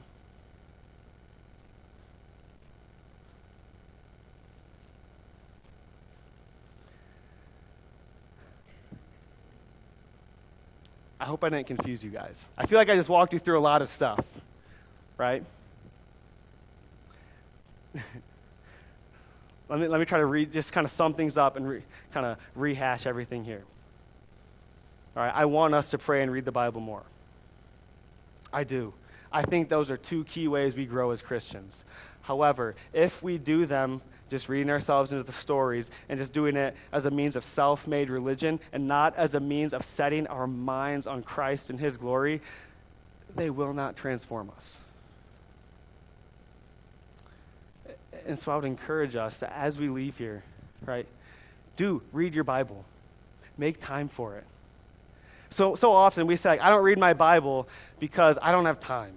Hope 11.27 11.43
I 11.43 11.49
didn't 11.49 11.67
confuse 11.67 12.03
you 12.03 12.09
guys. 12.09 12.49
I 12.57 12.65
feel 12.65 12.79
like 12.79 12.89
I 12.89 12.95
just 12.95 13.09
walked 13.09 13.33
you 13.33 13.39
through 13.39 13.59
a 13.59 13.61
lot 13.61 13.81
of 13.81 13.89
stuff, 13.89 14.25
right? 15.17 15.43
let, 19.69 19.79
me, 19.79 19.87
let 19.87 19.99
me 19.99 20.05
try 20.05 20.19
to 20.19 20.45
just 20.45 20.73
kind 20.73 20.85
of 20.85 20.91
sum 20.91 21.13
things 21.13 21.37
up 21.37 21.55
and 21.55 21.67
re, 21.67 21.83
kind 22.11 22.25
of 22.25 22.37
rehash 22.55 23.05
everything 23.05 23.43
here. 23.43 23.63
All 25.15 25.23
right, 25.23 25.33
I 25.35 25.45
want 25.45 25.73
us 25.73 25.91
to 25.91 25.97
pray 25.97 26.21
and 26.21 26.31
read 26.31 26.45
the 26.45 26.51
Bible 26.51 26.81
more. 26.81 27.03
I 28.53 28.63
do. 28.63 28.93
I 29.31 29.41
think 29.41 29.67
those 29.67 29.91
are 29.91 29.97
two 29.97 30.23
key 30.23 30.47
ways 30.47 30.75
we 30.75 30.85
grow 30.85 31.11
as 31.11 31.21
Christians. 31.21 31.83
However, 32.21 32.75
if 32.93 33.21
we 33.21 33.37
do 33.37 33.65
them 33.65 34.01
just 34.29 34.49
reading 34.49 34.69
ourselves 34.69 35.11
into 35.11 35.23
the 35.23 35.31
stories 35.31 35.91
and 36.09 36.19
just 36.19 36.33
doing 36.33 36.55
it 36.55 36.75
as 36.91 37.05
a 37.05 37.11
means 37.11 37.35
of 37.35 37.43
self 37.43 37.87
made 37.87 38.09
religion 38.09 38.59
and 38.73 38.87
not 38.87 39.15
as 39.15 39.35
a 39.35 39.39
means 39.39 39.73
of 39.73 39.83
setting 39.83 40.27
our 40.27 40.47
minds 40.47 41.07
on 41.07 41.23
Christ 41.23 41.69
and 41.69 41.79
His 41.79 41.97
glory, 41.97 42.41
they 43.35 43.49
will 43.49 43.73
not 43.73 43.95
transform 43.95 44.51
us. 44.55 44.77
And 48.25 48.37
so 48.37 48.51
I 48.51 48.55
would 48.55 48.65
encourage 48.65 49.15
us 49.15 49.39
that 49.39 49.53
as 49.55 49.77
we 49.77 49.87
leave 49.89 50.17
here, 50.17 50.43
right, 50.85 51.05
do 51.75 52.01
read 52.11 52.35
your 52.35 52.43
Bible, 52.43 52.83
make 53.57 53.79
time 53.79 54.07
for 54.07 54.35
it. 54.35 54.43
So, 55.49 55.75
so 55.75 55.93
often 55.93 56.27
we 56.27 56.35
say, 56.35 56.49
like, 56.49 56.61
I 56.61 56.69
don't 56.69 56.83
read 56.83 56.97
my 56.97 57.13
Bible 57.13 57.69
because 57.99 58.37
I 58.41 58.51
don't 58.51 58.65
have 58.65 58.79
time. 58.79 59.13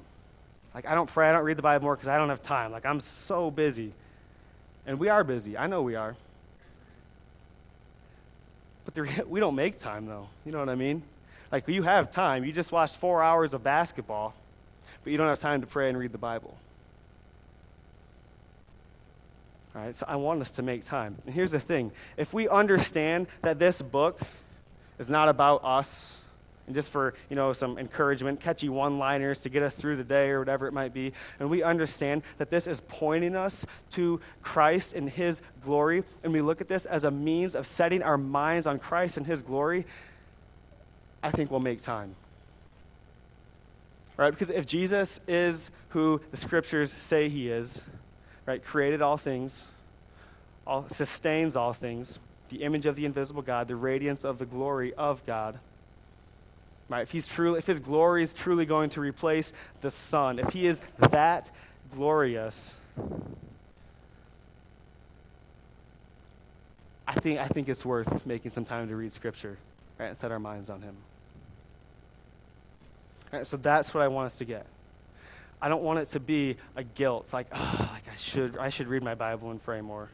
Like, 0.75 0.87
I 0.87 0.95
don't 0.95 1.11
pray, 1.11 1.29
I 1.29 1.33
don't 1.33 1.45
read 1.45 1.57
the 1.59 1.63
Bible 1.63 1.85
more 1.85 1.97
because 1.97 2.09
I 2.09 2.17
don't 2.17 2.29
have 2.29 2.43
time. 2.43 2.71
Like, 2.71 2.87
I'm 2.87 3.01
so 3.01 3.51
busy. 3.51 3.93
And 4.87 4.99
we 4.99 5.09
are 5.09 5.25
busy. 5.25 5.57
I 5.57 5.67
know 5.67 5.83
we 5.83 5.95
are. 5.95 6.17
But 8.85 9.27
we 9.29 9.41
don't 9.41 9.55
make 9.55 9.79
time, 9.79 10.07
though. 10.07 10.29
You 10.45 10.53
know 10.53 10.59
what 10.59 10.69
I 10.69 10.75
mean? 10.75 11.03
Like, 11.53 11.67
you 11.69 11.83
have 11.83 12.11
time. 12.11 12.45
You 12.45 12.53
just 12.53 12.73
watched 12.73 12.97
four 12.97 13.23
hours 13.23 13.55
of 13.55 13.63
basketball, 13.63 14.35
but 15.03 15.11
you 15.11 15.17
don't 15.17 15.29
have 15.29 15.41
time 15.41 15.61
to 15.61 15.67
pray 15.67 15.89
and 15.89 15.99
read 15.99 16.13
the 16.13 16.19
Bible. 16.19 16.57
All 19.75 19.83
right, 19.83 19.95
so 19.95 20.05
I 20.09 20.17
want 20.17 20.41
us 20.41 20.51
to 20.53 20.63
make 20.63 20.85
time. 20.85 21.17
And 21.27 21.35
here's 21.35 21.53
the 21.53 21.61
thing 21.61 21.93
if 22.17 22.33
we 22.33 22.49
understand 22.49 23.29
that 23.43 23.59
this 23.59 23.83
book 23.83 24.21
is 24.99 25.11
not 25.11 25.29
about 25.29 25.65
us, 25.65 26.19
and 26.71 26.75
just 26.77 26.91
for 26.91 27.15
you 27.29 27.35
know 27.35 27.53
some 27.53 27.79
encouragement 27.79 28.39
catchy 28.39 28.69
one 28.69 28.97
liners 29.01 29.41
to 29.41 29.49
get 29.49 29.61
us 29.65 29.75
through 29.75 29.97
the 29.97 30.05
day 30.05 30.29
or 30.29 30.39
whatever 30.39 30.69
it 30.69 30.73
might 30.73 30.95
be. 30.95 31.13
And 31.41 31.51
we 31.51 31.65
understand 31.65 32.23
that 32.39 32.49
this 32.49 32.69
is 32.69 32.81
pointing 32.87 33.35
us 33.35 33.67
to 33.93 34.21
christ 34.41 34.95
and 34.95 35.11
his 35.11 35.43
glory. 35.65 36.05
And 36.23 36.33
we 36.33 36.41
look 36.41 36.61
at 36.61 36.69
this 36.69 36.87
as 36.87 37.03
a 37.03 37.11
means 37.11 37.57
of 37.57 37.67
setting 37.67 38.05
our 38.05 38.17
minds 38.17 38.69
on 38.69 38.79
christ 38.79 39.17
and 39.17 39.27
his 39.27 39.43
glory. 39.43 39.85
I 41.25 41.33
think 41.33 41.51
we'll 41.51 41.59
make 41.59 41.83
time. 41.83 42.15
Right? 44.17 44.31
Because 44.31 44.51
if 44.51 44.65
jesus 44.65 45.21
is 45.27 45.73
who 45.89 46.21
the 46.31 46.37
scriptures 46.37 46.95
say 47.01 47.29
he 47.29 47.49
is 47.49 47.83
right 48.47 48.65
created 48.65 49.03
all 49.03 49.17
things 49.17 49.65
all 50.69 50.89
sustains 50.89 51.57
all 51.57 51.73
things 51.73 52.21
the 52.51 52.63
image 52.63 52.87
of 52.87 52.95
the 52.95 53.05
invisible 53.05 53.43
god 53.43 53.67
the 53.67 53.75
radiance 53.75 54.25
of 54.25 54.39
the 54.39 54.47
glory 54.47 54.95
of 54.95 55.27
god 55.27 55.59
Right? 56.91 57.03
If, 57.03 57.13
he's 57.13 57.29
truly, 57.29 57.59
if 57.59 57.67
his 57.67 57.79
glory 57.79 58.25
is 58.25 58.35
truly 58.35 58.67
going 58.67 58.91
to 58.91 59.01
replace 59.01 59.53
the 59.81 59.93
sun, 59.93 60.41
if 60.41 60.53
he 60.53 60.67
is 60.67 60.83
that 60.99 61.49
glorious, 61.95 62.75
I 67.07 67.13
think, 67.13 67.39
I 67.39 67.47
think 67.47 67.69
it's 67.69 67.85
worth 67.85 68.27
making 68.27 68.51
some 68.51 68.65
time 68.65 68.89
to 68.89 68.97
read 68.97 69.13
Scripture 69.13 69.57
right, 69.99 70.09
and 70.09 70.19
set 70.19 70.33
our 70.33 70.41
minds 70.41 70.69
on 70.69 70.83
him. 70.83 70.97
Right, 73.33 73.47
so 73.47 73.57
that's 73.57 73.95
what 73.95 74.03
I 74.03 74.09
want 74.09 74.27
us 74.27 74.39
to 74.39 74.45
get. 74.45 74.67
I 75.63 75.69
don't 75.69 75.83
want 75.83 76.01
it 76.01 76.09
to 76.09 76.21
be 76.21 76.57
a 76.75 76.83
guilt. 76.83 77.23
It's 77.25 77.33
like, 77.33 77.47
oh, 77.53 77.91
like 77.93 78.13
I 78.13 78.17
should, 78.17 78.59
I 78.59 78.71
should 78.71 78.89
read 78.89 79.05
my 79.05 79.15
Bible 79.15 79.53
and 79.53 79.63
pray 79.63 79.81
more. 79.81 80.09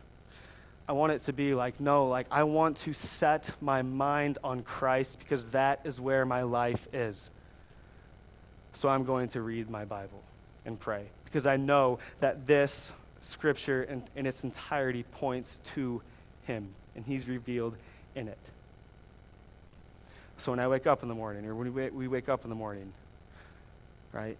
I 0.88 0.92
want 0.92 1.12
it 1.12 1.22
to 1.22 1.32
be 1.32 1.54
like, 1.54 1.80
no, 1.80 2.06
like 2.06 2.26
I 2.30 2.44
want 2.44 2.76
to 2.78 2.92
set 2.92 3.50
my 3.60 3.82
mind 3.82 4.38
on 4.44 4.62
Christ 4.62 5.18
because 5.18 5.50
that 5.50 5.80
is 5.84 6.00
where 6.00 6.24
my 6.24 6.42
life 6.42 6.86
is. 6.92 7.30
So 8.72 8.88
I'm 8.88 9.04
going 9.04 9.28
to 9.28 9.40
read 9.40 9.68
my 9.68 9.84
Bible 9.84 10.22
and 10.64 10.78
pray 10.78 11.06
because 11.24 11.46
I 11.46 11.56
know 11.56 11.98
that 12.20 12.46
this 12.46 12.92
scripture 13.20 13.82
in, 13.84 14.04
in 14.14 14.26
its 14.26 14.44
entirety 14.44 15.02
points 15.02 15.60
to 15.74 16.02
Him 16.44 16.68
and 16.94 17.04
He's 17.04 17.26
revealed 17.26 17.74
in 18.14 18.28
it. 18.28 18.38
So 20.38 20.52
when 20.52 20.60
I 20.60 20.68
wake 20.68 20.86
up 20.86 21.02
in 21.02 21.08
the 21.08 21.14
morning, 21.14 21.46
or 21.46 21.54
when 21.54 21.72
we, 21.72 21.88
we 21.90 22.08
wake 22.08 22.28
up 22.28 22.44
in 22.44 22.50
the 22.50 22.56
morning, 22.56 22.92
right, 24.12 24.36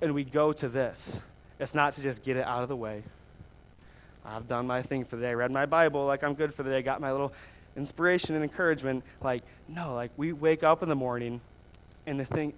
and 0.00 0.14
we 0.14 0.22
go 0.22 0.52
to 0.52 0.68
this, 0.68 1.18
it's 1.58 1.74
not 1.74 1.94
to 1.94 2.02
just 2.02 2.22
get 2.22 2.36
it 2.36 2.44
out 2.44 2.62
of 2.62 2.68
the 2.68 2.76
way 2.76 3.02
I've 4.24 4.46
done 4.48 4.66
my 4.66 4.82
thing 4.82 5.04
for 5.04 5.16
the 5.16 5.22
day, 5.22 5.34
read 5.34 5.50
my 5.50 5.66
Bible, 5.66 6.04
like 6.06 6.22
I'm 6.22 6.34
good 6.34 6.54
for 6.54 6.62
the 6.62 6.70
day, 6.70 6.82
got 6.82 7.00
my 7.00 7.10
little 7.10 7.32
inspiration 7.76 8.34
and 8.34 8.44
encouragement. 8.44 9.04
Like, 9.22 9.42
no, 9.68 9.94
like 9.94 10.10
we 10.16 10.32
wake 10.32 10.62
up 10.62 10.82
in 10.82 10.88
the 10.88 10.94
morning 10.94 11.40
and 12.06 12.20
the 12.20 12.24
thing, 12.24 12.52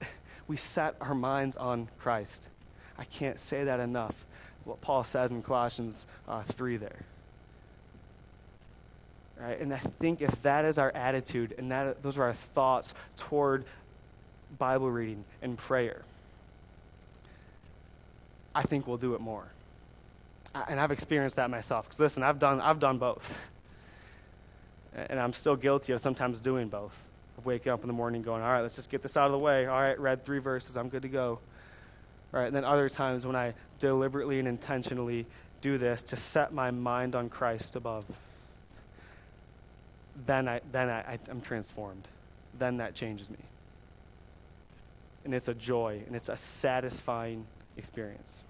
we 0.48 0.56
set 0.56 0.96
our 1.00 1.14
minds 1.14 1.56
on 1.56 1.88
Christ. 1.98 2.48
I 2.98 3.04
can't 3.04 3.38
say 3.38 3.64
that 3.64 3.80
enough. 3.80 4.14
What 4.64 4.80
Paul 4.80 5.04
says 5.04 5.30
in 5.30 5.42
Colossians 5.42 6.06
uh, 6.26 6.42
3 6.42 6.78
there. 6.78 7.04
Right? 9.38 9.60
And 9.60 9.72
I 9.72 9.78
think 9.78 10.22
if 10.22 10.42
that 10.42 10.64
is 10.64 10.78
our 10.78 10.90
attitude 10.92 11.54
and 11.58 11.70
that 11.70 12.02
those 12.02 12.16
are 12.16 12.24
our 12.24 12.32
thoughts 12.32 12.94
toward 13.16 13.64
Bible 14.58 14.90
reading 14.90 15.24
and 15.42 15.58
prayer, 15.58 16.02
I 18.54 18.62
think 18.62 18.86
we'll 18.86 18.96
do 18.96 19.14
it 19.14 19.20
more 19.20 19.46
and 20.68 20.80
I've 20.80 20.90
experienced 20.90 21.36
that 21.36 21.50
myself. 21.50 21.86
Because 21.86 22.00
listen, 22.00 22.22
I've 22.22 22.38
done, 22.38 22.60
I've 22.60 22.78
done 22.78 22.98
both. 22.98 23.36
And 24.94 25.20
I'm 25.20 25.32
still 25.32 25.56
guilty 25.56 25.92
of 25.92 26.00
sometimes 26.00 26.40
doing 26.40 26.68
both. 26.68 26.98
Of 27.38 27.44
waking 27.44 27.70
up 27.70 27.82
in 27.82 27.86
the 27.86 27.92
morning 27.92 28.22
going, 28.22 28.42
all 28.42 28.50
right, 28.50 28.62
let's 28.62 28.76
just 28.76 28.88
get 28.88 29.02
this 29.02 29.16
out 29.16 29.26
of 29.26 29.32
the 29.32 29.38
way. 29.38 29.66
All 29.66 29.80
right, 29.80 29.98
read 30.00 30.24
three 30.24 30.38
verses, 30.38 30.76
I'm 30.76 30.88
good 30.88 31.02
to 31.02 31.08
go. 31.08 31.38
All 32.32 32.40
right, 32.40 32.46
and 32.46 32.56
then 32.56 32.64
other 32.64 32.88
times 32.88 33.26
when 33.26 33.36
I 33.36 33.54
deliberately 33.78 34.38
and 34.38 34.48
intentionally 34.48 35.26
do 35.60 35.78
this 35.78 36.02
to 36.04 36.16
set 36.16 36.52
my 36.52 36.70
mind 36.70 37.14
on 37.14 37.28
Christ 37.28 37.76
above, 37.76 38.04
then, 40.26 40.48
I, 40.48 40.60
then 40.72 40.88
I, 40.88 41.00
I, 41.00 41.18
I'm 41.28 41.40
transformed. 41.42 42.08
Then 42.58 42.78
that 42.78 42.94
changes 42.94 43.30
me. 43.30 43.38
And 45.24 45.34
it's 45.34 45.48
a 45.48 45.54
joy, 45.54 46.02
and 46.06 46.16
it's 46.16 46.28
a 46.28 46.36
satisfying 46.36 47.46
experience. 47.76 48.44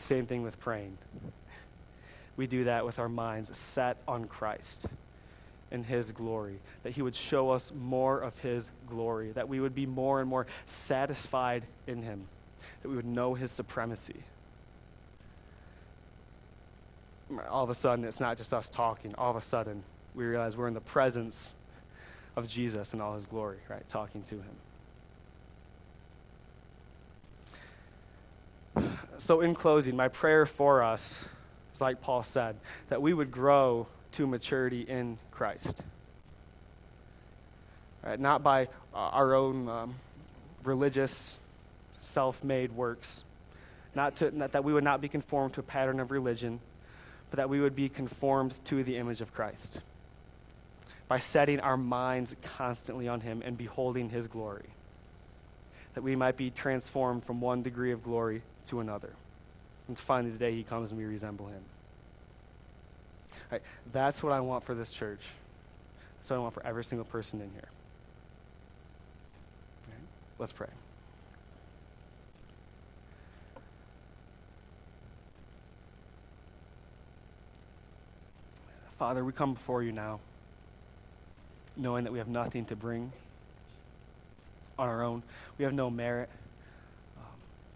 Same 0.00 0.26
thing 0.26 0.42
with 0.42 0.58
praying. 0.58 0.96
We 2.36 2.46
do 2.46 2.64
that 2.64 2.86
with 2.86 2.98
our 2.98 3.08
minds 3.08 3.56
set 3.56 3.98
on 4.08 4.24
Christ 4.24 4.86
and 5.70 5.84
His 5.84 6.10
glory, 6.10 6.58
that 6.82 6.92
He 6.92 7.02
would 7.02 7.14
show 7.14 7.50
us 7.50 7.72
more 7.78 8.20
of 8.20 8.36
His 8.38 8.70
glory, 8.88 9.32
that 9.32 9.48
we 9.48 9.60
would 9.60 9.74
be 9.74 9.86
more 9.86 10.20
and 10.20 10.28
more 10.28 10.46
satisfied 10.64 11.64
in 11.86 12.02
Him, 12.02 12.26
that 12.82 12.88
we 12.88 12.96
would 12.96 13.06
know 13.06 13.34
His 13.34 13.50
supremacy. 13.50 14.22
All 17.48 17.62
of 17.62 17.70
a 17.70 17.74
sudden, 17.74 18.04
it's 18.04 18.20
not 18.20 18.36
just 18.38 18.52
us 18.52 18.68
talking. 18.68 19.14
All 19.16 19.30
of 19.30 19.36
a 19.36 19.42
sudden, 19.42 19.84
we 20.14 20.24
realize 20.24 20.56
we're 20.56 20.66
in 20.66 20.74
the 20.74 20.80
presence 20.80 21.54
of 22.36 22.48
Jesus 22.48 22.94
and 22.94 23.02
all 23.02 23.14
His 23.14 23.26
glory, 23.26 23.58
right? 23.68 23.86
Talking 23.86 24.22
to 24.22 24.36
Him. 24.36 24.56
So, 29.20 29.42
in 29.42 29.54
closing, 29.54 29.96
my 29.96 30.08
prayer 30.08 30.46
for 30.46 30.82
us 30.82 31.26
is 31.74 31.82
like 31.82 32.00
Paul 32.00 32.22
said, 32.22 32.56
that 32.88 33.02
we 33.02 33.12
would 33.12 33.30
grow 33.30 33.86
to 34.12 34.26
maturity 34.26 34.80
in 34.80 35.18
Christ. 35.30 35.82
Right? 38.02 38.18
Not 38.18 38.42
by 38.42 38.68
uh, 38.94 38.96
our 38.96 39.34
own 39.34 39.68
um, 39.68 39.94
religious, 40.64 41.38
self 41.98 42.42
made 42.42 42.72
works. 42.72 43.24
Not, 43.94 44.16
to, 44.16 44.30
not 44.34 44.52
that 44.52 44.64
we 44.64 44.72
would 44.72 44.84
not 44.84 45.02
be 45.02 45.08
conformed 45.08 45.52
to 45.52 45.60
a 45.60 45.64
pattern 45.64 46.00
of 46.00 46.10
religion, 46.10 46.58
but 47.28 47.36
that 47.36 47.50
we 47.50 47.60
would 47.60 47.76
be 47.76 47.90
conformed 47.90 48.58
to 48.64 48.82
the 48.82 48.96
image 48.96 49.20
of 49.20 49.34
Christ 49.34 49.82
by 51.08 51.18
setting 51.18 51.60
our 51.60 51.76
minds 51.76 52.34
constantly 52.42 53.06
on 53.06 53.20
Him 53.20 53.42
and 53.44 53.58
beholding 53.58 54.08
His 54.08 54.28
glory. 54.28 54.70
That 55.94 56.02
we 56.02 56.14
might 56.16 56.36
be 56.36 56.50
transformed 56.50 57.24
from 57.24 57.40
one 57.40 57.62
degree 57.62 57.92
of 57.92 58.02
glory 58.02 58.42
to 58.66 58.80
another. 58.80 59.10
And 59.88 59.98
finally, 59.98 60.30
the 60.30 60.38
day 60.38 60.54
he 60.54 60.62
comes 60.62 60.92
and 60.92 61.00
we 61.00 61.04
resemble 61.04 61.46
him. 61.48 61.62
Right, 63.50 63.62
that's 63.92 64.22
what 64.22 64.32
I 64.32 64.40
want 64.40 64.64
for 64.64 64.74
this 64.74 64.92
church. 64.92 65.22
That's 66.16 66.30
what 66.30 66.36
I 66.36 66.38
want 66.38 66.54
for 66.54 66.64
every 66.64 66.84
single 66.84 67.04
person 67.04 67.40
in 67.40 67.50
here. 67.50 67.68
Right, 69.88 69.98
let's 70.38 70.52
pray. 70.52 70.68
Father, 78.96 79.24
we 79.24 79.32
come 79.32 79.54
before 79.54 79.82
you 79.82 79.92
now. 79.92 80.20
knowing 81.76 82.04
that 82.04 82.12
we 82.12 82.18
have 82.18 82.28
nothing 82.28 82.64
to 82.66 82.76
bring 82.76 83.12
on 84.80 84.88
our 84.88 85.02
own. 85.02 85.22
We 85.58 85.64
have 85.64 85.74
no 85.74 85.90
merit 85.90 86.30
um, 87.18 87.24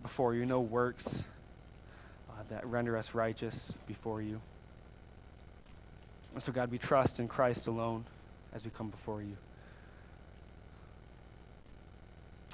before 0.03 0.35
you, 0.35 0.47
no 0.47 0.61
works 0.61 1.23
uh, 2.31 2.43
that 2.49 2.67
render 2.67 2.97
us 2.97 3.15
righteous 3.15 3.73
before 3.87 4.23
you. 4.23 4.41
So, 6.39 6.51
God, 6.51 6.71
we 6.71 6.79
trust 6.79 7.21
in 7.21 7.29
Christ 7.29 7.69
alone 7.69 8.05
as 8.55 8.65
we 8.65 8.71
come 8.71 8.89
before 8.89 9.21
you. 9.21 9.37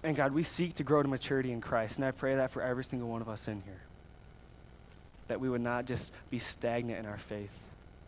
And 0.02 0.16
God, 0.16 0.32
we 0.32 0.42
seek 0.42 0.74
to 0.76 0.82
grow 0.82 1.02
to 1.02 1.08
maturity 1.08 1.52
in 1.52 1.60
Christ. 1.60 1.96
And 1.96 2.04
I 2.04 2.10
pray 2.10 2.34
that 2.34 2.50
for 2.50 2.60
every 2.60 2.84
single 2.84 3.08
one 3.08 3.22
of 3.22 3.28
us 3.28 3.48
in 3.48 3.62
here. 3.62 3.82
That 5.28 5.40
we 5.40 5.48
would 5.48 5.60
not 5.60 5.84
just 5.84 6.12
be 6.28 6.38
stagnant 6.38 6.98
in 6.98 7.06
our 7.06 7.18
faith, 7.18 7.56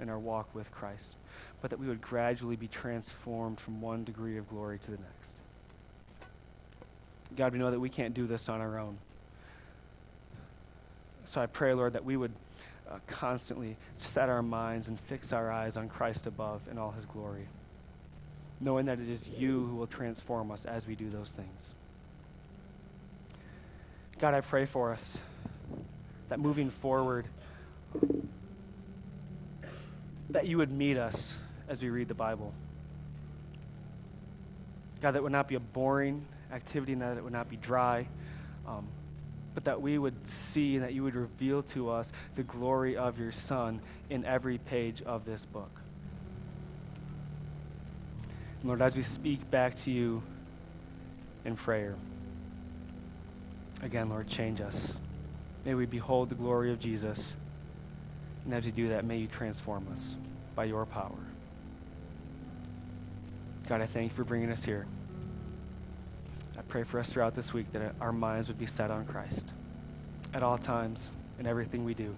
in 0.01 0.09
our 0.09 0.19
walk 0.19 0.53
with 0.55 0.71
Christ, 0.73 1.17
but 1.61 1.71
that 1.71 1.79
we 1.79 1.87
would 1.87 2.01
gradually 2.01 2.57
be 2.57 2.67
transformed 2.67 3.61
from 3.61 3.81
one 3.81 4.05
degree 4.05 4.39
of 4.39 4.49
glory 4.49 4.79
to 4.81 4.91
the 4.91 4.99
next. 4.99 5.39
God, 7.37 7.53
we 7.53 7.59
know 7.59 7.71
that 7.71 7.81
we 7.81 7.89
can't 7.89 8.15
do 8.15 8.27
this 8.27 8.49
on 8.49 8.61
our 8.61 8.79
own. 8.79 8.99
So 11.25 11.41
I 11.41 11.47
pray, 11.47 11.73
Lord, 11.73 11.93
that 11.95 12.05
we 12.05 12.17
would 12.17 12.33
uh, 12.91 12.99
constantly 13.07 13.77
set 13.97 14.29
our 14.29 14.43
minds 14.43 14.89
and 14.89 14.99
fix 14.99 15.33
our 15.33 15.51
eyes 15.51 15.77
on 15.77 15.89
Christ 15.89 16.27
above 16.27 16.63
in 16.71 16.79
all 16.79 16.91
his 16.91 17.07
glory, 17.07 17.47
knowing 18.61 18.87
that 18.87 18.99
it 18.99 19.09
is 19.09 19.29
you 19.29 19.67
who 19.67 19.77
will 19.77 19.87
transform 19.87 20.51
us 20.51 20.65
as 20.65 20.87
we 20.87 20.95
do 20.95 21.09
those 21.09 21.33
things. 21.33 21.75
God, 24.19 24.35
I 24.35 24.41
pray 24.41 24.67
for 24.67 24.93
us 24.93 25.19
that 26.29 26.39
moving 26.39 26.71
forward, 26.71 27.27
that 30.31 30.47
you 30.47 30.59
would 30.59 30.71
meet 30.71 30.97
us 30.97 31.39
as 31.69 31.83
we 31.83 31.91
read 31.91 32.09
the 32.09 32.15
Bible. 32.15 32.53
God, 35.01 35.13
that 35.13 35.23
would 35.23 35.33
not 35.33 35.49
be 35.49 35.57
a 35.57 35.61
boring 35.61 36.25
activity 36.53 36.93
and 36.93 37.03
that 37.03 37.17
it 37.17 37.25
would 37.25 37.33
not 37.33 37.49
be 37.49 37.57
dry, 37.57 38.07
um, 38.67 38.87
but 39.55 39.65
that 39.65 39.81
we 39.81 39.99
would 39.99 40.27
see 40.27 40.77
and 40.77 40.85
that 40.85 40.93
you 40.95 41.03
would 41.03 41.15
reveal 41.15 41.63
to 41.63 41.91
us 41.91 42.13
the 42.35 42.43
glory 42.43 42.97
of 42.97 43.19
your 43.19 43.33
Son 43.33 43.81
in 44.11 44.25
every 44.25 44.59
page 44.59 45.03
of 45.03 45.25
this 45.25 45.45
book. 45.45 45.71
Lord, 48.65 48.81
as 48.81 48.95
we 48.95 49.03
speak 49.03 49.51
back 49.51 49.75
to 49.77 49.91
you 49.91 50.23
in 51.45 51.57
prayer, 51.57 51.97
again, 53.83 54.09
Lord, 54.09 54.29
change 54.29 54.61
us. 54.61 54.95
May 55.65 55.75
we 55.75 55.87
behold 55.87 56.29
the 56.29 56.35
glory 56.35 56.73
of 56.73 56.79
Jesus. 56.79 57.37
And 58.45 58.55
as 58.55 58.65
you 58.67 58.73
do 58.73 58.89
that, 58.91 59.05
may 59.05 59.19
you 59.19 59.27
transform 59.27 59.87
us 59.93 60.17
by 60.55 60.65
your 60.65 60.87
power. 60.87 61.19
God, 63.69 63.81
I 63.81 63.87
thank 63.87 64.11
you 64.11 64.17
for 64.17 64.25
bringing 64.25 64.51
us 64.51 64.65
here. 64.65 64.87
I 66.63 66.71
pray 66.71 66.85
for 66.85 67.01
us 67.01 67.11
throughout 67.11 67.35
this 67.35 67.53
week 67.53 67.73
that 67.73 67.95
our 68.01 68.13
minds 68.13 68.49
would 68.49 68.59
be 68.59 68.67
set 68.67 68.91
on 68.91 69.05
Christ 69.05 69.51
at 70.33 70.43
all 70.43 70.57
times 70.57 71.11
in 71.39 71.47
everything 71.47 71.85
we 71.85 71.95
do. 71.95 72.15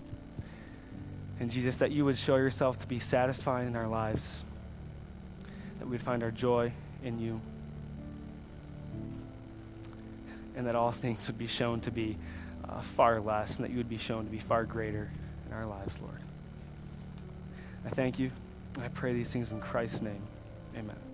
And 1.40 1.51
Jesus, 1.51 1.78
that 1.78 1.90
you 1.90 2.05
would 2.05 2.18
show 2.18 2.36
yourself 2.36 2.78
to 2.80 2.86
be 2.86 2.99
satisfying 2.99 3.66
in 3.66 3.74
our 3.74 3.88
lives, 3.88 4.45
that 5.78 5.88
we'd 5.88 6.03
find 6.03 6.22
our 6.22 6.30
joy 6.30 6.72
in 7.03 7.18
you, 7.18 7.40
and 10.57 10.66
that 10.66 10.76
all 10.76 10.92
things 10.92 11.26
would 11.26 11.38
be 11.38 11.49
shown 11.49 11.80
to 11.80 11.90
be 11.90 12.16
uh, 12.68 12.80
far 12.80 13.20
less, 13.20 13.57
and 13.57 13.64
that 13.64 13.70
you 13.70 13.78
would 13.78 13.88
be 13.88 13.99
shown 13.99 14.24
to 14.24 14.30
be 14.30 14.38
far 14.38 14.64
greater 14.64 15.11
in 15.49 15.53
our 15.53 15.66
lives, 15.66 15.99
Lord. 16.01 16.20
I 17.84 17.90
thank 17.90 18.18
you. 18.18 18.30
I 18.82 18.88
pray 18.88 19.12
these 19.12 19.32
things 19.32 19.53
in 19.53 19.61
Christ's 19.61 20.03
name. 20.03 20.22
Amen. 20.76 21.13